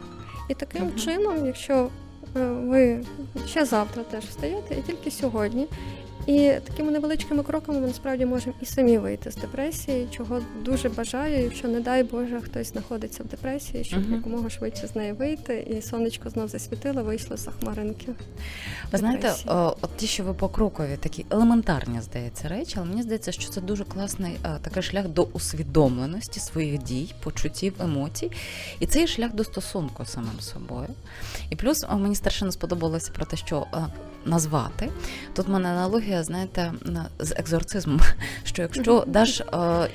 І 0.50 0.54
таким 0.54 0.82
Мгм. 0.86 0.96
чином, 0.96 1.46
якщо 1.46 1.90
ви 2.34 3.04
ще 3.48 3.66
завтра 3.66 4.04
теж 4.04 4.24
встаєте, 4.24 4.76
і 4.76 4.82
тільки 4.82 5.12
сьогодні. 5.12 5.68
І 6.28 6.52
такими 6.68 6.92
невеличкими 6.92 7.44
кроками 7.44 7.80
ми 7.80 7.88
насправді 7.88 8.26
можемо 8.26 8.56
і 8.62 8.66
самі 8.66 8.98
вийти 8.98 9.32
з 9.32 9.36
депресії, 9.36 10.08
чого 10.12 10.42
дуже 10.66 10.90
бажаю, 10.90 11.44
якщо 11.44 11.68
не 11.68 11.80
дай 11.80 12.04
Боже 12.04 12.42
хтось 12.42 12.72
знаходиться 12.72 13.24
в 13.24 13.26
депресії, 13.26 13.84
щоб 13.84 14.00
Мгм. 14.00 14.14
якомога 14.14 14.50
швидше 14.50 14.88
з 14.88 14.96
неї 14.96 15.14
вийти, 15.14 15.68
і 15.70 15.82
сонечко 15.82 16.30
знов 16.30 16.48
засвітило, 16.48 17.04
вийшло 17.04 17.38
з 17.38 17.50
хмаринки. 17.60 18.08
Ви 18.92 18.98
знаєте, 18.98 19.34
о, 19.48 19.76
от 19.82 19.98
ті, 19.98 20.08
що 20.08 20.24
ви 20.24 20.34
покрокові, 20.34 20.98
такі 21.00 21.26
елементарні, 21.30 22.02
здається, 22.02 22.48
речі, 22.48 22.76
але 22.78 22.86
мені 22.88 23.04
здається, 23.04 23.32
що 23.32 23.50
це 23.50 23.62
дуже 23.62 23.84
класний 23.84 24.34
е, 24.46 24.58
такий 24.62 24.84
шлях 24.84 25.08
до 25.08 25.24
усвідомленості 25.24 26.40
своїх 26.40 26.84
дій, 26.84 27.14
почуттів, 27.24 27.74
емоцій. 27.80 28.32
І 28.80 28.86
це 28.86 29.00
є 29.00 29.08
шлях 29.08 29.34
до 29.34 29.44
стосунку 29.44 30.06
з 30.06 30.12
самим 30.12 30.40
собою. 30.40 30.90
І 31.50 31.56
плюс 31.56 31.86
о, 31.90 31.98
мені 31.98 32.16
страшенно 32.16 32.52
сподобалося 32.52 33.12
про 33.12 33.26
те, 33.26 33.38
що 33.38 33.68
е, 33.74 33.78
назвати. 34.26 34.90
Тут 35.36 35.48
в 35.48 35.52
мене 35.52 35.70
аналогія, 35.70 36.24
знаєте, 36.24 36.74
на- 36.86 37.06
з 37.20 37.32
екзорцизмом, 37.32 38.00
що 38.44 38.62
якщо 38.62 39.04
даш 39.08 39.42
е, 39.42 39.46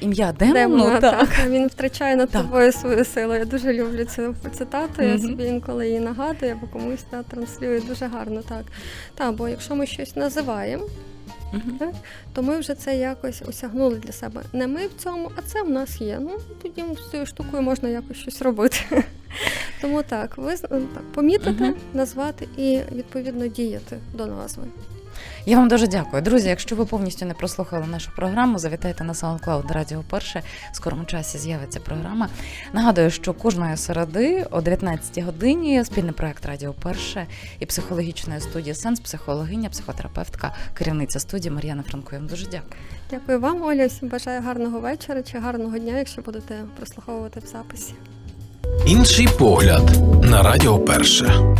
ім'я 0.01 0.33
демону, 0.33 0.85
так, 1.01 1.01
так, 1.29 1.47
він 1.49 1.66
втрачає 1.66 2.16
над 2.16 2.31
Так. 2.31 2.43
тобою 2.43 2.72
свою 2.72 3.05
силу. 3.05 3.35
Я 3.35 3.45
дуже 3.45 3.72
люблю 3.72 4.05
цю 4.05 4.35
цитату. 4.59 5.03
Я 5.03 5.18
собі 5.18 5.45
інколи 5.45 5.87
її 5.87 6.01
нагадую, 6.01 6.53
або 6.53 6.66
комусь 6.66 7.03
та, 7.11 7.22
транслюю 7.22 7.81
дуже 7.81 8.07
гарно 8.07 8.43
так. 8.49 8.64
Та 9.14 9.33
бо 9.33 9.49
якщо 9.49 9.74
ми 9.77 9.87
щось 9.87 10.16
називаємо, 10.16 10.85
Мгм. 11.53 11.79
то 12.33 12.43
ми 12.43 12.59
вже 12.59 12.74
це 12.74 12.97
якось 12.97 13.43
осягнули 13.49 13.97
для 13.97 14.12
себе. 14.12 14.43
Не 14.53 14.66
ми 14.66 14.87
в 14.87 14.95
цьому, 15.03 15.31
а 15.37 15.43
це 15.43 15.62
в 15.62 15.70
нас 15.70 16.01
є. 16.01 16.18
Ну 16.20 16.31
тоді 16.62 16.85
з 17.07 17.11
цією 17.11 17.27
штукою 17.27 17.62
можна 17.62 17.89
якось 17.89 18.16
щось 18.16 18.43
робити. 18.43 18.77
Тому 19.81 20.03
так, 20.03 20.39
ви 20.39 20.57
так, 20.57 21.12
помітити, 21.14 21.64
Мгм. 21.64 21.74
назвати 21.95 22.49
і 22.57 22.81
відповідно 22.93 23.47
діяти 23.47 23.99
до 24.14 24.27
назви. 24.27 24.64
Я 25.47 25.57
вам 25.57 25.69
дуже 25.69 25.87
дякую. 25.87 26.23
Друзі, 26.23 26.49
якщо 26.49 26.77
ви 26.77 26.85
повністю 26.85 27.27
не 27.27 27.35
прослухали 27.35 27.87
нашу 27.87 28.11
програму, 28.17 28.59
завітайте 28.59 29.05
на 29.05 29.12
SoundCloud 29.12 29.73
Радіо 29.73 30.05
Перше. 30.11 30.43
В 30.73 30.77
скорому 30.77 31.05
часі 31.05 31.39
з'явиться 31.39 31.81
програма. 31.81 32.29
Нагадую, 32.73 33.11
що 33.11 33.35
кожної 33.35 33.77
середи 33.77 34.47
о 34.51 34.61
19 34.61 35.25
годині 35.25 35.85
спільний 35.85 36.12
проект 36.12 36.47
Радіо 36.47 36.73
Перше 36.73 37.27
і 37.59 37.67
психологічної 37.67 38.41
студії 38.41 38.75
Сенс, 38.75 39.01
психологиня, 39.01 39.69
психотерапевтка, 39.69 40.55
керівниця 40.75 41.21
студії 41.21 41.55
Мар'яна 41.55 41.83
Франко. 41.83 42.09
Я 42.12 42.19
вам 42.19 42.29
дуже 42.29 42.47
дякую. 42.47 42.81
Дякую 43.11 43.41
вам, 43.41 43.62
Оля. 43.62 43.87
Всім 43.87 44.09
бажаю 44.09 44.43
гарного 44.43 44.81
вечора 44.81 45.23
чи 45.23 45.39
гарного 45.39 45.79
дня, 45.79 45.99
якщо 45.99 46.23
будете 46.23 46.55
прослуховувати 46.77 47.41
в 47.41 47.47
записі. 47.47 47.95
Інший 48.87 49.29
погляд 49.39 49.91
на 50.25 50.43
Радіо 50.43 50.79
Перше. 50.79 51.57